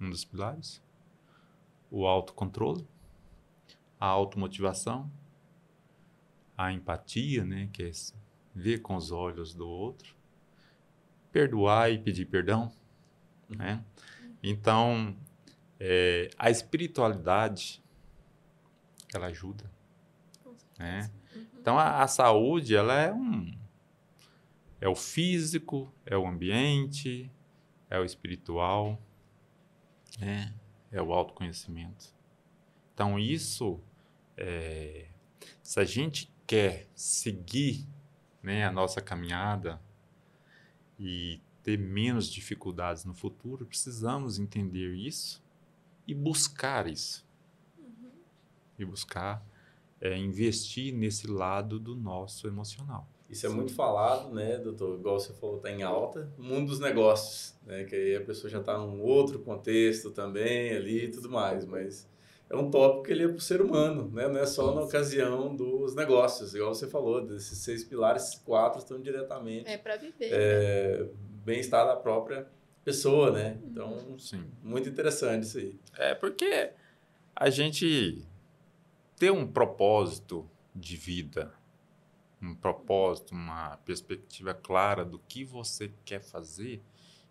[0.00, 0.80] um dos pilares,
[1.90, 2.86] o autocontrole,
[3.98, 5.10] a automotivação,
[6.56, 7.90] a empatia, né, que é
[8.54, 10.14] ver com os olhos do outro,
[11.32, 12.70] perdoar e pedir perdão,
[13.48, 13.84] né?
[14.42, 15.16] Então,
[15.78, 17.82] é, a espiritualidade,
[19.14, 19.70] ela ajuda,
[20.78, 21.10] né?
[21.34, 21.46] Uhum.
[21.60, 23.58] Então a, a saúde ela é um
[24.80, 27.30] é o físico, é o ambiente,
[27.90, 28.98] é o espiritual,
[30.18, 30.54] né?
[30.90, 32.14] é o autoconhecimento.
[32.94, 33.78] Então isso
[34.36, 35.08] é,
[35.62, 37.86] se a gente quer seguir
[38.42, 39.80] né, a nossa caminhada
[40.98, 45.42] e ter menos dificuldades no futuro, precisamos entender isso
[46.06, 47.24] e buscar isso
[47.78, 48.10] Uhum.
[48.78, 49.44] e buscar
[50.00, 53.06] é, investir nesse lado do nosso emocional.
[53.28, 54.98] Isso é muito falado, né, doutor?
[54.98, 56.32] Igual você falou, está em alta.
[56.38, 57.84] O mundo dos negócios, né?
[57.84, 61.64] Que aí a pessoa já está num outro contexto também ali e tudo mais.
[61.64, 62.08] Mas
[62.48, 64.26] é um tópico que ele é para o ser humano, né?
[64.26, 66.54] Não é só na ocasião dos negócios.
[66.56, 70.30] Igual você falou, desses seis pilares, quatro estão diretamente É para viver.
[70.32, 71.06] é,
[71.44, 72.48] bem-estar da própria
[72.84, 73.58] pessoa, né?
[73.64, 74.50] Então, Sim.
[74.62, 75.78] muito interessante isso aí.
[75.96, 76.72] É porque
[77.34, 78.24] a gente
[79.16, 81.52] ter um propósito de vida,
[82.40, 86.82] um propósito, uma perspectiva clara do que você quer fazer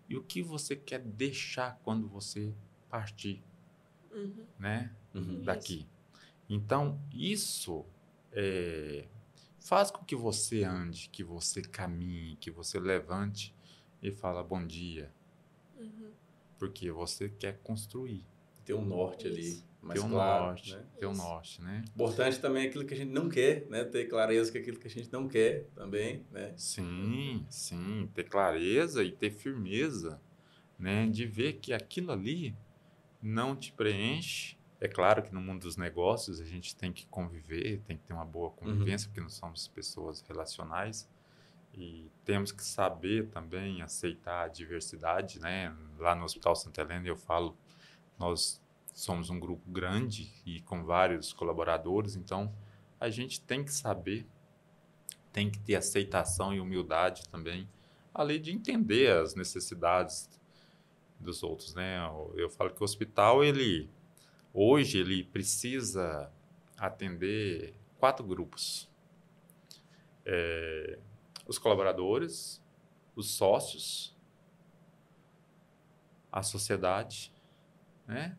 [0.07, 2.53] e o que você quer deixar quando você
[2.89, 3.43] partir,
[4.11, 4.45] Uhum.
[4.57, 4.91] né?
[5.13, 5.41] Uhum.
[5.43, 5.87] daqui.
[6.47, 7.85] Então, isso
[8.31, 9.07] é,
[9.59, 13.53] faz com que você ande, que você caminhe, que você levante
[14.01, 15.11] e fala bom dia,
[15.77, 16.11] Uhum.
[16.57, 18.25] porque você quer construir,
[18.65, 19.65] Ter um norte ali Isso.
[19.81, 20.85] mais ter um claro, norte, né?
[20.99, 21.83] ter um norte, né?
[21.87, 23.83] Importante também aquilo que a gente não quer, né?
[23.83, 26.53] Ter clareza que aquilo que a gente não quer também, né?
[26.55, 30.21] Sim, sim, ter clareza e ter firmeza,
[30.77, 32.55] né, de ver que aquilo ali
[33.21, 34.55] não te preenche.
[34.79, 38.13] É claro que no mundo dos negócios a gente tem que conviver, tem que ter
[38.13, 41.09] uma boa convivência, porque nós somos pessoas relacionais
[41.73, 45.75] e temos que saber também aceitar a diversidade, né?
[45.97, 47.57] Lá no Hospital Santa Helena eu falo,
[48.17, 48.61] nós
[48.93, 52.53] somos um grupo grande e com vários colaboradores, então
[52.99, 54.27] a gente tem que saber
[55.31, 57.69] tem que ter aceitação e humildade também,
[58.13, 60.29] além de entender as necessidades
[61.19, 61.99] dos outros, né?
[62.35, 63.89] Eu- falo que o hospital ele
[64.53, 66.31] hoje ele precisa
[66.77, 68.89] atender quatro grupos:
[70.25, 70.99] É,
[71.49, 72.63] os colaboradores,
[73.15, 74.15] os sócios,
[76.31, 77.33] a sociedade,
[78.07, 78.37] né?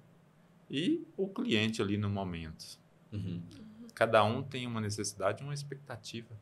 [0.71, 2.79] E o cliente ali no momento.
[3.13, 3.43] Uhum.
[3.95, 6.39] Cada um tem uma necessidade, e uma expectativa.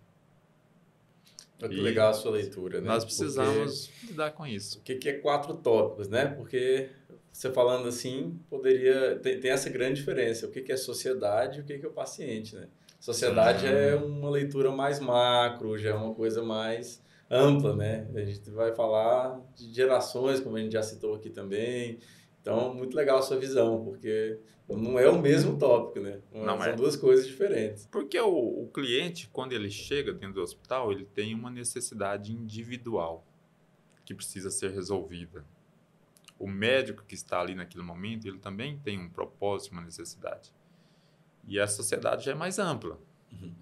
[1.58, 2.86] Muito E legal a sua leitura, né?
[2.86, 4.78] Nós Porque precisamos lidar com isso.
[4.78, 6.26] O que, que é quatro tópicos, né?
[6.26, 6.90] Porque
[7.32, 9.18] você falando assim, poderia.
[9.20, 10.46] Tem, tem essa grande diferença.
[10.46, 12.68] O que, que é sociedade e o que, que é o paciente, né?
[12.98, 13.72] Sociedade Sim.
[13.72, 18.08] é uma leitura mais macro, já é uma coisa mais ampla, né?
[18.14, 21.98] A gente vai falar de gerações, como a gente já citou aqui também.
[22.40, 24.38] Então, muito legal a sua visão, porque
[24.68, 26.20] não é o mesmo tópico, né?
[26.32, 26.76] Não São é.
[26.76, 27.86] duas coisas diferentes.
[27.86, 33.24] Porque o, o cliente, quando ele chega dentro do hospital, ele tem uma necessidade individual
[34.04, 35.44] que precisa ser resolvida.
[36.38, 40.52] O médico que está ali naquele momento, ele também tem um propósito, uma necessidade.
[41.46, 42.98] E a sociedade já é mais ampla.
[43.32, 43.52] Uhum.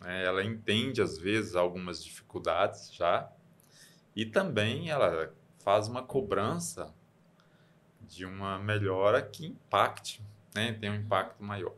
[0.00, 0.24] né?
[0.24, 3.30] ela entende às vezes algumas dificuldades já
[4.14, 6.94] e também ela faz uma cobrança
[8.02, 10.22] de uma melhora que impacte,
[10.54, 10.72] né?
[10.72, 11.74] tem um impacto maior.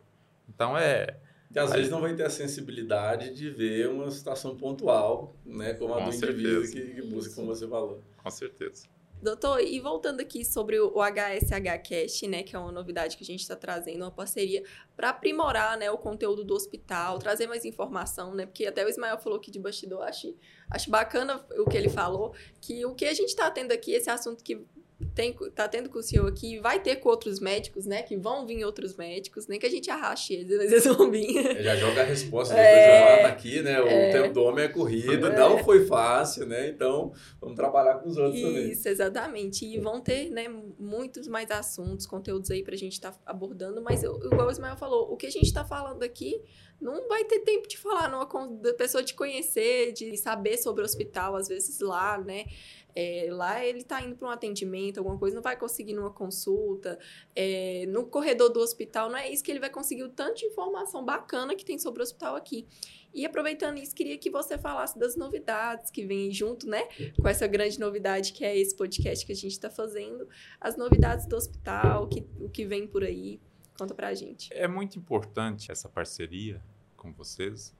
[0.48, 1.18] Então é
[1.54, 5.74] e às Aí, vezes não vai ter a sensibilidade de ver uma situação pontual, né?
[5.74, 8.02] Como a do indivíduo que, que busca, como você falou.
[8.16, 8.86] Com certeza.
[9.22, 13.26] Doutor, e voltando aqui sobre o HSH Cast, né, que é uma novidade que a
[13.26, 14.64] gente está trazendo, uma parceria
[14.96, 19.16] para aprimorar, né, o conteúdo do hospital, trazer mais informação, né, porque até o Ismael
[19.18, 20.34] falou aqui de bastidor, acho,
[20.68, 24.10] acho bacana o que ele falou, que o que a gente está tendo aqui, esse
[24.10, 24.66] assunto que
[25.14, 28.02] tem, tá tendo com o senhor aqui, vai ter com outros médicos, né?
[28.02, 31.62] Que vão vir outros médicos, nem que a gente arraste eles, eles vão vir.
[31.62, 33.80] Já joga a resposta, é, do tá aqui, né?
[33.80, 36.68] O é, tempo do homem é corrido, é, não foi fácil, né?
[36.68, 38.70] Então, vamos trabalhar com os outros isso, também.
[38.70, 39.64] Isso, exatamente.
[39.64, 40.46] E vão ter, né,
[40.78, 45.12] muitos mais assuntos, conteúdos aí pra gente estar tá abordando, mas igual o Ismael falou,
[45.12, 46.42] o que a gente tá falando aqui
[46.82, 48.26] não vai ter tempo de falar numa
[48.60, 52.46] da pessoa te conhecer, de saber sobre o hospital, às vezes lá, né?
[52.94, 56.98] É, lá ele está indo para um atendimento, alguma coisa, não vai conseguir numa consulta.
[57.34, 60.46] É, no corredor do hospital, não é isso que ele vai conseguir o tanto de
[60.46, 62.66] informação bacana que tem sobre o hospital aqui.
[63.14, 66.88] E aproveitando isso, queria que você falasse das novidades que vêm junto, né?
[67.20, 70.26] Com essa grande novidade que é esse podcast que a gente está fazendo,
[70.60, 73.40] as novidades do hospital, que, o que vem por aí.
[73.78, 74.48] Conta pra gente.
[74.52, 76.62] É muito importante essa parceria
[76.96, 77.74] com vocês,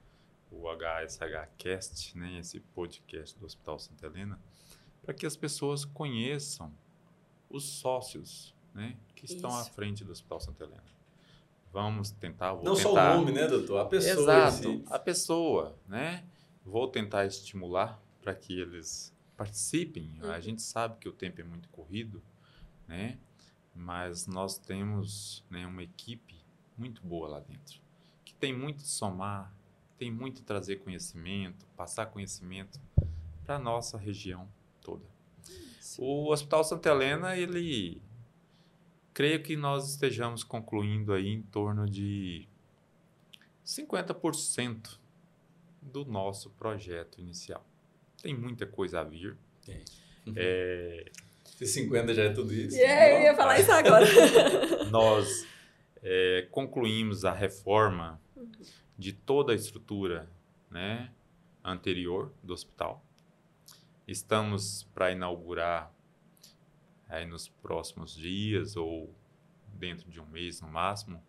[0.51, 2.39] o HSH Cast, né?
[2.41, 4.39] Esse podcast do Hospital Santa Helena
[5.03, 6.73] para que as pessoas conheçam
[7.51, 9.69] os sócios né, que estão Isso.
[9.69, 10.93] à frente do Hospital Santa Helena.
[11.73, 12.55] Vamos tentar.
[12.55, 12.77] Não tentar...
[12.77, 13.81] só o nome, né, doutor?
[13.81, 14.23] A pessoa.
[14.23, 16.25] Exato, a pessoa, né?
[16.65, 20.19] Vou tentar estimular para que eles participem.
[20.23, 20.31] Uhum.
[20.31, 22.23] A gente sabe que o tempo é muito corrido,
[22.87, 23.19] né?
[23.75, 26.37] Mas nós temos né, uma equipe
[26.77, 27.81] muito boa lá dentro,
[28.23, 29.55] que tem muito de somar,
[29.97, 32.79] tem muito de trazer conhecimento, passar conhecimento
[33.45, 34.47] para a nossa região
[34.83, 35.05] toda.
[35.99, 38.01] O Hospital Santa Helena, ele
[39.13, 42.49] creio que nós estejamos concluindo aí em torno de
[43.65, 44.99] 50%
[45.81, 47.67] do nosso projeto inicial.
[48.23, 49.37] Tem muita coisa a vir.
[49.65, 49.83] Tem.
[50.37, 51.11] É...
[51.45, 52.77] Se 50 já é tudo isso.
[52.77, 54.07] Yeah, eu ia falar isso agora.
[54.91, 55.47] nós
[56.03, 58.21] é, concluímos a reforma
[58.99, 60.29] de toda a estrutura
[60.71, 61.11] né,
[61.65, 63.05] anterior do hospital.
[64.07, 65.93] Estamos para inaugurar
[67.09, 69.15] aí nos próximos dias ou
[69.75, 71.23] dentro de um mês no máximo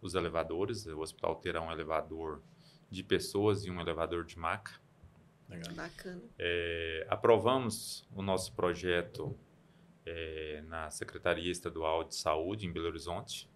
[0.00, 0.86] os elevadores.
[0.86, 2.42] O hospital terá um elevador
[2.90, 4.72] de pessoas e um elevador de maca.
[5.48, 5.74] Legal.
[5.74, 6.22] Bacana.
[6.38, 9.36] É, aprovamos o nosso projeto
[10.04, 13.48] é, na Secretaria Estadual de Saúde em Belo Horizonte.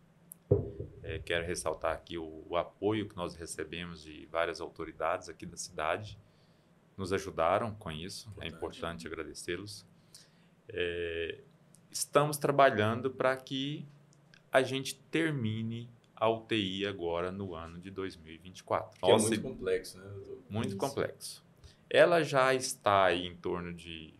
[1.02, 5.56] É, quero ressaltar aqui o, o apoio que nós recebemos de várias autoridades aqui da
[5.56, 6.16] cidade
[7.00, 8.52] nos ajudaram com isso, é importante.
[8.52, 9.86] é importante agradecê-los.
[10.68, 11.40] É,
[11.90, 13.88] estamos trabalhando para que
[14.52, 19.00] a gente termine a UTI agora no ano de 2024.
[19.00, 20.04] Que Nossa, é muito complexo, né?
[20.50, 20.76] Muito isso.
[20.76, 21.44] complexo.
[21.88, 24.12] Ela já está em torno de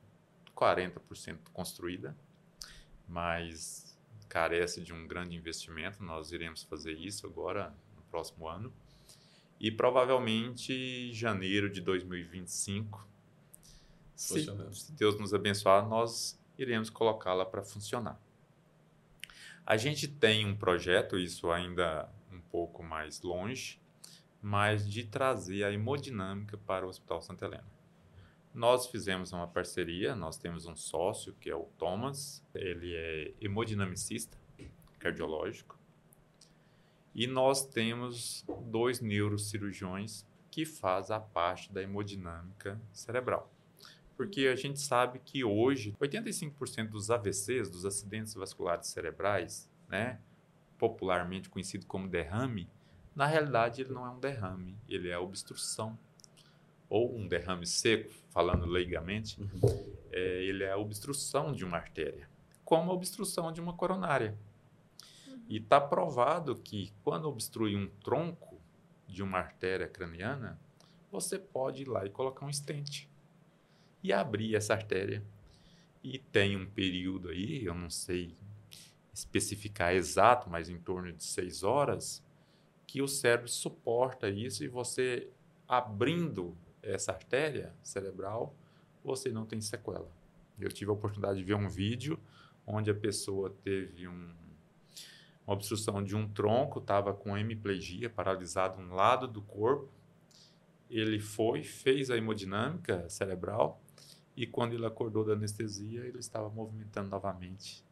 [0.57, 2.16] 40% construída,
[3.07, 3.95] mas
[4.26, 6.03] carece de um grande investimento.
[6.03, 8.72] Nós iremos fazer isso agora no próximo ano.
[9.61, 13.07] E provavelmente janeiro de 2025,
[14.17, 18.21] se, se Deus nos abençoar, nós iremos colocá-la para funcionar.
[19.67, 23.81] A gente tem um projeto, isso ainda um pouco mais longe,
[24.43, 27.71] mas de trazer a hemodinâmica para o Hospital Santa Helena.
[28.55, 34.37] Nós fizemos uma parceria, nós temos um sócio que é o Thomas, ele é hemodinamicista
[34.99, 35.80] cardiológico.
[37.15, 43.51] E nós temos dois neurocirurgiões que fazem a parte da hemodinâmica cerebral.
[44.17, 50.21] Porque a gente sabe que hoje 85% dos AVCs, dos acidentes vasculares cerebrais, né,
[50.79, 52.69] popularmente conhecido como derrame,
[53.15, 55.99] na realidade ele não é um derrame, ele é obstrução.
[56.89, 59.61] Ou um derrame seco, falando leigamente, uhum.
[60.11, 62.29] é, ele é a obstrução de uma artéria,
[62.65, 64.37] como a obstrução de uma coronária.
[65.51, 68.61] E está provado que quando obstrui um tronco
[69.09, 70.57] de uma artéria craniana,
[71.11, 73.11] você pode ir lá e colocar um estente
[74.01, 75.24] e abrir essa artéria.
[76.05, 78.36] E tem um período aí, eu não sei
[79.12, 82.24] especificar exato, mas em torno de seis horas,
[82.86, 85.28] que o cérebro suporta isso e você
[85.66, 88.55] abrindo essa artéria cerebral,
[89.03, 90.11] você não tem sequela.
[90.61, 92.20] Eu tive a oportunidade de ver um vídeo
[92.64, 94.32] onde a pessoa teve um
[95.53, 99.88] obstrução de um tronco, estava com hemiplegia, paralisado um lado do corpo,
[100.88, 103.80] ele foi, fez a hemodinâmica cerebral
[104.36, 107.84] e quando ele acordou da anestesia, ele estava movimentando novamente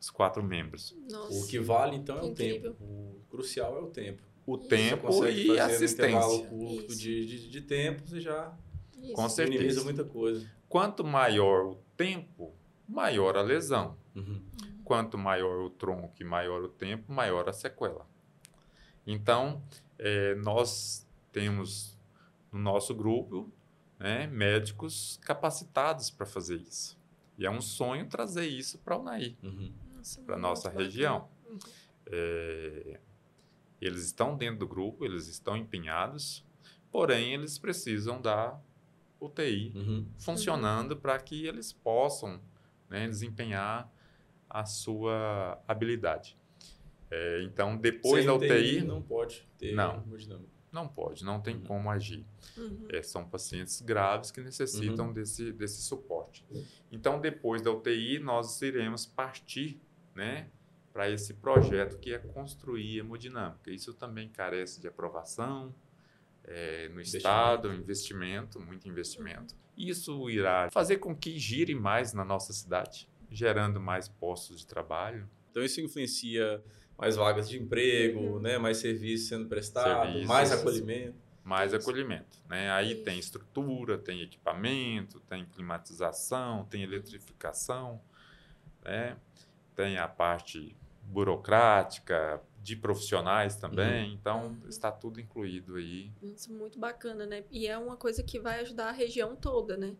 [0.00, 0.96] os quatro membros.
[1.10, 2.76] Nossa, o que vale então é o tempo.
[2.80, 4.22] O crucial é o tempo.
[4.46, 4.68] O Isso.
[4.68, 6.18] tempo e assistência.
[6.20, 8.56] Um curto de, de, de, tempo, você já
[8.96, 9.12] Isso.
[9.12, 9.84] Com certeza.
[9.84, 10.50] muita coisa.
[10.68, 12.52] Quanto maior o tempo,
[12.88, 13.96] maior a lesão.
[14.14, 14.42] Uhum.
[14.88, 18.06] Quanto maior o tronco e maior o tempo, maior a sequela.
[19.06, 19.62] Então,
[19.98, 21.94] é, nós temos
[22.50, 23.52] no nosso grupo
[23.98, 26.98] né, médicos capacitados para fazer isso.
[27.36, 29.74] E é um sonho trazer isso para a UNAI, uhum.
[30.24, 31.28] para a nossa região.
[31.46, 31.58] Uhum.
[32.06, 32.98] É,
[33.82, 36.42] eles estão dentro do grupo, eles estão empenhados,
[36.90, 38.58] porém eles precisam da
[39.20, 40.06] UTI uhum.
[40.16, 41.00] funcionando uhum.
[41.00, 42.40] para que eles possam
[42.88, 43.92] né, desempenhar
[44.48, 46.36] a sua habilidade.
[47.10, 48.82] É, então, depois Sem da UTI.
[48.82, 50.04] Não pode ter não,
[50.70, 51.64] não pode, não tem uhum.
[51.64, 52.24] como agir.
[52.56, 52.86] Uhum.
[52.90, 55.12] É, são pacientes graves que necessitam uhum.
[55.12, 56.44] desse, desse suporte.
[56.92, 59.80] Então, depois da UTI, nós iremos partir
[60.14, 60.50] né,
[60.92, 63.70] para esse projeto que é construir hemodinâmica.
[63.70, 65.74] Isso também carece de aprovação
[66.44, 69.54] é, no Estado, investimento, muito investimento.
[69.76, 75.28] Isso irá fazer com que gire mais na nossa cidade, gerando mais postos de trabalho.
[75.50, 76.62] Então, isso influencia
[76.96, 78.40] mais vagas de emprego, uhum.
[78.40, 78.58] né?
[78.58, 81.14] mais serviços sendo prestados, Serviços, mais acolhimento.
[81.44, 82.38] Mais acolhimento.
[82.48, 82.70] Né?
[82.70, 88.00] Aí tem estrutura, tem equipamento, tem climatização, tem eletrificação,
[88.84, 89.16] né?
[89.74, 94.14] tem a parte burocrática, de profissionais também, uhum.
[94.14, 94.68] então uhum.
[94.68, 96.12] está tudo incluído aí.
[96.22, 97.44] Isso muito bacana, né?
[97.50, 99.96] E é uma coisa que vai ajudar a região toda, né?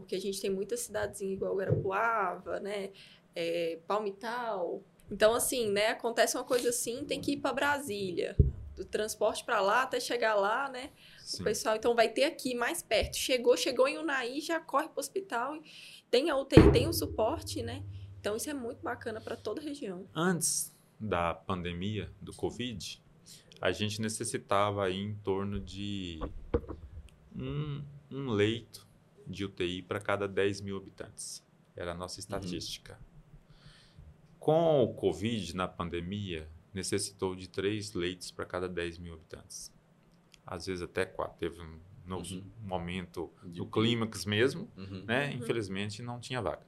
[0.00, 2.90] Porque a gente tem muitas cidades igual Guarapuava, né?
[3.34, 8.36] É, Palmital, então, assim, né, acontece uma coisa assim, tem que ir para Brasília.
[8.76, 10.90] Do transporte para lá até chegar lá, né?
[11.18, 11.42] Sim.
[11.42, 13.16] O pessoal, então, vai ter aqui mais perto.
[13.16, 15.58] Chegou, chegou em Unai, já corre para o hospital.
[16.10, 17.82] Tem a UTI, tem o suporte, né?
[18.20, 20.06] Então, isso é muito bacana para toda a região.
[20.14, 23.02] Antes da pandemia do Covid,
[23.60, 26.20] a gente necessitava aí em torno de
[27.34, 28.86] um, um leito
[29.28, 31.44] de UTI para cada 10 mil habitantes.
[31.76, 32.20] Era a nossa uhum.
[32.20, 32.94] estatística.
[32.94, 33.08] Uhum.
[34.38, 39.72] Com o Covid, na pandemia, necessitou de três leitos para cada 10 mil habitantes.
[40.46, 41.38] Às vezes até quatro.
[41.38, 42.42] Teve um no uhum.
[42.62, 45.04] momento, no clímax mesmo, uhum.
[45.04, 45.28] né?
[45.28, 45.36] Uhum.
[45.36, 46.66] Infelizmente não tinha vaga.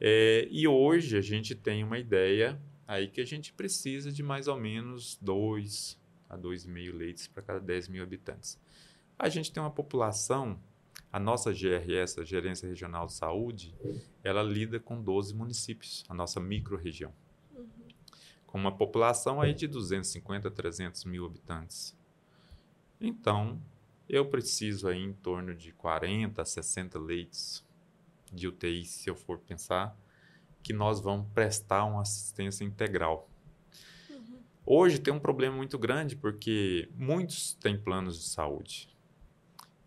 [0.00, 4.46] É, e hoje a gente tem uma ideia aí que a gente precisa de mais
[4.46, 8.58] ou menos dois a dois e meio leitos para cada 10 mil habitantes.
[9.18, 10.58] A gente tem uma população
[11.12, 13.74] a nossa GRS, a Gerência Regional de Saúde,
[14.24, 17.12] ela lida com 12 municípios, a nossa micro-região.
[17.54, 17.68] Uhum.
[18.46, 21.94] Com uma população aí de 250 a 300 mil habitantes.
[22.98, 23.60] Então,
[24.08, 27.62] eu preciso aí em torno de 40 a 60 leitos
[28.32, 29.94] de UTI, se eu for pensar,
[30.62, 33.28] que nós vamos prestar uma assistência integral.
[34.08, 34.40] Uhum.
[34.64, 38.91] Hoje tem um problema muito grande porque muitos têm planos de saúde.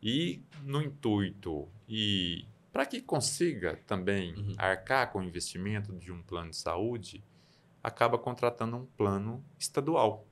[0.07, 4.53] E no intuito e para que consiga também uhum.
[4.55, 7.23] arcar com o investimento de um plano de saúde,
[7.81, 10.27] acaba contratando um plano estadual.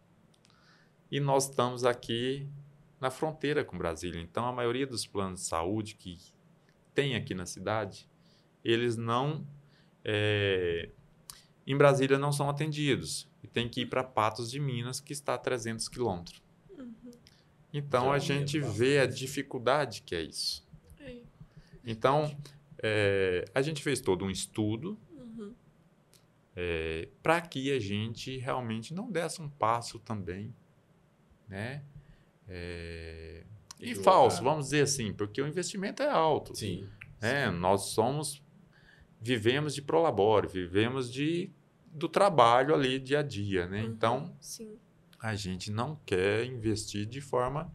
[1.10, 2.48] E nós estamos aqui
[3.02, 4.22] na fronteira com Brasília.
[4.22, 6.20] Então, a maioria dos planos de saúde que
[6.94, 8.08] tem aqui na cidade,
[8.64, 9.44] eles não.
[10.06, 10.92] É,
[11.66, 13.28] em Brasília não são atendidos.
[13.42, 16.43] E tem que ir para Patos de Minas, que está a 300 quilômetros.
[17.74, 20.64] Então a gente vê a dificuldade que é isso.
[21.00, 21.18] É.
[21.84, 22.38] Então
[22.78, 25.56] é, a gente fez todo um estudo uhum.
[26.56, 30.54] é, para que a gente realmente não desse um passo também,
[31.50, 31.84] né?
[32.48, 33.44] É,
[33.80, 36.56] e falso, vamos dizer assim, porque o investimento é alto.
[36.56, 36.88] Sim.
[37.20, 37.50] Né?
[37.50, 37.58] Sim.
[37.58, 38.42] Nós somos,
[39.20, 41.50] vivemos de prolabore, vivemos de
[41.92, 43.82] do trabalho ali dia a dia, né?
[43.82, 43.90] Uhum.
[43.90, 44.78] Então, Sim
[45.24, 47.74] a gente não quer investir de forma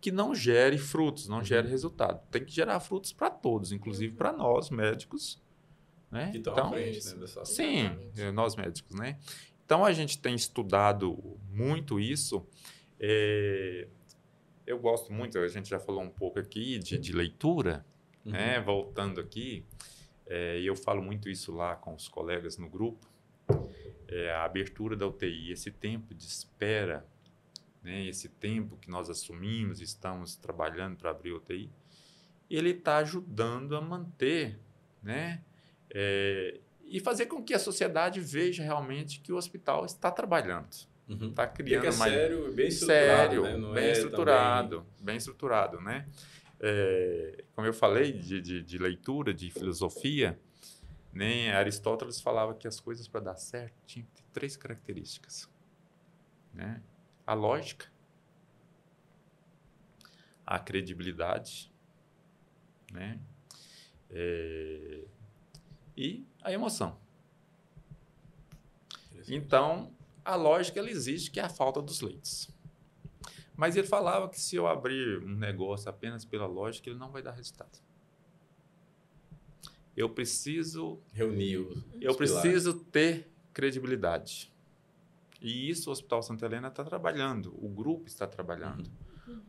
[0.00, 1.70] que não gere frutos, não gere uhum.
[1.70, 2.26] resultado.
[2.30, 4.38] Tem que gerar frutos para todos, inclusive para uhum.
[4.38, 5.38] nós médicos,
[6.10, 6.30] né?
[6.30, 9.18] Que então, frente, né, dessa sim, é, nós médicos, né?
[9.66, 12.46] Então a gente tem estudado muito isso.
[12.98, 13.86] É,
[14.66, 17.84] eu gosto muito, a gente já falou um pouco aqui de, de leitura,
[18.24, 18.32] uhum.
[18.32, 18.62] né?
[18.62, 19.62] Voltando aqui,
[20.26, 23.06] é, eu falo muito isso lá com os colegas no grupo
[24.08, 27.06] é, a abertura da UTI, esse tempo de espera,
[27.82, 31.70] né, esse tempo que nós assumimos, estamos trabalhando para abrir a UTI,
[32.50, 34.58] ele está ajudando a manter,
[35.02, 35.42] né,
[35.90, 40.68] é, e fazer com que a sociedade veja realmente que o hospital está trabalhando.
[41.06, 41.32] Uhum.
[41.32, 43.74] Tá criando Fica mais sério, bem estruturado, sério, né?
[43.74, 46.06] Bem é estruturado, também- bem estruturado, né?
[46.60, 50.38] É, como eu falei de, de, de leitura, de filosofia,
[51.12, 51.52] né?
[51.52, 55.48] Aristóteles falava que as coisas para dar certo tinham que ter três características,
[56.52, 56.82] né?
[57.26, 57.86] A lógica,
[60.46, 61.72] a credibilidade,
[62.92, 63.20] né?
[64.10, 65.04] É,
[65.96, 66.98] e a emoção.
[69.28, 69.92] Então,
[70.24, 72.50] a lógica ela existe, que é a falta dos leitos.
[73.54, 77.20] Mas ele falava que se eu abrir um negócio apenas pela lógica, ele não vai
[77.22, 77.78] dar resultado.
[79.98, 84.52] Eu preciso, Reunir os eu preciso ter credibilidade.
[85.42, 88.88] E isso o Hospital Santa Helena está trabalhando, o grupo está trabalhando,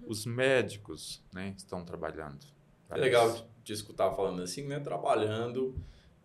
[0.07, 2.45] os médicos né, estão trabalhando.
[2.89, 4.79] É legal te escutar falando assim, né?
[4.79, 5.75] Trabalhando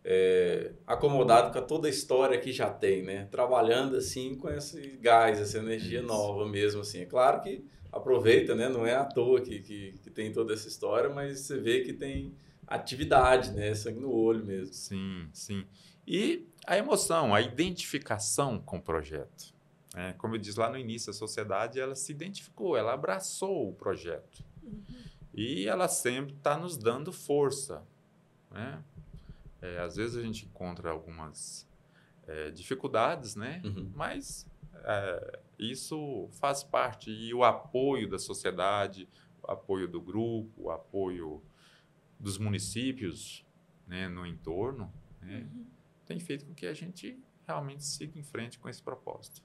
[0.03, 3.29] é, acomodado com toda a história que já tem, né?
[3.31, 6.09] Trabalhando assim com esse gás, essa energia Isso.
[6.09, 7.01] nova mesmo, assim.
[7.01, 7.62] É claro que
[7.93, 8.70] aproveita, né?
[8.70, 11.93] Não é à toa que, que, que tem toda essa história, mas você vê que
[11.93, 12.35] tem
[12.66, 13.74] atividade, né?
[13.74, 14.74] Sangue no olho mesmo.
[14.74, 15.66] Sim, sim.
[16.06, 19.54] E a emoção, a identificação com o projeto.
[19.94, 20.14] né?
[20.18, 24.44] como eu disse lá no início, a sociedade ela se identificou, ela abraçou o projeto.
[25.32, 27.82] E ela sempre está nos dando força.
[28.50, 28.82] Né?
[29.60, 31.68] É, às vezes a gente encontra algumas
[32.26, 33.60] é, dificuldades, né?
[33.64, 33.90] Uhum.
[33.94, 34.46] mas
[34.84, 37.10] é, isso faz parte.
[37.10, 39.08] E o apoio da sociedade,
[39.42, 41.42] o apoio do grupo, o apoio
[42.25, 43.45] dos municípios
[43.87, 45.47] né, no entorno, né,
[46.07, 49.43] tem feito com que a gente realmente siga em frente com esse propósito.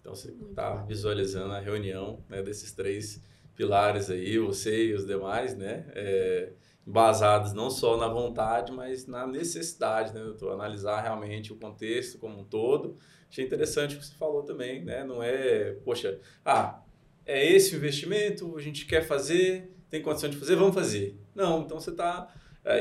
[0.00, 3.20] Então você está visualizando a reunião né, desses três
[3.54, 5.84] pilares aí, você e os demais, né?
[5.94, 6.52] É,
[6.84, 10.52] basados não só na vontade, mas na necessidade, né, doutor?
[10.52, 12.96] Analisar realmente o contexto como um todo.
[13.28, 15.04] Achei interessante o que você falou também, né?
[15.04, 16.82] Não é, poxa, ah,
[17.24, 21.16] é esse o investimento, a gente quer fazer, tem condição de fazer, vamos fazer.
[21.34, 22.32] Não, então você está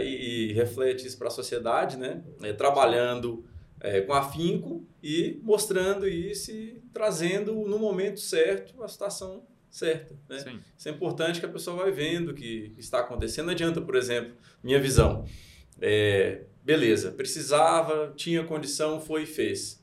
[0.02, 2.24] e, e reflete isso para a sociedade, né?
[2.42, 3.46] É, trabalhando
[3.80, 10.14] é, com afinco e mostrando isso e trazendo no momento certo a situação certa.
[10.30, 10.40] Né?
[10.40, 13.46] Sim, Isso é importante que a pessoa vai vendo o que está acontecendo.
[13.46, 15.26] Não adianta, por exemplo, minha visão.
[15.80, 19.82] É, beleza, precisava, tinha condição, foi e fez.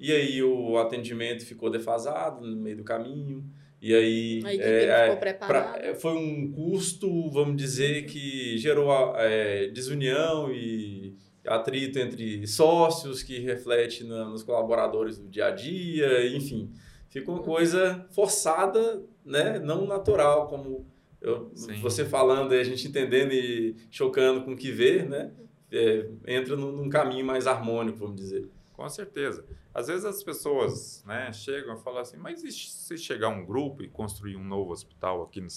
[0.00, 3.44] E aí o atendimento ficou defasado no meio do caminho.
[3.80, 5.16] E aí A é, é, ficou
[5.48, 11.14] pra- é, foi um custo, vamos dizer, que gerou é, desunião e
[11.46, 16.70] atrito entre sócios, que reflete na- nos colaboradores do dia a dia, enfim.
[17.08, 19.58] Fica uma coisa forçada, né?
[19.58, 20.84] não natural, como
[21.22, 21.50] eu-
[21.80, 25.30] você falando e a gente entendendo e chocando com o que vê, né?
[25.70, 28.46] É, entra num, num caminho mais harmônico, vamos dizer.
[28.78, 29.44] Com certeza.
[29.74, 33.82] Às vezes as pessoas né, chegam e falam assim, mas e se chegar um grupo
[33.82, 35.48] e construir um novo hospital aqui, no,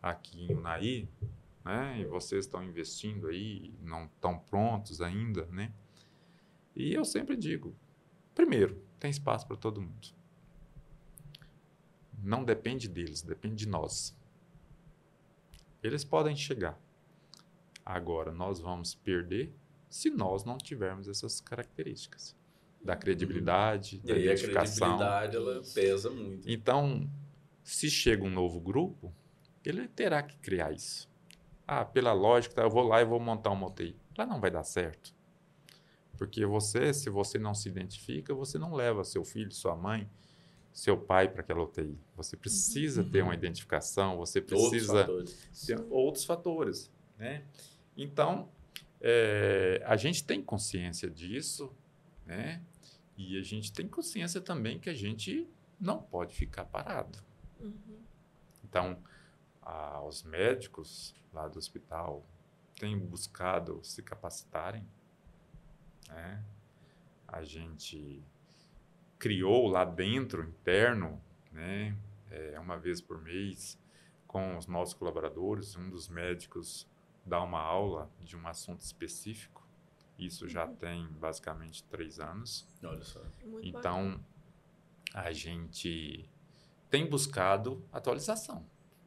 [0.00, 1.06] aqui em Unaí,
[1.62, 5.74] né, e vocês estão investindo aí, não estão prontos ainda, né?
[6.74, 7.76] E eu sempre digo,
[8.34, 10.08] primeiro, tem espaço para todo mundo.
[12.22, 14.16] Não depende deles, depende de nós.
[15.82, 16.80] Eles podem chegar.
[17.84, 19.54] Agora, nós vamos perder
[19.90, 22.34] se nós não tivermos essas características
[22.84, 24.98] da credibilidade, E da a identificação.
[24.98, 26.48] credibilidade, ela pesa muito.
[26.50, 27.08] Então,
[27.62, 29.12] se chega um novo grupo,
[29.64, 31.08] ele terá que criar isso.
[31.66, 33.96] Ah, pela lógica, tá, eu vou lá e vou montar uma UTI.
[34.18, 35.14] Lá não vai dar certo.
[36.18, 40.08] Porque você, se você não se identifica, você não leva seu filho, sua mãe,
[40.72, 41.98] seu pai para aquela UTI.
[42.16, 45.50] Você precisa ter uma identificação, você Outros precisa fatores.
[45.66, 47.44] tem outros fatores, né?
[47.96, 48.48] Então,
[49.00, 51.72] é, a gente tem consciência disso,
[52.26, 52.62] né?
[53.16, 55.48] E a gente tem consciência também que a gente
[55.80, 57.18] não pode ficar parado.
[57.60, 58.02] Uhum.
[58.64, 59.02] Então,
[59.62, 62.24] a- os médicos lá do hospital
[62.78, 64.86] têm buscado se capacitarem,
[66.08, 66.44] né?
[67.28, 68.22] A gente
[69.18, 71.20] criou lá dentro, interno,
[71.52, 71.96] né?
[72.30, 73.78] É, uma vez por mês,
[74.26, 76.86] com os nossos colaboradores, um dos médicos
[77.24, 79.63] dá uma aula de um assunto específico.
[80.18, 82.68] Isso já tem basicamente três anos.
[82.82, 83.20] Olha só.
[83.44, 83.98] Muito bacana.
[84.12, 84.20] Então,
[85.12, 86.28] a gente
[86.90, 88.64] tem buscado atualização.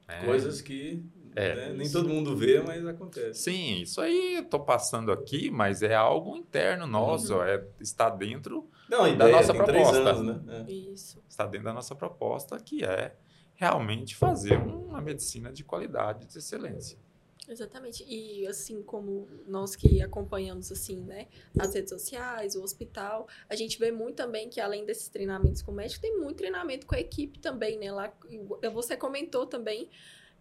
[0.07, 0.23] né?
[0.25, 1.03] Coisas que
[1.35, 1.53] É.
[1.55, 3.41] né, nem todo mundo vê, mas acontece.
[3.43, 7.43] Sim, isso aí eu estou passando aqui, mas é algo interno nosso, Uhum.
[7.43, 9.97] é, está dentro Não, Da ideia nossa proposta.
[10.11, 10.65] anos, né?
[10.67, 10.71] É.
[10.71, 11.21] Isso.
[11.27, 13.15] está dentro da nossa proposta, que é
[13.55, 16.97] realmente fazer uma medicina de qualidade, de excelência.
[17.47, 18.03] Exatamente.
[18.07, 23.79] E assim como nós que acompanhamos assim, né, as redes sociais, o hospital, a gente
[23.79, 26.99] vê muito também que além desses treinamentos com o médico, tem muito treinamento com a
[26.99, 27.91] equipe também, né?
[27.91, 28.13] Lá,
[28.73, 29.89] você comentou também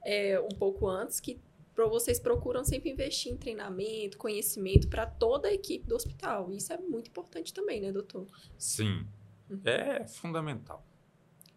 [0.05, 1.41] é, um pouco antes que
[1.77, 6.51] vocês procuram sempre investir em treinamento, conhecimento para toda a equipe do hospital.
[6.51, 8.27] Isso é muito importante também, né, doutor?
[8.57, 9.07] Sim.
[9.51, 9.61] Uhum.
[9.63, 10.85] É fundamental.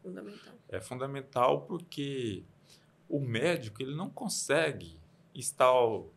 [0.02, 0.54] Fundamental.
[0.68, 2.44] É fundamental porque
[3.08, 5.00] o médico ele não consegue
[5.34, 6.12] estar ao,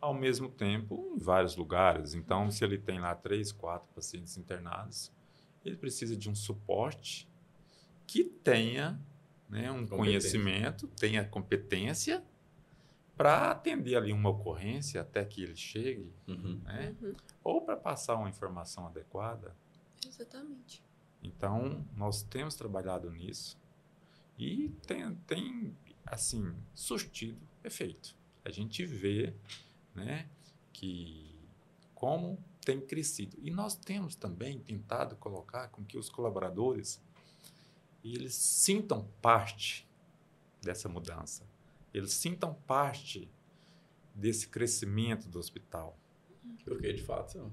[0.00, 2.14] ao mesmo tempo em vários lugares.
[2.14, 2.50] Então, uhum.
[2.50, 5.12] se ele tem lá três, quatro pacientes internados,
[5.64, 7.28] ele precisa de um suporte
[8.06, 9.00] que tenha
[9.48, 12.24] né, um conhecimento, tenha competência
[13.16, 16.60] para atender ali uma ocorrência até que ele chegue, uhum.
[16.64, 16.94] Né?
[17.02, 17.14] Uhum.
[17.42, 19.54] ou para passar uma informação adequada.
[20.06, 20.84] Exatamente.
[21.22, 23.58] Então, nós temos trabalhado nisso
[24.38, 25.76] e tem, tem
[26.06, 28.16] assim, surtido efeito.
[28.48, 29.34] A gente vê
[29.94, 30.28] né,
[30.72, 31.38] que
[31.94, 33.36] como tem crescido.
[33.40, 37.00] E nós temos também tentado colocar com que os colaboradores
[38.04, 39.86] eles sintam parte
[40.62, 41.44] dessa mudança
[41.92, 43.30] eles sintam parte
[44.14, 45.98] desse crescimento do hospital.
[46.64, 47.52] Porque de fato são.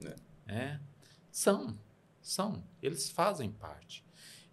[0.00, 0.16] Né?
[0.46, 0.80] É,
[1.30, 1.78] são,
[2.20, 2.64] são.
[2.82, 4.04] Eles fazem parte.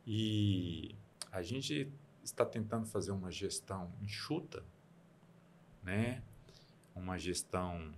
[0.05, 0.95] E
[1.31, 1.91] a gente
[2.23, 4.63] está tentando fazer uma gestão enxuta,
[5.85, 6.21] né?
[6.95, 7.93] uma gestão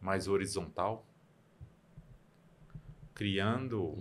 [0.00, 1.04] mais horizontal,
[3.14, 3.96] criando.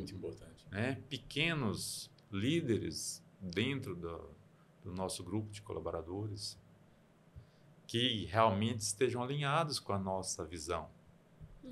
[0.69, 4.29] Né, pequenos líderes dentro do,
[4.83, 6.59] do nosso grupo de colaboradores
[7.87, 10.89] que realmente estejam alinhados com a nossa visão.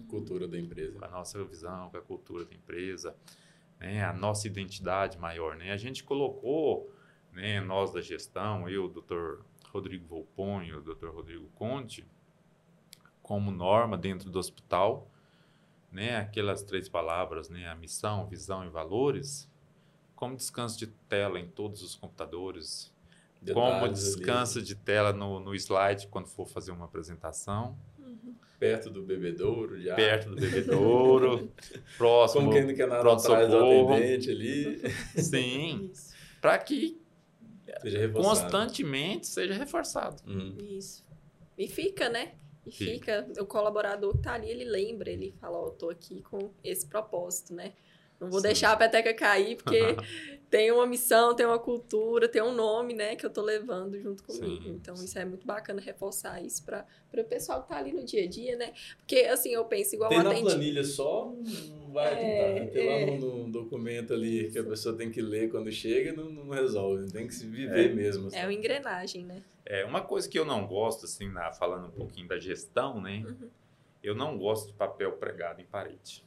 [0.07, 0.97] Cultura da empresa.
[0.97, 3.15] Com a nossa visão, com a cultura da empresa,
[3.79, 4.03] né?
[4.03, 5.57] a nossa identidade maior.
[5.57, 5.71] Né?
[5.71, 6.89] A gente colocou,
[7.33, 9.45] né, nós da gestão, eu, o doutor
[9.75, 12.05] Rodrigo Volponho, o doutor Rodrigo Conte,
[13.21, 15.11] como norma dentro do hospital,
[15.91, 19.49] né, aquelas três palavras, né, a missão, visão e valores,
[20.15, 22.93] como descanso de tela em todos os computadores,
[23.53, 24.67] como descanso ali.
[24.67, 27.77] de tela no, no slide quando for fazer uma apresentação.
[27.99, 28.33] Uhum.
[28.57, 29.93] Perto do bebedouro já.
[29.93, 31.51] Perto do bebedouro.
[31.97, 32.43] próximo.
[32.43, 34.89] Como quem não quer nada atrás do atendente ali.
[35.21, 35.91] Sim.
[36.41, 37.04] Para que
[37.81, 40.21] seja constantemente seja reforçado.
[40.27, 40.57] Uhum.
[40.59, 41.03] Isso.
[41.57, 42.33] E fica, né?
[42.65, 43.23] E fica.
[43.23, 43.41] fica.
[43.41, 46.85] O colaborador que tá ali, ele lembra, ele fala, ó, oh, tô aqui com esse
[46.85, 47.73] propósito, né?
[48.19, 48.47] Não vou Sim.
[48.47, 49.77] deixar a peteca cair, porque
[50.49, 54.23] tem uma missão, tem uma cultura, tem um nome, né, que eu tô levando junto
[54.23, 54.63] comigo.
[54.63, 54.69] Sim.
[54.69, 58.23] Então, isso é muito bacana reforçar isso para o pessoal que tá ali no dia
[58.23, 58.73] a dia, né?
[58.97, 61.33] Porque, assim, eu penso igual tem na planilha só,
[61.69, 62.71] não vai é, tentar.
[62.71, 63.05] Tem é...
[63.05, 64.53] lá no, no, documento ali isso.
[64.53, 67.11] que a pessoa tem que ler quando chega, não, não resolve.
[67.11, 67.93] Tem que se viver é.
[67.93, 68.27] mesmo.
[68.27, 68.37] Assim.
[68.37, 69.43] É uma engrenagem, né?
[69.65, 73.23] É, uma coisa que eu não gosto, assim, na, falando um pouquinho da gestão, né?
[73.25, 73.49] Uhum.
[74.01, 76.23] Eu não gosto de papel pregado em parede.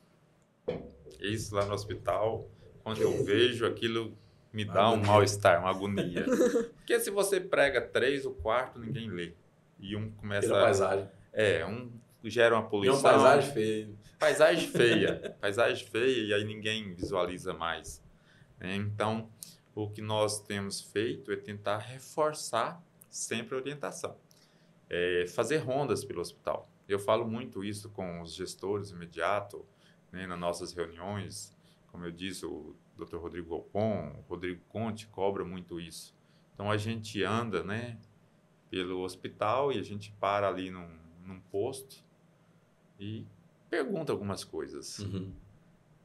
[1.20, 2.48] Isso lá no hospital,
[2.82, 4.16] quando eu vejo aquilo,
[4.52, 6.24] me dá um mal-estar, uma agonia.
[6.76, 9.34] Porque se você prega três, o quarto ninguém lê.
[9.78, 10.48] E um começa.
[10.48, 11.08] Pela paisagem.
[11.32, 11.90] É, um
[12.24, 12.96] gera uma poluição.
[12.96, 13.90] E uma paisagem feia.
[14.18, 15.36] Paisagem feia.
[15.40, 18.02] paisagem feia e aí ninguém visualiza mais.
[18.60, 19.30] É, então,
[19.74, 24.16] o que nós temos feito é tentar reforçar sempre a orientação.
[24.90, 26.68] É fazer rondas pelo hospital.
[26.88, 29.64] Eu falo muito isso com os gestores imediato,
[30.12, 31.56] né, nas nossas reuniões.
[31.90, 33.16] Como eu disse, o Dr.
[33.16, 36.14] Rodrigo Galpon, o Rodrigo Conte cobra muito isso.
[36.54, 37.98] Então a gente anda, né,
[38.70, 40.88] pelo hospital e a gente para ali num,
[41.24, 42.04] num posto
[42.98, 43.24] e
[43.70, 44.98] pergunta algumas coisas.
[44.98, 45.32] Uhum.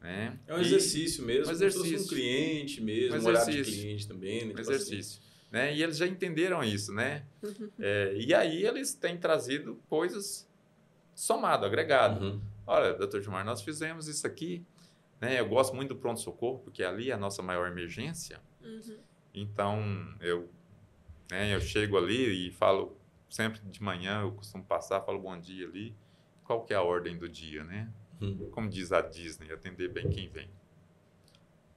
[0.02, 0.38] Né?
[0.48, 2.02] É um exercício mesmo, um exercício.
[2.02, 4.46] um cliente mesmo, um, um olhar de cliente também.
[4.46, 4.54] Né?
[4.56, 5.22] Um exercício.
[5.50, 5.76] Né?
[5.76, 7.24] E eles já entenderam isso, né?
[7.42, 7.70] Uhum.
[7.80, 10.50] É, e aí eles têm trazido coisas
[11.16, 12.26] somado, agregado.
[12.26, 12.42] Uhum.
[12.66, 14.66] Olha, doutor Gilmar, nós fizemos isso aqui.
[15.20, 15.40] Né?
[15.40, 18.42] Eu gosto muito do pronto-socorro, porque ali é a nossa maior emergência.
[18.62, 18.98] Uhum.
[19.34, 19.82] Então,
[20.20, 20.50] eu,
[21.32, 22.98] né, eu chego ali e falo,
[23.30, 25.96] sempre de manhã, eu costumo passar, falo bom dia ali.
[26.44, 27.92] Qual que é a ordem do dia, né?
[28.22, 28.50] Uhum.
[28.52, 30.50] Como diz a Disney, atender bem quem vem.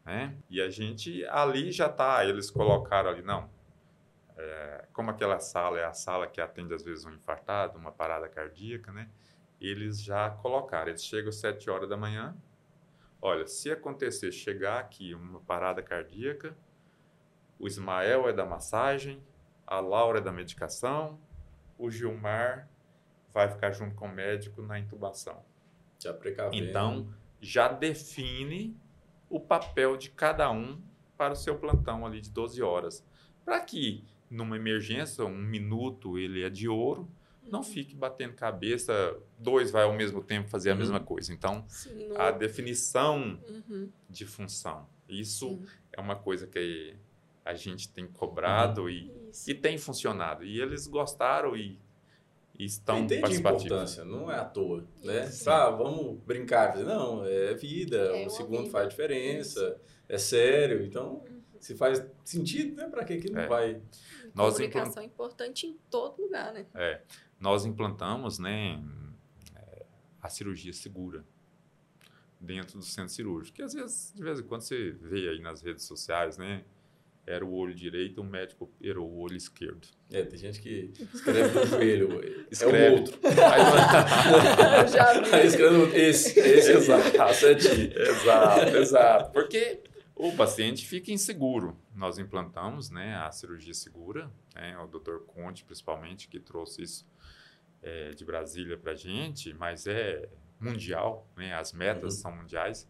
[0.04, 0.36] Né?
[0.48, 3.50] E a gente, ali já está, eles colocaram ali, não,
[4.36, 8.28] é, como aquela sala é a sala que atende às vezes um infartado, uma parada
[8.28, 9.08] cardíaca, né?
[9.61, 10.89] Eles já colocaram.
[10.89, 12.37] Eles chegam às 7 horas da manhã.
[13.20, 16.57] Olha, se acontecer chegar aqui uma parada cardíaca,
[17.59, 19.23] o Ismael é da massagem,
[19.66, 21.19] a Laura é da medicação,
[21.78, 22.69] o Gilmar
[23.33, 25.43] vai ficar junto com o médico na intubação.
[25.99, 26.57] Já precavendo.
[26.57, 27.09] Então,
[27.41, 28.77] já define
[29.28, 30.81] o papel de cada um
[31.16, 33.05] para o seu plantão ali de 12 horas.
[33.45, 37.09] Para que, numa emergência, um minuto ele é de ouro,
[37.51, 40.78] não fique batendo cabeça, dois vai ao mesmo tempo fazer a Uhum.
[40.81, 41.32] mesma coisa.
[41.32, 45.66] Então, Sim, não- a definição Uhum, de função, isso sim.
[45.93, 46.97] é uma coisa que
[47.44, 49.48] a gente tem cobrado e, Isso.
[49.51, 50.44] e tem funcionado.
[50.44, 51.78] E eles gostaram e,
[52.59, 53.64] e estão Entende a participativos.
[53.66, 55.27] importância, não é à toa, né?
[55.27, 55.48] Isso.
[55.48, 56.77] Ah, vamos brincar.
[56.78, 58.70] Não, é vida, É o uma segundo vida.
[58.70, 61.23] faz diferença, é sério, então
[61.60, 62.89] se faz sentido, né?
[62.89, 63.47] Para que que não É.
[63.47, 63.82] vai?
[64.35, 66.66] Nós Comunicação é importante em todo lugar, né?
[66.74, 67.01] É,
[67.38, 68.82] nós implantamos né,
[69.54, 69.86] é,
[70.22, 71.24] a cirurgia segura
[72.40, 73.56] dentro do centro cirúrgico.
[73.56, 76.64] Que às vezes, de vez em quando, você vê aí nas redes sociais, né?
[77.26, 79.88] Era o olho direito, o médico operou o olho esquerdo.
[80.12, 82.94] É, tem gente que escreve no joelho, é Escreve.
[82.94, 83.18] o outro.
[84.80, 85.34] Eu já vi.
[85.34, 87.20] Aí escreve esse, esse Exato.
[87.20, 87.98] aqui, certinho.
[88.00, 89.32] exato, exato.
[89.32, 89.82] Porque
[90.14, 91.76] o paciente fica inseguro.
[91.92, 95.18] Nós implantamos né, a cirurgia segura, né, o Dr.
[95.26, 97.04] Conte, principalmente, que trouxe isso
[97.82, 100.28] é, de Brasília para a gente, mas é
[100.59, 102.20] mundial, né, as metas Uhum.
[102.20, 102.89] são mundiais.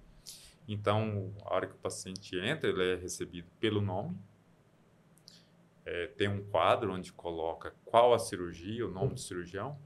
[0.69, 4.17] Então, a hora que o paciente entra, ele é recebido pelo nome.
[5.85, 9.79] É, tem um quadro onde coloca qual a cirurgia, o nome do cirurgião.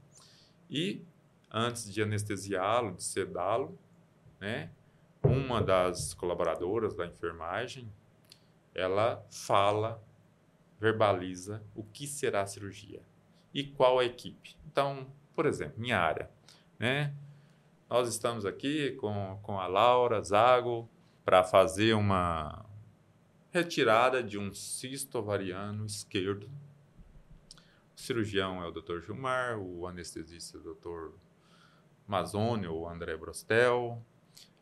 [0.69, 1.05] E,
[1.51, 3.77] antes de anestesiá-lo, de sedá-lo,
[4.39, 4.71] né,
[5.23, 7.91] uma das colaboradoras da enfermagem,
[8.73, 10.01] ela fala,
[10.79, 13.03] verbaliza o que será a cirurgia
[13.53, 14.55] e qual a equipe.
[14.71, 16.29] Então, por exemplo, minha área,
[16.79, 17.13] né?
[17.89, 20.89] Nós estamos aqui com, com a Laura Zago
[21.25, 22.65] para fazer uma
[23.51, 26.49] retirada de um cisto ovariano esquerdo.
[27.95, 29.01] O cirurgião é o Dr.
[29.01, 31.13] Gilmar, o anestesista é o Dr.
[32.07, 34.01] Mazzoni ou André Brostel,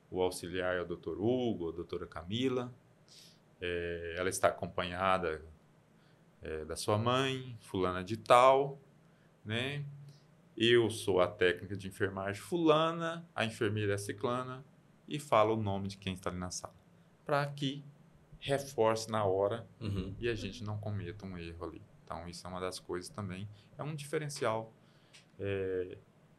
[0.10, 1.20] o auxiliar é o Dr.
[1.20, 2.74] Hugo, a doutora Camila.
[3.61, 5.44] É, ela está acompanhada
[6.41, 8.80] é, da sua mãe, fulana de tal,
[9.44, 9.84] né?
[10.57, 14.64] Eu sou a técnica de enfermagem fulana, a enfermeira é ciclana
[15.07, 16.74] e fala o nome de quem está ali na sala,
[17.26, 17.84] para que
[18.40, 20.14] reforce na hora Uhum.
[20.20, 21.82] e a gente não cometa um erro ali.
[22.03, 23.48] Então, isso é uma das coisas também.
[23.78, 24.74] É um diferencial
[25.40, 25.98] é,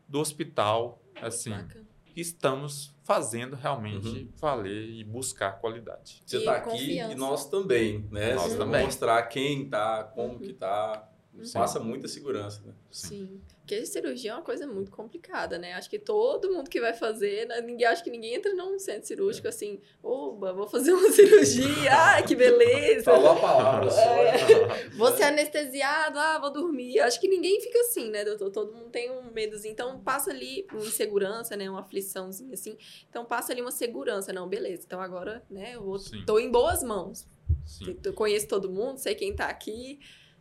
[0.09, 1.87] do hospital, assim, Bacana.
[2.21, 4.29] Estamos fazendo realmente Uhum.
[4.37, 6.23] valer e buscar qualidade.
[6.25, 8.35] Você está aqui e nós também, né?
[8.35, 8.85] Nós Vocês também.
[8.85, 10.39] mostrar quem tá, como Uhum.
[10.39, 11.10] que tá.
[11.43, 11.53] Sim.
[11.53, 12.75] Passa muita segurança, né?
[12.91, 13.41] Sim.
[13.61, 15.75] Porque cirurgia é uma coisa muito complicada, né?
[15.75, 17.61] Acho que todo mundo que vai fazer, né?
[17.61, 22.25] ninguém acho que ninguém entra num centro cirúrgico assim, oba, vou fazer uma cirurgia, ai,
[22.25, 23.05] que beleza.
[23.05, 24.01] Falou a palavra só.
[24.01, 24.91] É.
[24.97, 26.99] Vou ser anestesiado, ah, vou dormir.
[27.01, 28.51] Acho que ninguém fica assim, né, doutor?
[28.51, 29.73] Todo mundo tem um medozinho.
[29.73, 31.71] Então, passa ali uma insegurança, né?
[31.71, 32.77] Uma afliçãozinha assim.
[33.09, 34.33] Então, passa ali uma segurança.
[34.33, 34.83] Não, beleza.
[34.85, 37.27] Então, agora, né, eu vou, tô em boas mãos.
[37.65, 37.97] Sim.
[38.05, 40.01] Eu conheço todo mundo, sei quem tá aqui.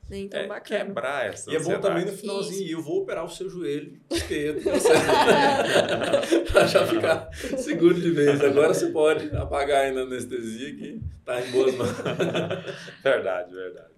[0.10, 0.20] Né?
[0.20, 0.86] Então, É bacana.
[0.86, 2.74] quebrar essa E é bom também no finalzinho, Isso.
[2.74, 4.62] eu vou operar o seu joelho esquerdo.
[6.52, 8.42] pra já ficar seguro de vez.
[8.42, 11.90] Agora você pode apagar aí na anestesia que tá em boas mãos.
[13.04, 13.94] Verdade, verdade.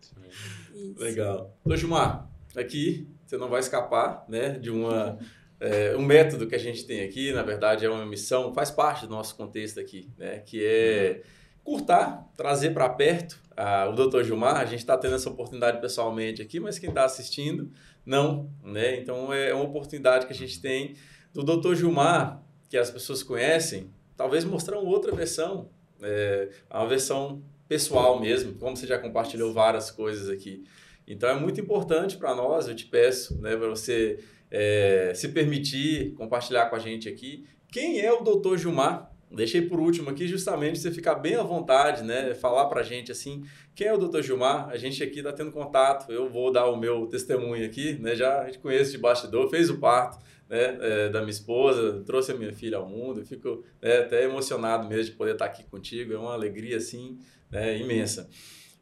[0.74, 1.02] Isso.
[1.02, 1.58] Legal.
[1.64, 5.18] Ô Gilmar, aqui você não vai escapar né, de uma,
[5.60, 9.06] é, um método que a gente tem aqui, na verdade é uma missão, faz parte
[9.08, 11.22] do nosso contexto aqui, né, que é
[11.64, 14.24] curtar, trazer para perto ah, o Dr.
[14.24, 14.58] Gilmar.
[14.58, 17.72] A gente está tendo essa oportunidade pessoalmente aqui, mas quem está assistindo,
[18.06, 18.50] não.
[18.64, 19.00] Né?
[19.00, 20.96] Então é uma oportunidade que a gente tem
[21.34, 21.76] do Dr.
[21.76, 25.70] Gilmar, que as pessoas conhecem, talvez mostrar uma outra versão,
[26.02, 30.64] é, uma versão pessoal mesmo, como você já compartilhou várias coisas aqui.
[31.08, 34.20] Então é muito importante para nós, eu te peço, né, para você
[34.50, 37.46] é, se permitir compartilhar com a gente aqui.
[37.72, 38.58] Quem é o Dr.
[38.58, 39.11] Gilmar?
[39.34, 42.34] Deixei por último aqui justamente você ficar bem à vontade, né?
[42.34, 43.44] Falar pra gente assim,
[43.74, 44.22] quem é o Dr.
[44.22, 44.70] Gilmar?
[44.70, 48.16] A gente aqui está tendo contato, eu vou dar o meu testemunho aqui, né?
[48.16, 50.78] Já a gente conhece de bastidor, fez o parto, né?
[50.82, 55.12] É, da minha esposa, trouxe a minha filha ao mundo, fico né, até emocionado mesmo
[55.12, 57.18] de poder estar aqui contigo, é uma alegria assim,
[57.49, 57.78] né?
[57.78, 58.30] Imensa.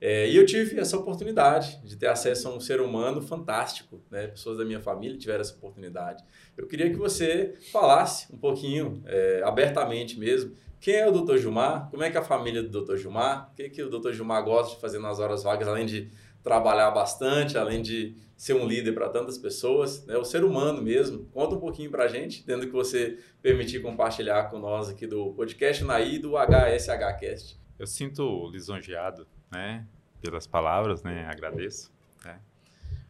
[0.01, 4.27] É, e eu tive essa oportunidade de ter acesso a um ser humano fantástico, né?
[4.27, 6.23] Pessoas da minha família tiveram essa oportunidade.
[6.57, 11.37] Eu queria que você falasse um pouquinho, é, abertamente mesmo, quem é o Dr.
[11.37, 12.95] Gilmar, como é que é a família do Dr.
[12.95, 14.13] Gilmar, o que, que o Dr.
[14.13, 16.09] Gilmar gosta de fazer nas horas vagas, além de
[16.41, 20.17] trabalhar bastante, além de ser um líder para tantas pessoas, né?
[20.17, 21.25] o ser humano mesmo.
[21.33, 25.33] Conta um pouquinho para a gente, tendo que você permitir compartilhar com nós aqui do
[25.33, 27.59] podcast Naí do HSHcast.
[27.77, 29.87] Eu sinto lisonjeado, né,
[30.21, 31.91] pelas palavras, né, agradeço.
[32.23, 32.39] Né.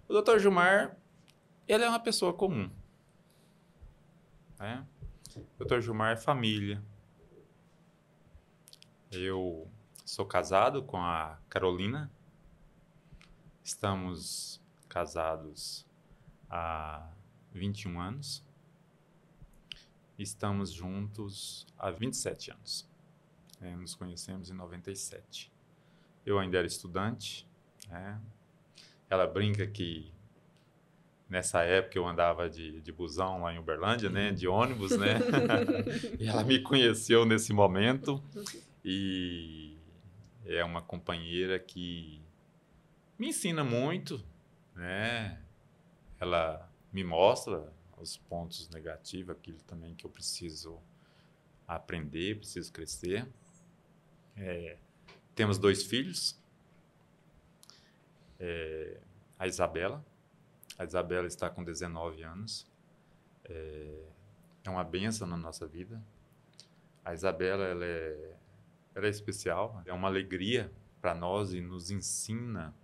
[0.07, 0.39] O Dr.
[0.39, 0.97] Gilmar,
[1.67, 2.69] ele é uma pessoa comum.
[4.59, 4.85] Né?
[5.57, 5.79] Dr.
[5.79, 6.83] Gilmar é família.
[9.11, 9.67] Eu
[10.05, 12.11] sou casado com a Carolina.
[13.63, 15.85] Estamos casados
[16.49, 17.07] há
[17.53, 18.43] 21 anos.
[20.17, 22.89] Estamos juntos há 27 anos.
[23.61, 25.51] É, nos conhecemos em 97.
[26.29, 27.47] Eu ainda era estudante.
[27.89, 28.19] Né?
[29.09, 30.11] Ela brinca que
[31.29, 34.31] nessa época eu andava de, de busão lá em Uberlândia, né?
[34.31, 35.19] De ônibus, né?
[36.19, 38.21] e ela me conheceu nesse momento
[38.83, 39.77] e
[40.45, 42.21] é uma companheira que
[43.17, 44.23] me ensina muito,
[44.75, 45.39] né?
[46.19, 50.79] Ela me mostra os pontos negativos, aquilo também que eu preciso
[51.67, 53.27] aprender, preciso crescer.
[54.35, 54.77] É,
[55.39, 56.37] temos dois filhos,
[58.37, 58.99] é,
[59.37, 60.05] a Isabela,
[60.77, 62.67] a Isabela está com 19 anos.
[63.45, 64.03] É,
[64.65, 66.03] é uma benção na nossa vida.
[67.05, 68.35] A Isabela ela é,
[68.93, 72.75] ela é especial, é uma alegria para nós e nos ensina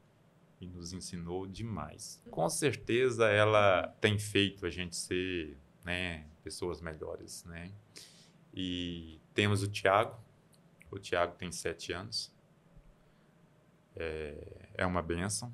[0.61, 2.23] e nos ensinou demais.
[2.31, 7.43] Com certeza ela tem feito a gente ser né, pessoas melhores.
[7.43, 7.73] Né?
[8.53, 10.17] E temos o Tiago.
[10.89, 12.33] O Tiago tem sete anos.
[13.95, 14.35] É,
[14.75, 15.53] é uma benção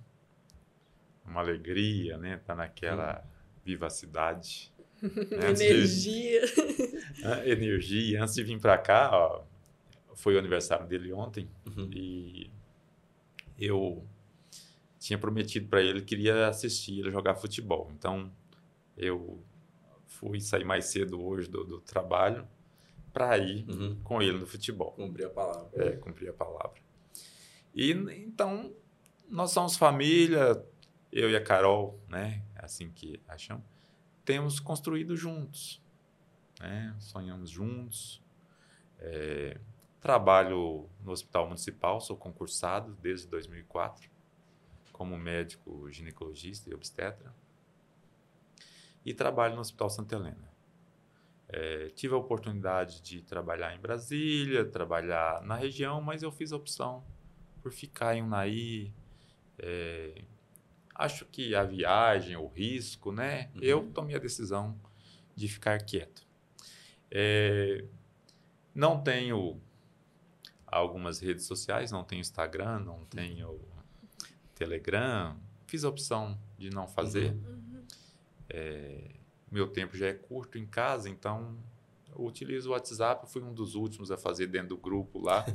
[1.31, 2.37] uma alegria, né?
[2.45, 3.25] Tá naquela
[3.63, 4.71] vivacidade.
[5.01, 5.49] Né?
[5.49, 6.41] energia.
[6.45, 8.21] De, energia.
[8.21, 9.43] Antes de vir para cá, ó,
[10.13, 11.89] foi o aniversário dele ontem uhum.
[11.91, 12.51] e
[13.57, 14.05] eu
[14.99, 17.91] tinha prometido para ele que queria assistir ele jogar futebol.
[17.97, 18.31] Então
[18.95, 19.43] eu
[20.05, 22.47] fui sair mais cedo hoje do, do trabalho
[23.11, 23.97] para ir uhum.
[24.03, 24.91] com ele no futebol.
[24.91, 25.83] Cumprir a palavra.
[25.83, 26.79] É, cumprir a palavra.
[27.73, 28.73] E então
[29.29, 30.63] nós somos família,
[31.11, 33.63] eu e a Carol, né, assim que acham,
[34.25, 35.81] temos construído juntos,
[36.59, 38.21] né, sonhamos juntos.
[38.99, 39.59] É,
[39.99, 44.09] trabalho no Hospital Municipal, sou concursado desde 2004
[44.91, 47.33] como médico ginecologista e obstetra
[49.03, 50.51] e trabalho no Hospital Santa Helena.
[51.49, 56.55] É, tive a oportunidade de trabalhar em Brasília, trabalhar na região, mas eu fiz a
[56.55, 57.03] opção
[57.61, 58.93] por ficar em Unai,
[59.57, 60.23] é,
[60.95, 63.49] acho que a viagem, o risco, né?
[63.55, 63.61] Uhum.
[63.61, 64.79] Eu tomei a decisão
[65.35, 66.25] de ficar quieto.
[67.09, 67.85] É,
[68.73, 69.59] não tenho
[70.65, 73.59] algumas redes sociais, não tenho Instagram, não tenho
[74.55, 75.37] Telegram.
[75.67, 77.33] Fiz a opção de não fazer.
[77.33, 77.85] Uhum.
[78.49, 79.15] É,
[79.51, 81.57] meu tempo já é curto em casa, então
[82.17, 83.29] eu utilizo o WhatsApp.
[83.31, 85.45] Fui um dos últimos a fazer dentro do grupo lá,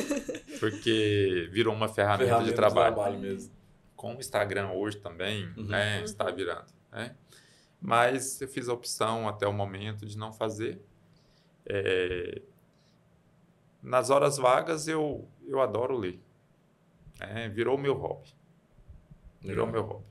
[0.60, 2.90] porque virou uma ferramenta, ferramenta de trabalho.
[2.90, 3.56] De trabalho mesmo
[3.96, 5.64] com o Instagram hoje também, uhum.
[5.64, 6.66] né, está virando.
[6.92, 7.16] Né?
[7.80, 10.80] Mas eu fiz a opção até o momento de não fazer.
[11.64, 12.42] É...
[13.82, 16.20] Nas horas vagas eu, eu adoro ler.
[17.18, 18.28] É, virou meu hobby.
[19.40, 20.04] Virou meu hobby.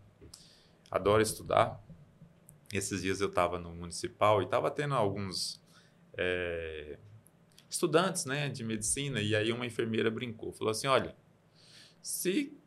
[0.90, 1.82] Adoro estudar.
[2.74, 5.62] Esses dias eu estava no municipal e estava tendo alguns
[6.18, 6.98] é,
[7.70, 10.52] estudantes né, de medicina e aí uma enfermeira brincou.
[10.52, 11.16] Falou assim, olha,
[12.02, 12.58] se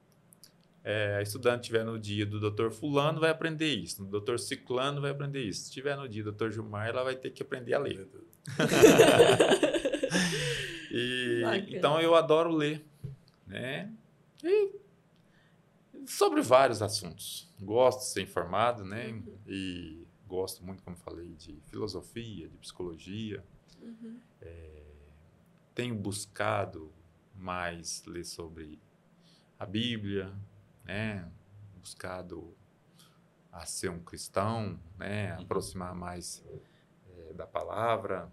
[0.85, 4.03] é, a estudante estiver no dia do doutor fulano, vai aprender isso.
[4.03, 5.63] No doutor ciclano, vai aprender isso.
[5.63, 8.09] Se estiver no dia do doutor Gilmar, ela vai ter que aprender a ler.
[10.91, 12.85] e, então, eu adoro ler.
[13.47, 13.93] Né?
[14.43, 14.73] E
[16.07, 17.53] sobre vários assuntos.
[17.61, 19.09] Gosto de ser informado, né?
[19.09, 19.39] Uhum.
[19.47, 19.98] E
[20.29, 23.43] gosto muito, como falei, de filosofia, de psicologia.
[23.81, 24.21] Uhum.
[24.41, 24.83] É,
[25.75, 26.93] tenho buscado
[27.35, 28.79] mais ler sobre
[29.59, 30.33] a Bíblia,
[30.85, 31.29] né?
[31.81, 32.55] Buscado
[33.51, 35.35] a ser um cristão, né?
[35.35, 35.43] Uhum.
[35.43, 36.45] Aproximar mais
[37.07, 38.31] é, da palavra.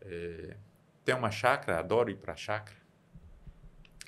[0.00, 0.56] É,
[1.04, 2.80] tem uma chácara, adoro ir para a chácara.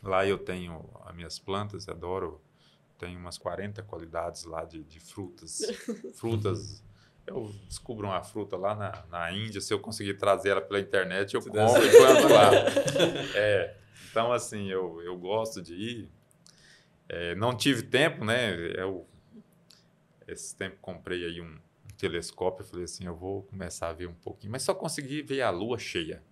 [0.02, 2.42] Lá eu tenho as minhas plantas, adoro.
[2.98, 5.60] Tenho umas 40 qualidades lá de, de frutas.
[6.14, 6.82] frutas.
[7.26, 11.34] Eu descubro uma fruta lá na, na Índia, se eu conseguir trazer ela pela internet,
[11.34, 12.50] eu Se compro e planto lá.
[13.34, 13.76] É,
[14.10, 16.10] então, assim, eu, eu gosto de ir
[17.08, 18.54] é, não tive tempo, né?
[18.76, 19.06] Eu,
[20.26, 24.14] esse tempo comprei aí um, um telescópio, falei assim, eu vou começar a ver um
[24.14, 26.22] pouquinho, mas só consegui ver a lua cheia.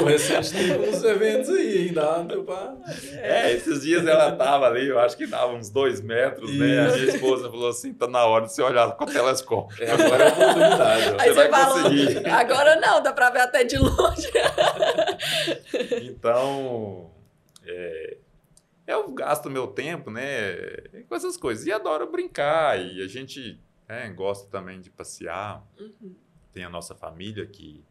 [0.00, 2.76] O recente tem uns eventos aí, ainda pra...
[3.14, 6.58] É, esses dias ela tava ali, eu acho que dava uns dois metros, Isso.
[6.58, 6.86] né?
[6.86, 9.82] A minha esposa falou assim, tá na hora de você olhar com o telescópio.
[9.82, 11.02] É, agora é a oportunidade.
[11.02, 12.28] Aí você, você vai falou, conseguir.
[12.28, 14.30] Agora não, dá pra ver até de longe.
[16.02, 17.10] então,
[17.66, 18.18] é,
[18.86, 20.56] eu gasto meu tempo, né,
[21.08, 21.66] com essas coisas.
[21.66, 22.78] E adoro brincar.
[22.78, 23.58] E a gente
[23.88, 25.66] né, gosta também de passear.
[25.80, 26.14] Uhum.
[26.52, 27.82] Tem a nossa família, que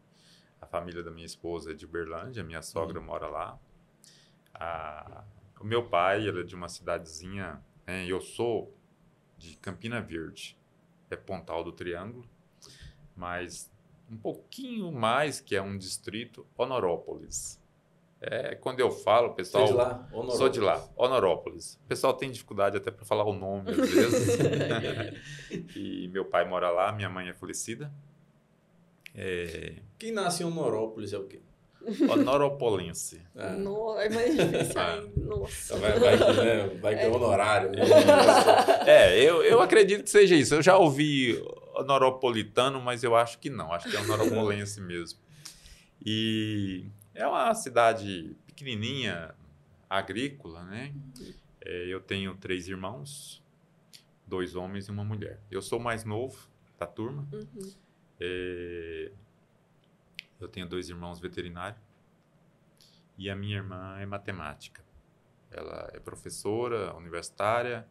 [0.72, 3.04] família da minha esposa é de Uberlândia, minha sogra uhum.
[3.04, 3.58] mora lá.
[4.54, 5.22] A,
[5.60, 8.74] o meu pai, ele é de uma cidadezinha, né, eu sou
[9.36, 10.58] de Campina Verde.
[11.10, 12.26] é Pontal do Triângulo,
[13.14, 13.70] mas
[14.10, 17.60] um pouquinho mais, que é um distrito, Honorópolis.
[18.18, 19.66] É, quando eu falo, o pessoal.
[19.66, 20.38] Sou de lá, Honorópolis.
[20.38, 21.74] Sou de lá, Honorópolis.
[21.84, 24.38] O pessoal tem dificuldade até para falar o nome, às vezes.
[25.76, 27.92] e meu pai mora lá, minha mãe é falecida.
[29.14, 29.74] É...
[29.98, 31.40] Quem nasce em Honorópolis é o quê?
[32.08, 33.20] Honoropolense.
[33.34, 33.50] É.
[33.52, 35.02] No, é mais difícil ah.
[35.16, 35.76] Nossa.
[35.78, 36.66] Vai, vai, que, né?
[36.80, 37.08] vai ter é.
[37.08, 37.70] honorário.
[37.70, 37.82] Né?
[38.86, 40.54] É, eu, eu acredito que seja isso.
[40.54, 41.40] Eu já ouvi
[41.74, 43.72] honoropolitano, mas eu acho que não.
[43.72, 45.18] Acho que é honoropolense mesmo.
[46.04, 49.34] E é uma cidade pequenininha,
[49.88, 50.92] agrícola, né?
[51.60, 53.42] É, eu tenho três irmãos,
[54.26, 55.40] dois homens e uma mulher.
[55.50, 56.48] Eu sou o mais novo
[56.78, 57.26] da turma.
[57.32, 57.72] Uhum.
[58.24, 59.10] É,
[60.38, 61.82] eu tenho dois irmãos veterinários
[63.18, 64.84] e a minha irmã é matemática.
[65.50, 67.84] Ela é professora universitária.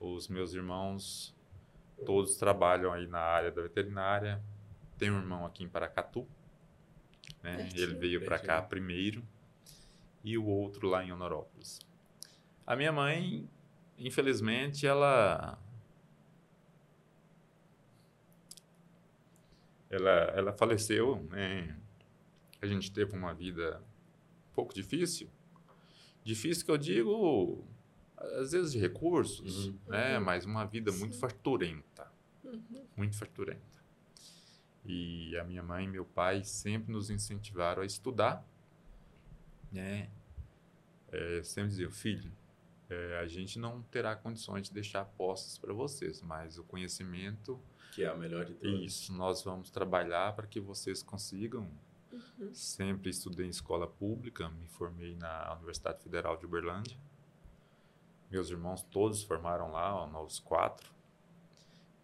[0.00, 1.32] Os meus irmãos
[2.04, 4.42] todos trabalham aí na área da veterinária.
[4.98, 6.26] Tem um irmão aqui em Paracatu,
[7.40, 7.68] né?
[7.72, 9.22] Ele veio para cá primeiro
[10.24, 11.78] e o outro lá em Honorópolis.
[12.66, 13.48] A minha mãe,
[13.96, 15.56] infelizmente, ela
[19.90, 21.76] ela, ela faleceu, né?
[22.60, 23.82] A gente teve uma vida
[24.50, 25.28] um pouco difícil.
[26.24, 27.64] Difícil que eu digo,
[28.16, 29.78] às vezes de recursos, uhum.
[29.86, 30.18] né?
[30.18, 30.24] Uhum.
[30.24, 31.00] Mas uma vida Sim.
[31.00, 32.10] muito farturenta.
[32.44, 32.86] Uhum.
[32.96, 33.78] Muito farturenta.
[34.84, 38.46] E a minha mãe e meu pai sempre nos incentivaram a estudar,
[39.70, 40.08] né?
[41.10, 42.30] É, sempre diziam, filho,
[42.88, 47.60] é, a gente não terá condições de deixar posses para vocês, mas o conhecimento
[47.92, 48.80] que é a melhor de todas.
[48.80, 51.68] Isso, nós vamos trabalhar para que vocês consigam.
[52.12, 52.54] Uhum.
[52.54, 56.96] Sempre estudei em escola pública, me formei na Universidade Federal de Uberlândia.
[58.30, 60.92] Meus irmãos todos formaram lá, nós quatro.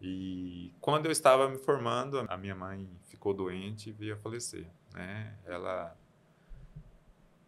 [0.01, 4.67] E quando eu estava me formando, a minha mãe ficou doente e veio a falecer.
[4.93, 5.37] Né?
[5.45, 5.95] Ela,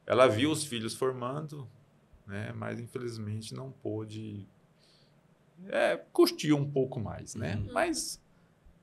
[0.05, 1.69] ela viu os filhos formando,
[2.25, 2.51] né?
[2.53, 4.47] mas infelizmente não pôde.
[5.67, 5.97] É,
[6.55, 7.55] um pouco mais, né?
[7.55, 7.73] Uhum.
[7.73, 8.21] Mas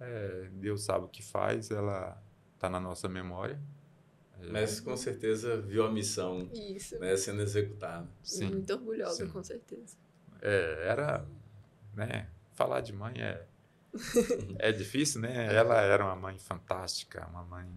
[0.05, 2.21] é, Deus sabe o que faz, ela
[2.55, 3.61] está na nossa memória.
[4.41, 6.49] É, Mas com certeza viu a missão
[7.01, 8.09] né, sendo executada.
[8.23, 8.51] Sim.
[8.51, 9.33] Muito orgulhosa, Sim.
[9.33, 9.97] com certeza.
[10.41, 11.27] É, era,
[11.95, 13.47] né, falar de mãe é,
[14.59, 15.55] é difícil, né?
[15.55, 17.69] Ela era uma mãe fantástica, uma mãe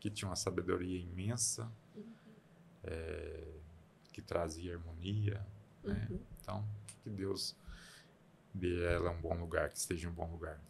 [0.00, 2.04] que tinha uma sabedoria imensa, uhum.
[2.84, 3.48] é,
[4.12, 5.44] que trazia harmonia,
[5.84, 6.06] né?
[6.10, 6.20] uhum.
[6.40, 6.64] Então,
[7.02, 7.56] que Deus
[8.54, 10.60] dê ela um bom lugar, que esteja em um bom lugar.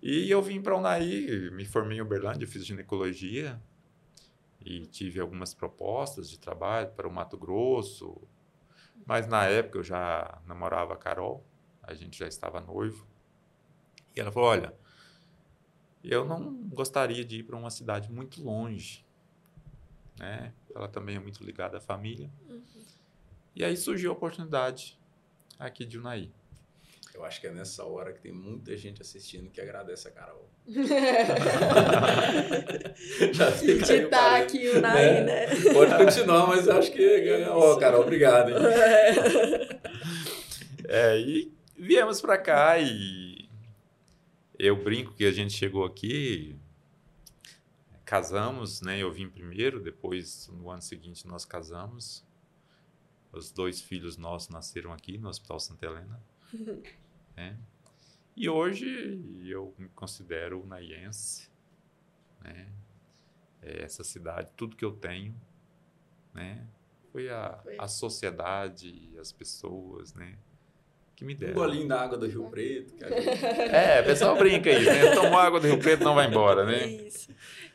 [0.00, 3.60] E eu vim para Unai, me formei em Uberlândia, fiz ginecologia
[4.60, 8.16] e tive algumas propostas de trabalho para o Mato Grosso.
[9.04, 11.44] Mas na época eu já namorava a Carol,
[11.82, 13.06] a gente já estava noivo.
[14.14, 14.74] E ela falou: Olha,
[16.02, 19.04] eu não gostaria de ir para uma cidade muito longe.
[20.18, 20.52] Né?
[20.74, 22.30] Ela também é muito ligada à família.
[22.48, 22.62] Uhum.
[23.54, 24.98] E aí surgiu a oportunidade
[25.58, 26.30] aqui de Unai.
[27.18, 30.48] Eu acho que é nessa hora que tem muita gente assistindo que agradece a Carol.
[33.32, 35.46] Já fica de tá aqui o Nai, né?
[35.46, 35.46] né?
[35.74, 37.44] Pode continuar, mas acho que.
[37.48, 38.52] Ó, oh, Carol, obrigado.
[40.90, 43.46] É, e viemos para cá e
[44.58, 46.56] eu brinco que a gente chegou aqui,
[48.06, 48.98] casamos, né?
[48.98, 52.24] Eu vim primeiro, depois no ano seguinte nós casamos.
[53.30, 56.18] Os dois filhos nossos nasceram aqui no Hospital Santa Helena.
[57.38, 57.56] Né?
[58.36, 61.48] E hoje eu me considero naiense,
[62.42, 62.66] né?
[63.62, 65.32] É essa cidade, tudo que eu tenho,
[66.34, 66.66] né?
[67.12, 70.36] Foi a, a sociedade, as pessoas, né?
[71.14, 71.52] Que me deram.
[71.52, 72.94] Um golinho da água do Rio Preto.
[73.06, 75.14] é, o pessoal brinca aí, né?
[75.14, 76.86] Tomou água do Rio Preto, não vai embora, né?
[76.86, 77.30] Isso.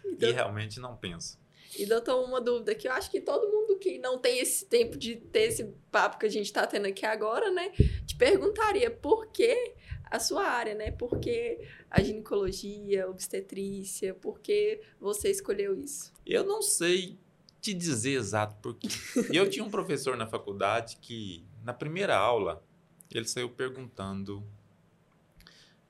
[0.05, 1.39] Então, e realmente não penso.
[1.77, 4.97] E doutor, uma dúvida que eu acho que todo mundo que não tem esse tempo
[4.97, 7.71] de ter esse papo que a gente está tendo aqui agora, né,
[8.05, 9.73] te perguntaria por que
[10.13, 10.91] a sua área, né?
[10.91, 11.59] Por que
[11.89, 16.13] a ginecologia, obstetrícia, por que você escolheu isso?
[16.23, 17.17] Eu não sei
[17.59, 18.87] te dizer exato porque
[19.33, 22.63] eu tinha um professor na faculdade que na primeira aula
[23.09, 24.43] ele saiu perguntando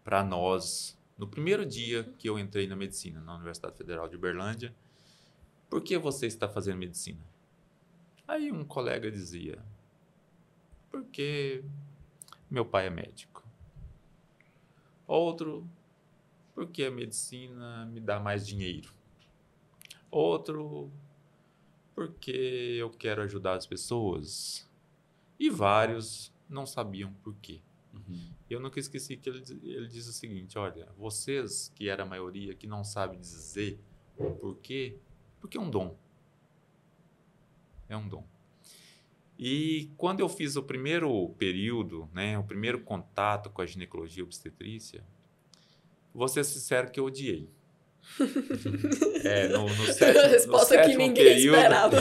[0.03, 4.73] para nós no primeiro dia que eu entrei na medicina na Universidade Federal de Uberlândia
[5.73, 7.19] por que você está fazendo medicina?
[8.27, 9.57] Aí um colega dizia:
[10.91, 11.63] Porque
[12.47, 13.43] meu pai é médico.
[15.07, 15.67] Outro,
[16.53, 18.93] porque a medicina me dá mais dinheiro.
[20.11, 20.91] Outro,
[21.95, 24.69] porque eu quero ajudar as pessoas.
[25.39, 27.61] E vários não sabiam por quê.
[27.91, 28.31] Uhum.
[28.47, 32.53] Eu nunca esqueci que ele, ele diz o seguinte: olha, vocês, que era a maioria,
[32.53, 33.79] que não sabe dizer
[34.15, 34.99] o porquê,
[35.43, 35.93] porque é um dom.
[37.89, 38.25] É um dom.
[39.37, 45.03] E quando eu fiz o primeiro período, né, o primeiro contato com a ginecologia obstetrícia,
[46.13, 47.49] vou ser sincero que eu odiei.
[49.25, 51.97] é, no, no sétimo, Resposta no que ninguém período, esperava.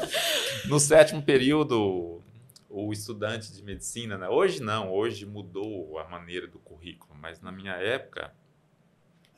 [0.66, 2.22] no sétimo período,
[2.70, 4.30] o estudante de medicina, né?
[4.30, 8.34] hoje não, hoje mudou a maneira do currículo, mas na minha época,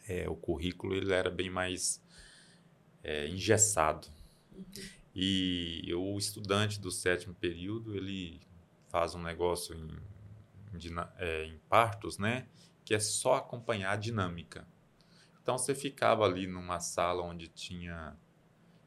[0.08, 2.00] é, o currículo ele era bem mais
[3.02, 4.08] é, engessado.
[4.52, 4.64] Uhum.
[5.14, 8.40] E o estudante do sétimo período, ele
[8.88, 9.88] faz um negócio em,
[10.74, 12.46] em, é, em partos, né?
[12.84, 14.66] Que é só acompanhar a dinâmica.
[15.42, 18.16] Então, você ficava ali numa sala onde tinha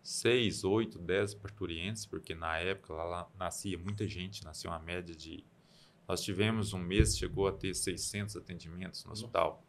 [0.01, 5.15] seis, oito, dez parturientes, porque na época lá, lá nascia muita gente, nascia uma média
[5.15, 5.43] de...
[6.07, 9.65] Nós tivemos um mês, chegou a ter 600 atendimentos no hospital.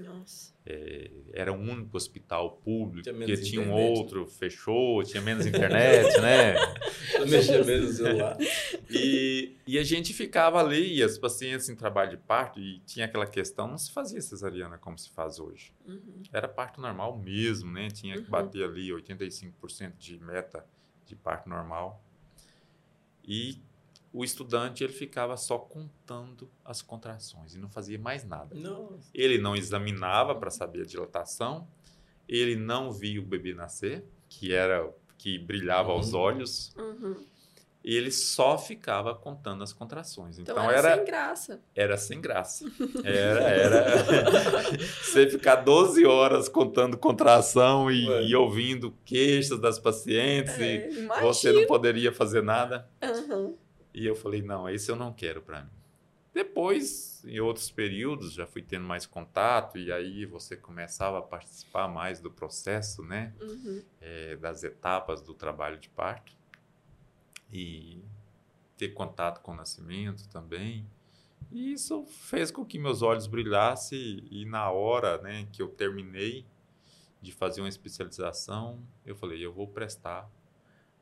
[0.00, 0.52] Nossa.
[0.66, 6.20] É, era um único hospital público, tinha porque tinha um outro, fechou, tinha menos internet,
[6.20, 6.54] né?
[7.28, 8.36] mexia menos no celular.
[8.88, 13.06] E, e a gente ficava ali, e as pacientes em trabalho de parto, e tinha
[13.06, 15.72] aquela questão, não se fazia cesariana como se faz hoje.
[15.86, 16.22] Uhum.
[16.32, 17.88] Era parto normal mesmo, né?
[17.88, 18.30] Tinha que uhum.
[18.30, 20.64] bater ali 85% de meta
[21.06, 22.04] de parto normal.
[23.24, 23.62] E
[24.12, 28.54] o estudante ele ficava só contando as contrações e não fazia mais nada.
[28.54, 29.08] Nossa.
[29.14, 31.68] Ele não examinava para saber a dilatação,
[32.28, 35.96] ele não via o bebê nascer, que era que brilhava uhum.
[35.96, 36.74] aos olhos.
[36.76, 37.24] Uhum
[37.82, 40.38] e ele só ficava contando as contrações.
[40.38, 41.60] Então, então era, era, sem graça.
[41.74, 42.72] Era sem graça.
[43.02, 43.86] Era, era.
[45.02, 51.52] você ficar 12 horas contando contração e, e ouvindo queixas das pacientes é, e você
[51.52, 52.86] não poderia fazer nada.
[53.02, 53.56] Uhum.
[53.92, 55.70] E eu falei, não, esse eu não quero para mim.
[56.32, 61.88] Depois, em outros períodos, já fui tendo mais contato e aí você começava a participar
[61.88, 63.34] mais do processo, né?
[63.40, 63.82] Uhum.
[64.00, 66.32] É, das etapas do trabalho de parto
[67.52, 68.04] e
[68.76, 70.88] ter contato com o nascimento também.
[71.50, 76.46] E isso fez com que meus olhos brilhassem e na hora né, que eu terminei
[77.20, 80.30] de fazer uma especialização, eu falei, eu vou prestar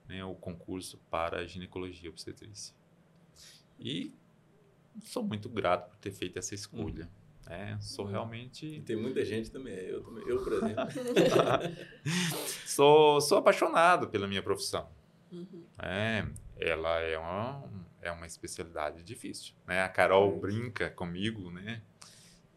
[0.08, 2.74] né, o concurso para ginecologia obstetrícia.
[3.78, 4.14] E
[5.04, 7.04] sou muito grato por ter feito essa escolha.
[7.04, 7.18] Hum.
[7.50, 8.10] É, sou hum.
[8.10, 8.66] realmente.
[8.66, 10.84] E tem muita gente também, eu, também, eu por exemplo.
[12.66, 14.88] sou, sou apaixonado pela minha profissão.
[15.32, 15.64] Uhum.
[15.78, 16.26] É,
[16.58, 17.64] ela é uma,
[18.02, 19.54] é uma especialidade difícil.
[19.66, 19.82] Né?
[19.82, 20.40] A Carol uhum.
[20.40, 21.82] brinca comigo, né?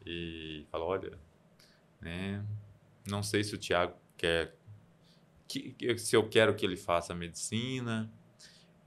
[0.05, 1.17] E fala, olha,
[2.01, 2.43] né?
[3.07, 4.55] Não sei se o Tiago quer,
[5.47, 8.11] que, se eu quero que ele faça medicina,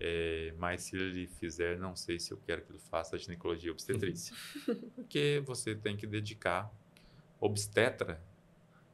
[0.00, 4.34] é, mas se ele fizer, não sei se eu quero que ele faça ginecologia obstetrícia.
[4.94, 6.70] Porque você tem que dedicar
[7.40, 8.22] obstetra,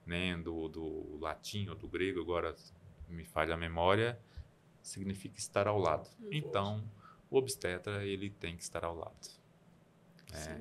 [0.06, 2.54] né, do, do latim ou do grego, agora
[3.08, 4.18] me falha a memória,
[4.82, 6.08] significa estar ao lado.
[6.20, 6.84] Hum, então,
[7.30, 9.28] o obstetra, ele tem que estar ao lado.
[10.32, 10.60] É,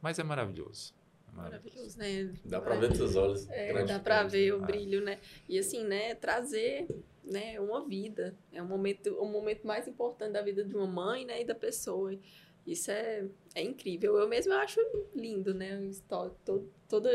[0.00, 0.94] mas é maravilhoso.
[1.28, 2.32] É maravilhoso, né?
[2.44, 3.48] Dá para ver seus olhos.
[3.50, 5.18] É, dá para ver o brilho, né?
[5.48, 6.86] E assim, né, trazer
[7.24, 8.36] né, uma vida.
[8.52, 11.54] É um momento, o momento mais importante da vida de uma mãe, né, e da
[11.54, 12.12] pessoa.
[12.66, 13.24] Isso é,
[13.54, 14.16] é incrível.
[14.16, 14.80] Eu mesmo acho
[15.14, 15.78] lindo, né?
[16.08, 17.08] Todo, todo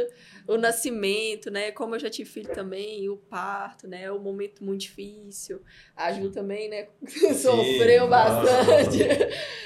[0.47, 1.71] o nascimento, né?
[1.71, 4.03] Como eu já tive filho também, o parto, né?
[4.03, 5.59] É um momento muito difícil.
[5.95, 6.87] A Ju também, né?
[7.33, 8.99] Sofreu bastante.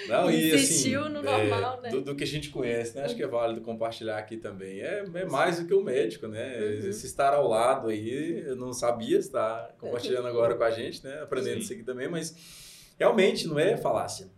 [0.08, 1.90] Não, e Insistiu assim, no normal, é, né?
[1.90, 3.04] Do, do, que a gente conhece, né?
[3.04, 4.80] Acho que é válido compartilhar aqui também.
[4.80, 6.60] É, é mais do que o médico, né?
[6.60, 6.94] Uhum.
[6.94, 11.22] Se estar ao lado aí, eu não sabia estar compartilhando agora com a gente, né?
[11.22, 11.60] Aprendendo Sim.
[11.60, 12.34] isso aqui também, mas
[12.98, 14.32] realmente não é falácia.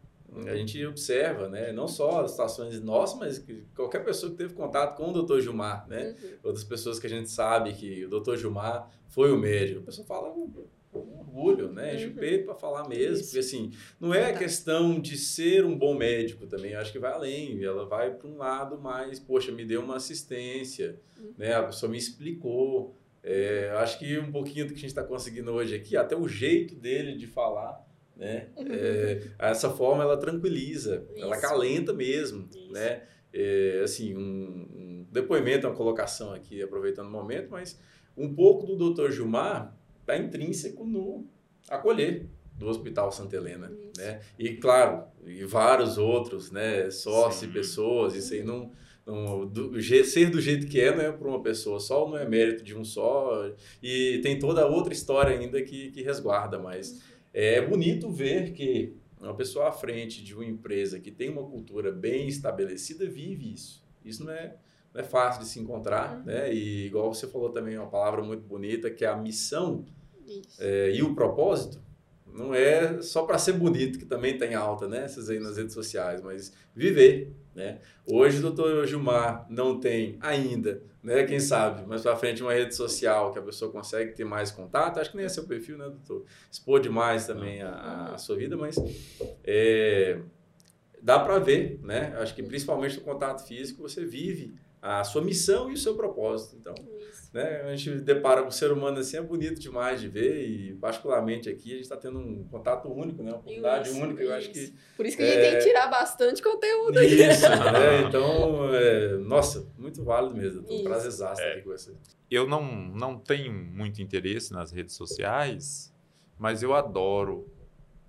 [0.45, 4.97] A gente observa, né, não só as situações nossas, mas qualquer pessoa que teve contato
[4.97, 5.39] com o Dr.
[5.39, 6.15] Gilmar, né?
[6.21, 6.29] Uhum.
[6.43, 8.35] Outras pessoas que a gente sabe que o Dr.
[8.35, 9.79] Gilmar foi o médico.
[9.79, 11.95] A pessoa fala com um, orgulho, né?
[11.95, 12.11] Enche uhum.
[12.11, 13.15] o peito para falar mesmo.
[13.15, 13.25] Isso.
[13.25, 16.99] Porque assim, não é a questão de ser um bom médico também, eu acho que
[16.99, 17.63] vai além.
[17.63, 21.33] Ela vai para um lado mais, poxa, me deu uma assistência, uhum.
[21.37, 21.53] né?
[21.53, 22.95] A pessoa me explicou.
[23.23, 26.27] É, acho que um pouquinho do que a gente está conseguindo hoje aqui, até o
[26.27, 27.84] jeito dele de falar,
[28.15, 28.47] né?
[28.57, 31.23] É, essa forma ela tranquiliza, Isso.
[31.23, 32.71] ela calenta mesmo, Isso.
[32.71, 33.03] né?
[33.33, 37.79] É, assim, um, um, depoimento, uma colocação aqui, aproveitando o momento, mas
[38.15, 39.11] um pouco do Dr.
[39.11, 41.27] Gilmar está intrínseco no
[41.69, 44.01] acolher do Hospital Santa Helena, isso.
[44.01, 44.21] né?
[44.39, 46.89] E claro, e vários outros, né?
[46.89, 48.71] Sócios, pessoas, isso aí não,
[49.05, 52.25] não do, ser do jeito que é não é para uma pessoa só, não é
[52.27, 53.51] mérito de um só
[53.83, 57.01] e tem toda outra história ainda que, que resguarda, mas
[57.35, 61.91] é bonito ver que Uma pessoa à frente de uma empresa que tem uma cultura
[61.91, 63.83] bem estabelecida vive isso.
[64.03, 64.55] Isso não é,
[64.93, 66.23] não é fácil de se encontrar, Uhum.
[66.25, 66.53] né?
[66.53, 69.85] E igual você falou também uma palavra muito bonita que é a missão
[70.59, 71.81] é, e o propósito
[72.27, 75.05] não é só para ser bonito, que também tem alta, né?
[75.05, 77.79] Essas aí nas redes sociais, mas viver, né?
[78.05, 81.23] Hoje o doutor Gilmar não tem ainda, né?
[81.23, 84.99] Quem sabe, mais para frente uma rede social que a pessoa consegue ter mais contato.
[84.99, 86.25] Acho que nem é seu perfil, né, doutor?
[86.51, 88.75] Expor demais também a, a sua vida, mas
[89.43, 90.19] é,
[91.01, 92.13] dá para ver, né?
[92.19, 94.53] Acho que principalmente no contato físico você vive
[94.87, 96.55] a sua missão e o seu propósito.
[96.59, 96.73] Então,
[97.09, 97.29] Isso.
[97.33, 97.61] né?
[97.63, 101.49] A gente depara com o ser humano assim, é bonito demais de ver e particularmente
[101.49, 103.31] aqui a gente está tendo um contato único, né?
[103.31, 104.73] Uma oportunidade Isso, única, eu acho que...
[104.95, 105.49] Por isso que a gente É.
[105.49, 107.07] tem que tirar bastante conteúdo aí.
[107.29, 108.01] Isso, né?
[108.07, 110.61] Então, é, nossa, muito válido mesmo.
[110.69, 111.93] Um prazerzaço estar aqui com você.
[112.29, 115.91] Eu não, não tenho muito interesse nas redes sociais,
[116.37, 117.47] mas eu adoro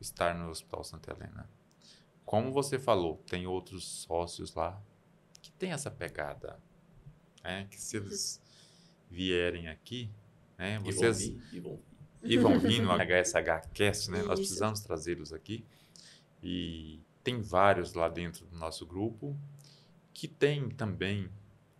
[0.01, 1.48] estar no Hospital Santa Helena.
[2.24, 4.78] Como você falou, tem outros sócios lá
[5.40, 6.59] que tem essa pegada,
[7.47, 7.66] né?
[7.70, 8.40] Que se eles
[9.10, 10.10] vierem aqui,
[10.59, 10.74] né?
[10.77, 12.31] E vão Vocês vir, e vão vir.
[12.32, 14.18] e vão vir no HSH Cast, né?
[14.23, 14.48] Nós Isso.
[14.48, 15.64] precisamos trazê-los aqui.
[16.43, 19.36] E tem vários lá dentro do nosso grupo
[20.12, 21.31] que tem também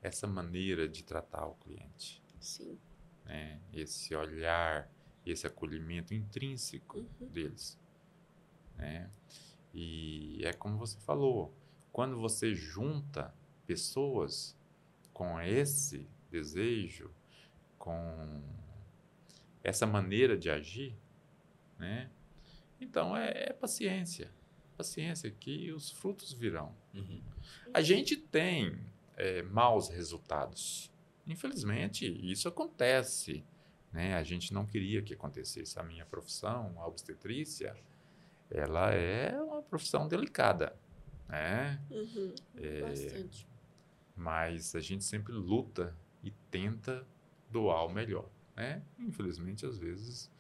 [0.03, 2.79] essa maneira de tratar o cliente Sim.
[3.25, 3.61] né?
[3.73, 4.91] esse olhar,
[5.25, 7.29] esse acolhimento intrínseco Uhum.
[7.29, 7.79] deles.
[8.77, 9.11] Né?
[9.75, 11.53] E é como você falou,
[11.93, 13.35] quando você junta
[13.67, 14.56] pessoas
[15.17, 17.11] com esse desejo,
[17.79, 18.43] com
[19.65, 20.95] essa maneira de agir,
[21.79, 22.11] né?
[22.79, 24.31] então é, é paciência.
[24.77, 26.77] Paciência que os frutos virão.
[26.93, 27.23] Uhum.
[27.73, 28.79] A gente tem
[29.17, 30.93] é, maus resultados.
[31.27, 33.43] Infelizmente, isso acontece.
[33.91, 34.17] Né?
[34.17, 35.79] A gente não queria que acontecesse.
[35.79, 37.75] A minha profissão, a obstetrícia,
[38.51, 40.77] ela é uma profissão delicada.
[41.27, 41.81] Né?
[41.91, 42.35] Uhum.
[42.59, 43.56] É, Bastante.
[44.17, 47.07] Mas a gente sempre luta e tenta
[47.51, 48.29] doar o melhor.
[48.57, 48.83] Né?
[48.99, 50.31] Infelizmente, às vezes,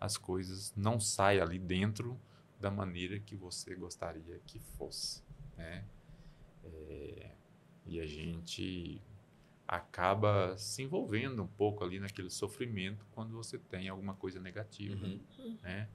[0.00, 2.18] as coisas não saem ali dentro
[2.58, 5.22] da maneira que você gostaria que fosse.
[5.56, 5.84] Né?
[6.64, 7.30] É,
[7.84, 9.02] e a gente
[9.68, 15.06] acaba se envolvendo um pouco ali naquele sofrimento quando você tem alguma coisa negativa.
[15.06, 15.58] Uhum.
[15.62, 15.88] Né?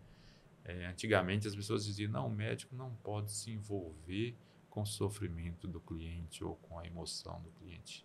[0.63, 4.35] É, antigamente as pessoas diziam, não, o médico não pode se envolver
[4.81, 8.03] com o sofrimento do cliente ou com a emoção do cliente.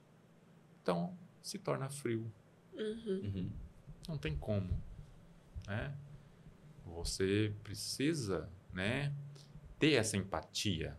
[0.82, 2.30] Então, se torna frio.
[2.74, 3.20] Uhum.
[3.24, 3.50] Uhum.
[4.06, 4.78] Não tem como.
[5.66, 5.96] Né?
[6.84, 9.14] Você precisa né,
[9.78, 10.96] ter essa empatia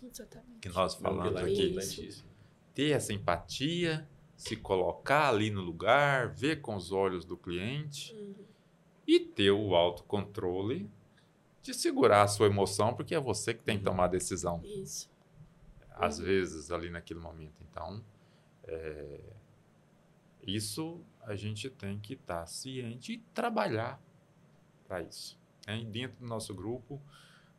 [0.00, 0.60] Exatamente.
[0.60, 1.70] que nós falamos aqui.
[1.70, 2.28] importantíssimo.
[2.72, 8.34] Ter essa empatia, se colocar ali no lugar, ver com os olhos do cliente Uhum.
[9.08, 10.88] e ter o autocontrole
[11.62, 13.90] de segurar a sua emoção, porque é você que tem que Uhum.
[13.92, 15.10] tomar a decisão, Isso.
[15.96, 16.24] Às Uhum.
[16.26, 17.54] vezes, ali naquele momento.
[17.68, 18.04] Então,
[18.64, 19.18] é,
[20.46, 24.00] isso a gente tem que estar ciente e trabalhar
[24.86, 25.36] para isso.
[25.66, 25.78] né?
[25.80, 27.00] E dentro do nosso grupo,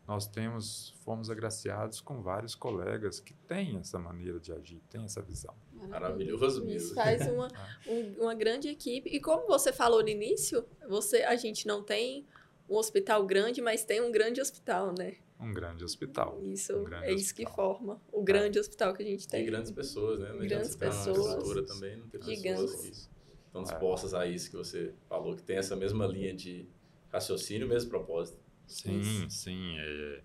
[0.08, 5.22] nós temos, fomos agraciados com vários colegas que têm essa maneira de agir, têm essa
[5.22, 5.54] visão.
[5.90, 6.78] Maravilhoso mesmo.
[6.78, 7.50] Isso faz uma,
[7.86, 9.10] um- uma grande equipe.
[9.10, 12.26] E como você falou no início, você, a gente não tem
[12.70, 15.18] um hospital grande, mas tem um grande hospital, né?
[15.40, 16.40] Um grande hospital.
[16.44, 19.42] Isso Um grande é isso que forma o grande hospital que a gente tem.
[19.42, 20.30] Tem grandes pessoas, né?
[20.34, 21.18] Não Grandes pessoas.
[21.18, 22.62] estrutura também, não ter Gigantes.
[22.72, 26.68] pessoas que estão dispostas a isso que você falou, que tem essa mesma linha de
[27.12, 28.40] raciocínio, mesmo propósito.
[28.66, 29.30] Sim, Isso.
[29.30, 29.76] sim.
[29.80, 30.22] é,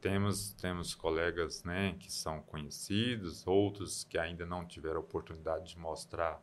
[0.00, 5.78] temos, temos colegas né, que são conhecidos, outros que ainda não tiveram a oportunidade de
[5.78, 6.42] mostrar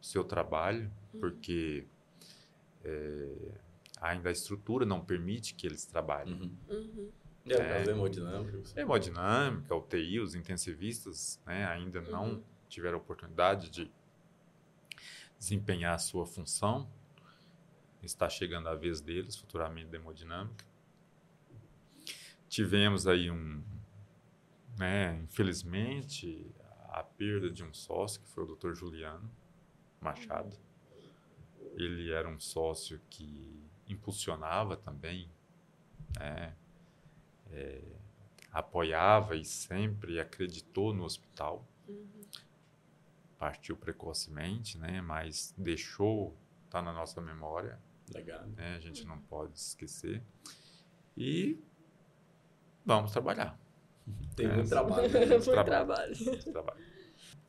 [0.00, 1.20] o seu trabalho, Uhum.
[1.20, 1.86] porque
[2.84, 3.28] é,
[4.00, 6.34] ainda a estrutura não permite que eles trabalhem.
[6.68, 6.76] Uhum.
[6.76, 7.08] Uhum.
[7.46, 7.56] É.
[7.56, 8.58] casa hemodinâmica.
[8.58, 12.42] você- Hemodinâmica, UTI, os intensivistas né, ainda não Uhum.
[12.68, 13.90] tiveram a oportunidade de
[15.38, 16.88] desempenhar a sua função.
[18.02, 20.64] Está chegando a vez deles, futuramente da hemodinâmica.
[22.48, 23.62] Tivemos aí um,
[24.78, 26.44] né, infelizmente,
[26.88, 28.74] a perda de um sócio, que foi o Dr.
[28.74, 29.30] Juliano
[30.00, 30.56] Machado.
[31.74, 35.30] Ele era um sócio que impulsionava também,
[36.18, 36.54] né,
[37.52, 37.82] é,
[38.52, 41.66] apoiava e sempre acreditou no hospital.
[41.88, 42.20] Uhum.
[43.38, 46.36] Partiu precocemente, né, mas deixou,
[46.66, 47.78] está na nossa memória,
[48.12, 48.44] Legal.
[48.48, 50.22] né, a gente não pode esquecer.
[51.16, 51.58] E
[52.84, 53.58] vamos trabalhar.
[54.36, 54.70] Tem É, muito sim.
[54.70, 55.08] trabalho.
[55.08, 55.26] né?
[55.26, 56.14] Muito Foi trabalho.
[56.52, 56.84] trabalho.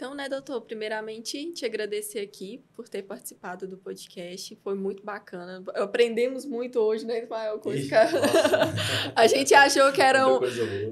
[0.01, 4.57] Então, né, doutor, primeiramente te agradecer aqui por ter participado do podcast.
[4.63, 5.63] Foi muito bacana.
[5.75, 7.61] Aprendemos muito hoje, né, Ismael?
[9.15, 10.39] a gente achou que era um.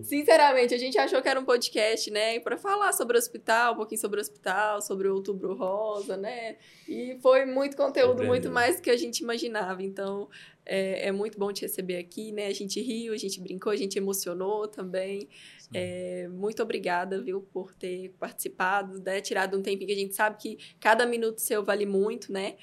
[0.03, 3.77] Sinceramente, a gente achou que era um podcast, né, para falar sobre o hospital, um
[3.77, 6.57] pouquinho sobre o hospital, sobre o Outubro Rosa, né?
[6.87, 9.81] E foi muito conteúdo, muito mais do que a gente imaginava.
[9.81, 10.29] Então,
[10.69, 12.45] é, é, muito bom te receber aqui, né?
[12.45, 15.27] A gente riu, a gente brincou, a gente emocionou também.
[15.73, 19.21] É, muito obrigada, viu, por ter participado, né?
[19.21, 22.55] Tirado um tempinho que a gente sabe que cada minuto seu vale muito, né?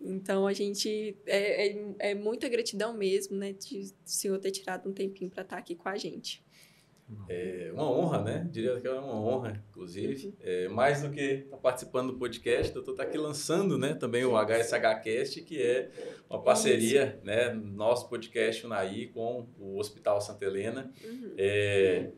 [0.00, 4.88] Então a gente é, é, é muita gratidão mesmo, né, de o senhor ter tirado
[4.88, 6.44] um tempinho para estar tá aqui com a gente.
[7.28, 8.48] É uma honra, né?
[8.50, 10.26] Diria que é uma honra, inclusive.
[10.26, 10.32] Uhum.
[10.40, 13.94] É, mais do que estar tá participando do podcast, eu estou tá aqui lançando né,
[13.94, 15.90] também o HSHcast, que é
[16.28, 17.50] uma parceria, né?
[17.54, 20.92] Nosso podcast Unaí com o Hospital Santa Helena.
[21.02, 21.32] Uhum.
[21.38, 22.10] É,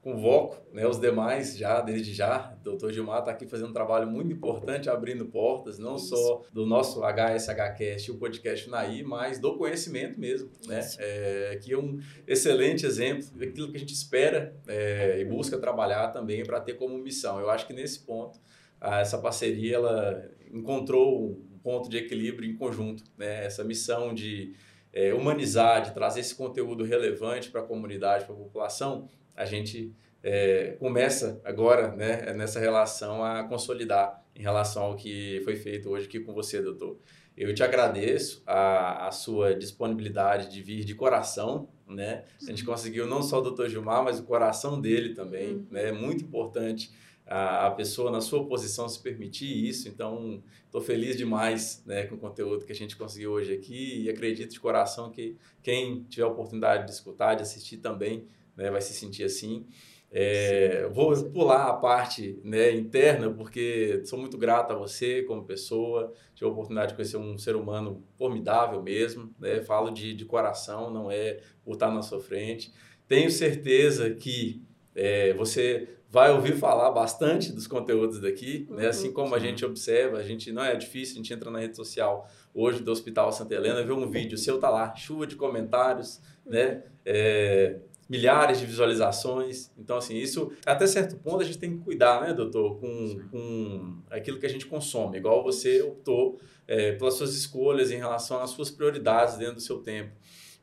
[0.00, 2.56] convoco né, os demais já, desde já.
[2.60, 6.16] O doutor Gilmar está aqui fazendo um trabalho muito importante, abrindo portas, não Isso.
[6.16, 10.50] só do nosso HSHcast, o podcast Naí, mas do conhecimento mesmo.
[10.66, 10.80] Né?
[10.98, 16.08] É, que é um excelente exemplo daquilo que a gente espera é, e busca trabalhar
[16.08, 17.40] também para ter como missão.
[17.40, 18.38] Eu acho que nesse ponto,
[18.80, 23.02] essa parceria ela encontrou um ponto de equilíbrio em conjunto.
[23.16, 23.44] Né?
[23.44, 24.54] Essa missão de
[24.92, 29.08] é, humanizar, de trazer esse conteúdo relevante para a comunidade, para a população,
[29.38, 35.54] a gente é, começa agora né, nessa relação a consolidar em relação ao que foi
[35.54, 36.98] feito hoje aqui com você, doutor.
[37.36, 42.24] Eu te agradeço a, a sua disponibilidade de vir de coração, né?
[42.42, 42.72] A gente uhum.
[42.72, 45.66] conseguiu não só o doutor Gilmar, mas o coração dele também, uhum.
[45.70, 45.90] né?
[45.90, 46.92] É muito importante
[47.24, 49.88] a, a pessoa na sua posição se permitir isso.
[49.88, 54.10] Então, estou feliz demais né, com o conteúdo que a gente conseguiu hoje aqui e
[54.10, 58.26] acredito de coração que quem tiver a oportunidade de escutar, de assistir também,
[58.58, 59.64] né, vai se sentir assim.
[60.10, 66.12] É, vou pular a parte né, interna, porque sou muito grato a você como pessoa.
[66.34, 69.32] Tive a oportunidade de conhecer um ser humano formidável mesmo.
[69.38, 69.60] Né?
[69.62, 72.72] Falo de, de coração, não é por estar na sua frente.
[73.06, 74.62] Tenho certeza que
[74.94, 78.84] é, você vai ouvir falar bastante dos conteúdos daqui, né?
[78.84, 78.88] Uhum.
[78.88, 81.76] assim como a gente observa, a gente não é difícil, a gente entra na rede
[81.76, 86.20] social hoje do Hospital Santa Helena, vê um vídeo seu, tá lá, chuva de comentários,
[86.46, 86.82] né?
[87.04, 87.78] É,
[88.08, 89.70] milhares de visualizações.
[89.76, 94.02] Então, assim, isso, até certo ponto, a gente tem que cuidar, né, doutor, com, com
[94.10, 98.50] aquilo que a gente consome, igual você optou é, pelas suas escolhas em relação às
[98.50, 100.12] suas prioridades dentro do seu tempo.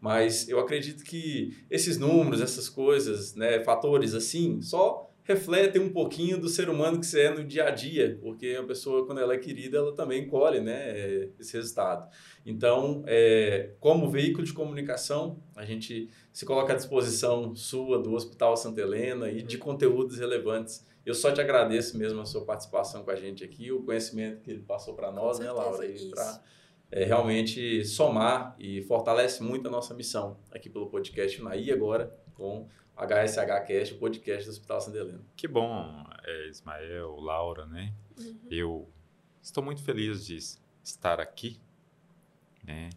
[0.02, 6.40] Mas eu acredito que esses números, essas coisas, né, fatores assim, só refletem um pouquinho
[6.40, 9.34] do ser humano que você é no dia a dia, porque a pessoa, quando ela
[9.34, 12.08] é querida, ela também colhe né, esse resultado.
[12.46, 18.56] Então, é, como veículo de comunicação, a gente se coloca à disposição sua, do Hospital
[18.56, 20.86] Santa Helena e de conteúdos relevantes.
[21.04, 24.52] Eu só te agradeço mesmo a sua participação com a gente aqui, o conhecimento que
[24.52, 25.88] ele passou para nós, né, Laura?
[26.12, 26.44] Para
[26.92, 32.68] é, realmente somar e fortalece muito a nossa missão aqui pelo podcast Unaí agora com
[32.96, 35.22] HSHcast, o podcast do Hospital Santa Helena.
[35.36, 37.94] Que bom, é, Ismael, Laura, né?
[38.18, 38.40] Uhum.
[38.50, 38.90] Eu
[39.42, 40.38] estou muito feliz de
[40.82, 41.60] estar aqui,
[42.64, 42.90] né?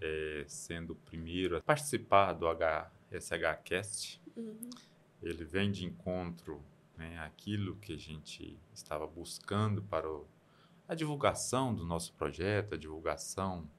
[0.00, 4.20] É, sendo o primeiro a participar do HSHcast.
[4.36, 4.70] Uhum.
[5.22, 6.60] Ele vem de encontro
[6.96, 10.26] né, aquilo que a gente estava buscando para o,
[10.88, 13.70] a divulgação do nosso projeto, a divulgação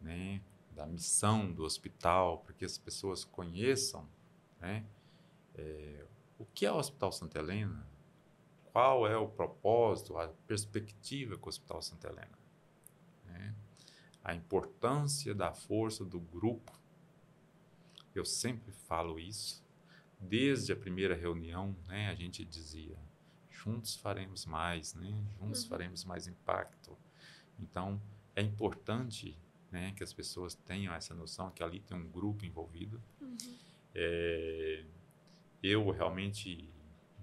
[0.00, 0.42] né,
[0.72, 4.06] da missão do hospital, para que as pessoas conheçam
[4.64, 4.84] né?
[5.54, 6.06] É,
[6.38, 7.86] o que é o Hospital Santa Helena?
[8.72, 12.38] Qual é o propósito, a perspectiva com o Hospital Santa Helena?
[13.26, 13.54] Né?
[14.22, 16.72] A importância da força do grupo.
[18.14, 19.62] Eu sempre falo isso.
[20.18, 22.96] Desde a primeira reunião, né, a gente dizia:
[23.50, 25.14] juntos faremos mais, né?
[25.38, 25.68] juntos uhum.
[25.68, 26.96] faremos mais impacto.
[27.58, 28.00] Então,
[28.34, 29.38] é importante
[29.70, 33.00] né, que as pessoas tenham essa noção que ali tem um grupo envolvido.
[33.20, 33.36] Uhum.
[33.94, 34.84] É,
[35.62, 36.68] eu realmente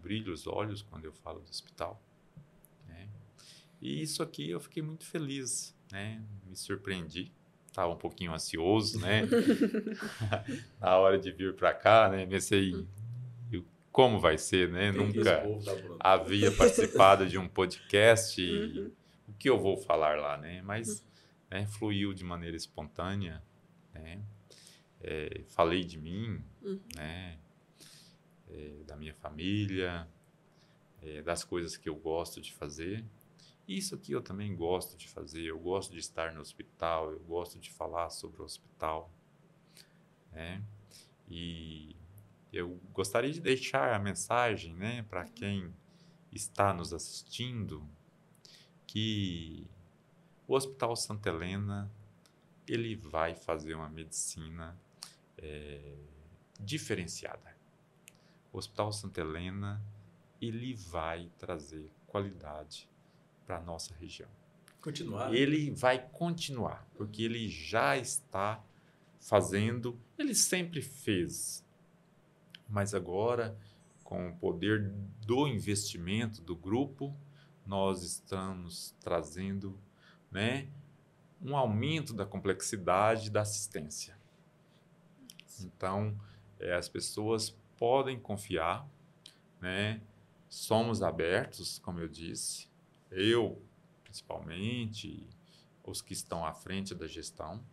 [0.02, 2.02] brilho os olhos quando eu falo do hospital.
[2.88, 3.07] Né?
[3.81, 6.23] E isso aqui eu fiquei muito feliz, né?
[6.45, 7.31] Me surpreendi.
[7.68, 9.22] Estava um pouquinho ansioso, né?
[10.80, 12.26] Na hora de vir para cá, né?
[12.26, 12.73] Pensei,
[13.91, 14.91] como vai ser, né?
[14.91, 15.43] Nunca
[15.99, 18.91] havia participado de um podcast e uhum.
[19.27, 20.61] o que eu vou falar lá, né?
[20.61, 21.06] Mas
[21.49, 23.43] né, fluiu de maneira espontânea,
[23.93, 24.22] né?
[25.03, 26.80] É, falei de mim, uhum.
[26.95, 27.38] né?
[28.49, 30.07] É, da minha família,
[31.02, 33.03] é, das coisas que eu gosto de fazer.
[33.68, 35.44] Isso aqui eu também gosto de fazer.
[35.44, 39.10] Eu gosto de estar no hospital, eu gosto de falar sobre o hospital.
[40.32, 40.61] Né?
[41.30, 41.95] E
[42.52, 45.73] eu gostaria de deixar a mensagem né, para quem
[46.32, 47.88] está nos assistindo
[48.86, 49.65] que
[50.48, 51.90] o Hospital Santa Helena
[52.68, 54.78] ele vai fazer uma medicina
[55.41, 55.95] é,
[56.59, 57.55] diferenciada.
[58.53, 59.81] O Hospital Santa Helena
[60.41, 62.89] ele vai trazer qualidade
[63.45, 64.30] para a nossa região.
[64.81, 65.30] Continuar.
[65.30, 65.38] né?
[65.38, 68.63] Ele vai continuar, porque ele já está
[69.19, 71.63] fazendo, ele sempre fez.
[72.68, 73.55] Mas agora,
[74.03, 74.89] com o poder
[75.26, 77.15] do investimento do grupo,
[77.65, 79.77] nós estamos trazendo
[80.31, 80.68] né,
[81.41, 84.18] um aumento da complexidade da assistência.
[85.64, 86.16] Então,
[86.60, 88.88] eh, as pessoas podem confiar,
[89.60, 90.02] né?
[90.50, 92.68] somos abertos, como eu disse,
[93.10, 93.62] eu
[94.04, 95.26] principalmente,
[95.84, 97.64] os que estão à frente da gestão,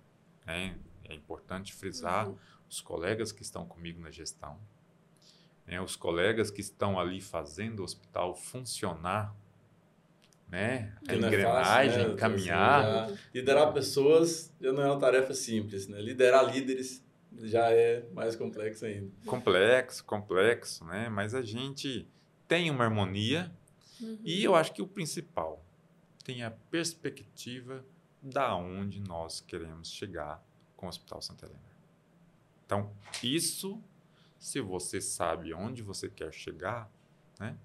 [0.46, 0.78] né?
[1.04, 2.36] é importante frisar Uhum.
[2.70, 4.58] os colegas que estão comigo na gestão,
[5.66, 5.80] né?
[5.80, 9.34] os colegas que estão ali fazendo o hospital funcionar,
[10.48, 10.94] né?
[10.96, 13.08] a Que não é fácil, engrenagem, né, caminhar.
[13.34, 16.00] Liderar pessoas já não é uma tarefa simples, né?
[16.00, 17.04] Liderar líderes
[17.42, 19.10] já é mais complexo ainda.
[19.26, 21.08] complexo, complexo, né?
[21.08, 22.08] Mas a gente
[22.46, 23.52] tem uma harmonia
[24.00, 24.18] Uhum.
[24.24, 25.64] e eu acho que o principal
[26.24, 27.84] tem a perspectiva
[28.22, 30.40] da onde nós queremos chegar
[30.76, 31.60] com o Hospital Santa Helena.
[32.64, 32.92] Então,
[33.22, 33.82] isso,
[34.38, 36.88] se você sabe onde você quer chegar,
[37.40, 37.56] né?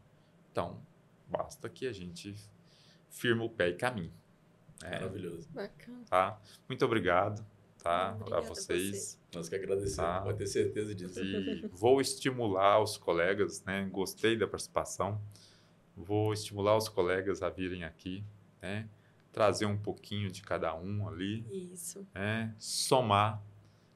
[0.52, 0.82] Então,
[1.28, 2.36] basta que a gente
[3.10, 4.14] firme o pé e caminhe.
[4.82, 4.92] né?
[4.92, 5.48] Maravilhoso.
[5.52, 6.04] Bacana.
[6.10, 6.42] Tá?
[6.68, 7.46] Muito obrigado,
[7.84, 8.10] tá?
[8.10, 9.22] A Obrigada a vocês.
[9.36, 10.22] Nós que agradecemos, Tá.
[10.22, 11.20] pode ter certeza disso.
[11.24, 13.88] E vou estimular os colegas, né?
[13.92, 15.22] Gostei da participação.
[15.96, 18.24] Vou estimular os colegas a virem aqui,
[18.62, 18.90] né?
[19.32, 22.08] Trazer um pouquinho de cada um ali, Isso.
[22.14, 22.56] né?
[22.58, 23.44] Somar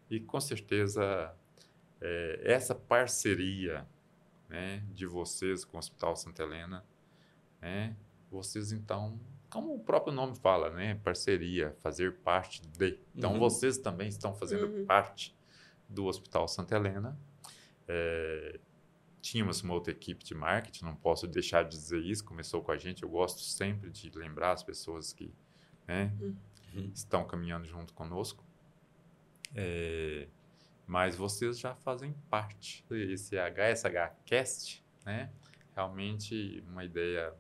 [0.10, 1.34] e com certeza
[2.02, 3.88] é, essa parceria,
[4.50, 4.84] né?
[4.94, 6.84] De vocês com o Hospital Santa Helena,
[7.62, 7.96] né?
[8.30, 9.20] Vocês então,
[9.50, 10.96] como o próprio nome fala, né?
[11.04, 13.00] Parceria, fazer parte de.
[13.16, 13.40] Então Uhum.
[13.40, 14.86] vocês também estão fazendo Uhum.
[14.86, 15.36] parte
[15.90, 17.18] do Hospital Santa Helena.
[17.88, 18.60] É,
[19.22, 22.78] tínhamos uma outra equipe de marketing, não posso deixar de dizer isso, começou com a
[22.78, 23.04] gente.
[23.04, 25.34] Eu gosto sempre de lembrar as pessoas que
[25.88, 26.92] né, Uhum.
[26.94, 28.44] estão caminhando junto conosco.
[29.56, 30.28] É,
[30.86, 32.86] mas vocês já fazem parte.
[32.92, 35.32] Esse HSH Cast, né?
[35.76, 37.34] Realmente uma ideia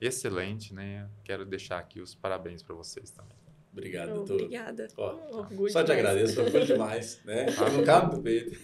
[0.00, 1.08] excelente, né?
[1.24, 3.36] Quero deixar aqui os parabéns para vocês também.
[3.72, 4.34] Obrigado, Oh, doutor.
[4.36, 4.88] Obrigada.
[4.96, 6.00] Ó, Orgulho Só te demais.
[6.06, 7.46] agradeço, orgulho demais, né?
[7.72, 8.58] Não cabe do peito.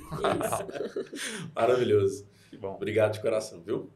[1.54, 2.26] Maravilhoso.
[2.50, 2.74] Que bom.
[2.74, 3.90] Obrigado de coração, viu?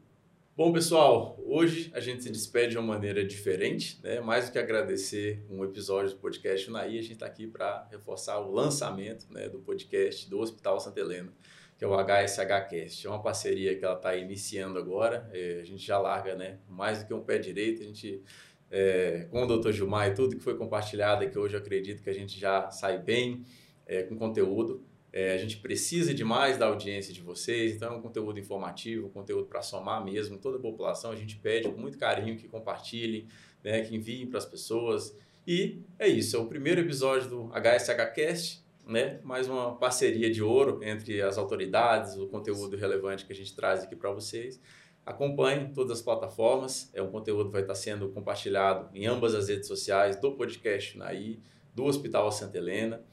[0.55, 4.19] Bom, pessoal, hoje a gente se despede de uma maneira diferente, né?
[4.19, 8.39] Mais do que agradecer um episódio do podcast Unaí, a gente está aqui para reforçar
[8.39, 11.31] o lançamento né, do podcast do Hospital Santa Helena,
[11.79, 13.07] que é o HSHcast.
[13.07, 15.29] É uma parceria que ela está iniciando agora.
[15.33, 17.81] É, a gente já larga né, mais do que um pé direito.
[17.81, 18.21] A gente,
[18.69, 19.71] é, com o Dr.
[19.71, 22.99] Gilmar e tudo que foi compartilhado aqui hoje, eu acredito que a gente já sai
[22.99, 23.45] bem
[23.87, 24.83] é, com conteúdo.
[25.13, 29.47] É, a gente precisa demais da audiência de vocês, então é um conteúdo informativo, conteúdo
[29.47, 31.11] para somar mesmo toda a população.
[31.11, 33.25] A gente pede com muito carinho que compartilhem,
[33.63, 35.17] né, que enviem para as pessoas.
[35.47, 40.79] E é isso, é o primeiro episódio do HSHcast, né, mais uma parceria de ouro
[40.83, 44.59] entre as autoridades, o conteúdo relevante que a gente traz aqui para vocês.
[45.05, 49.47] Acompanhe todas as plataformas, é um conteúdo que vai estar sendo compartilhado em ambas as
[49.47, 51.39] redes sociais do podcast Naí,
[51.73, 53.03] do Hospital Santa Helena.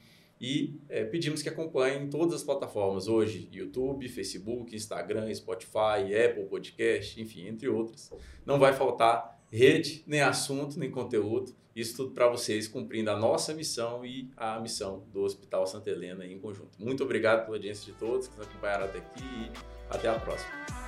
[0.41, 7.19] E é, pedimos que acompanhem todas as plataformas hoje: YouTube, Facebook, Instagram, Spotify, Apple Podcast,
[7.21, 8.11] enfim, entre outras.
[8.45, 11.55] Não vai faltar rede, nem assunto, nem conteúdo.
[11.75, 16.25] Isso tudo para vocês, cumprindo a nossa missão e a missão do Hospital Santa Helena
[16.25, 16.71] em conjunto.
[16.79, 19.51] Muito obrigado pela audiência de todos que nos acompanharam até aqui e
[19.89, 20.86] até a próxima.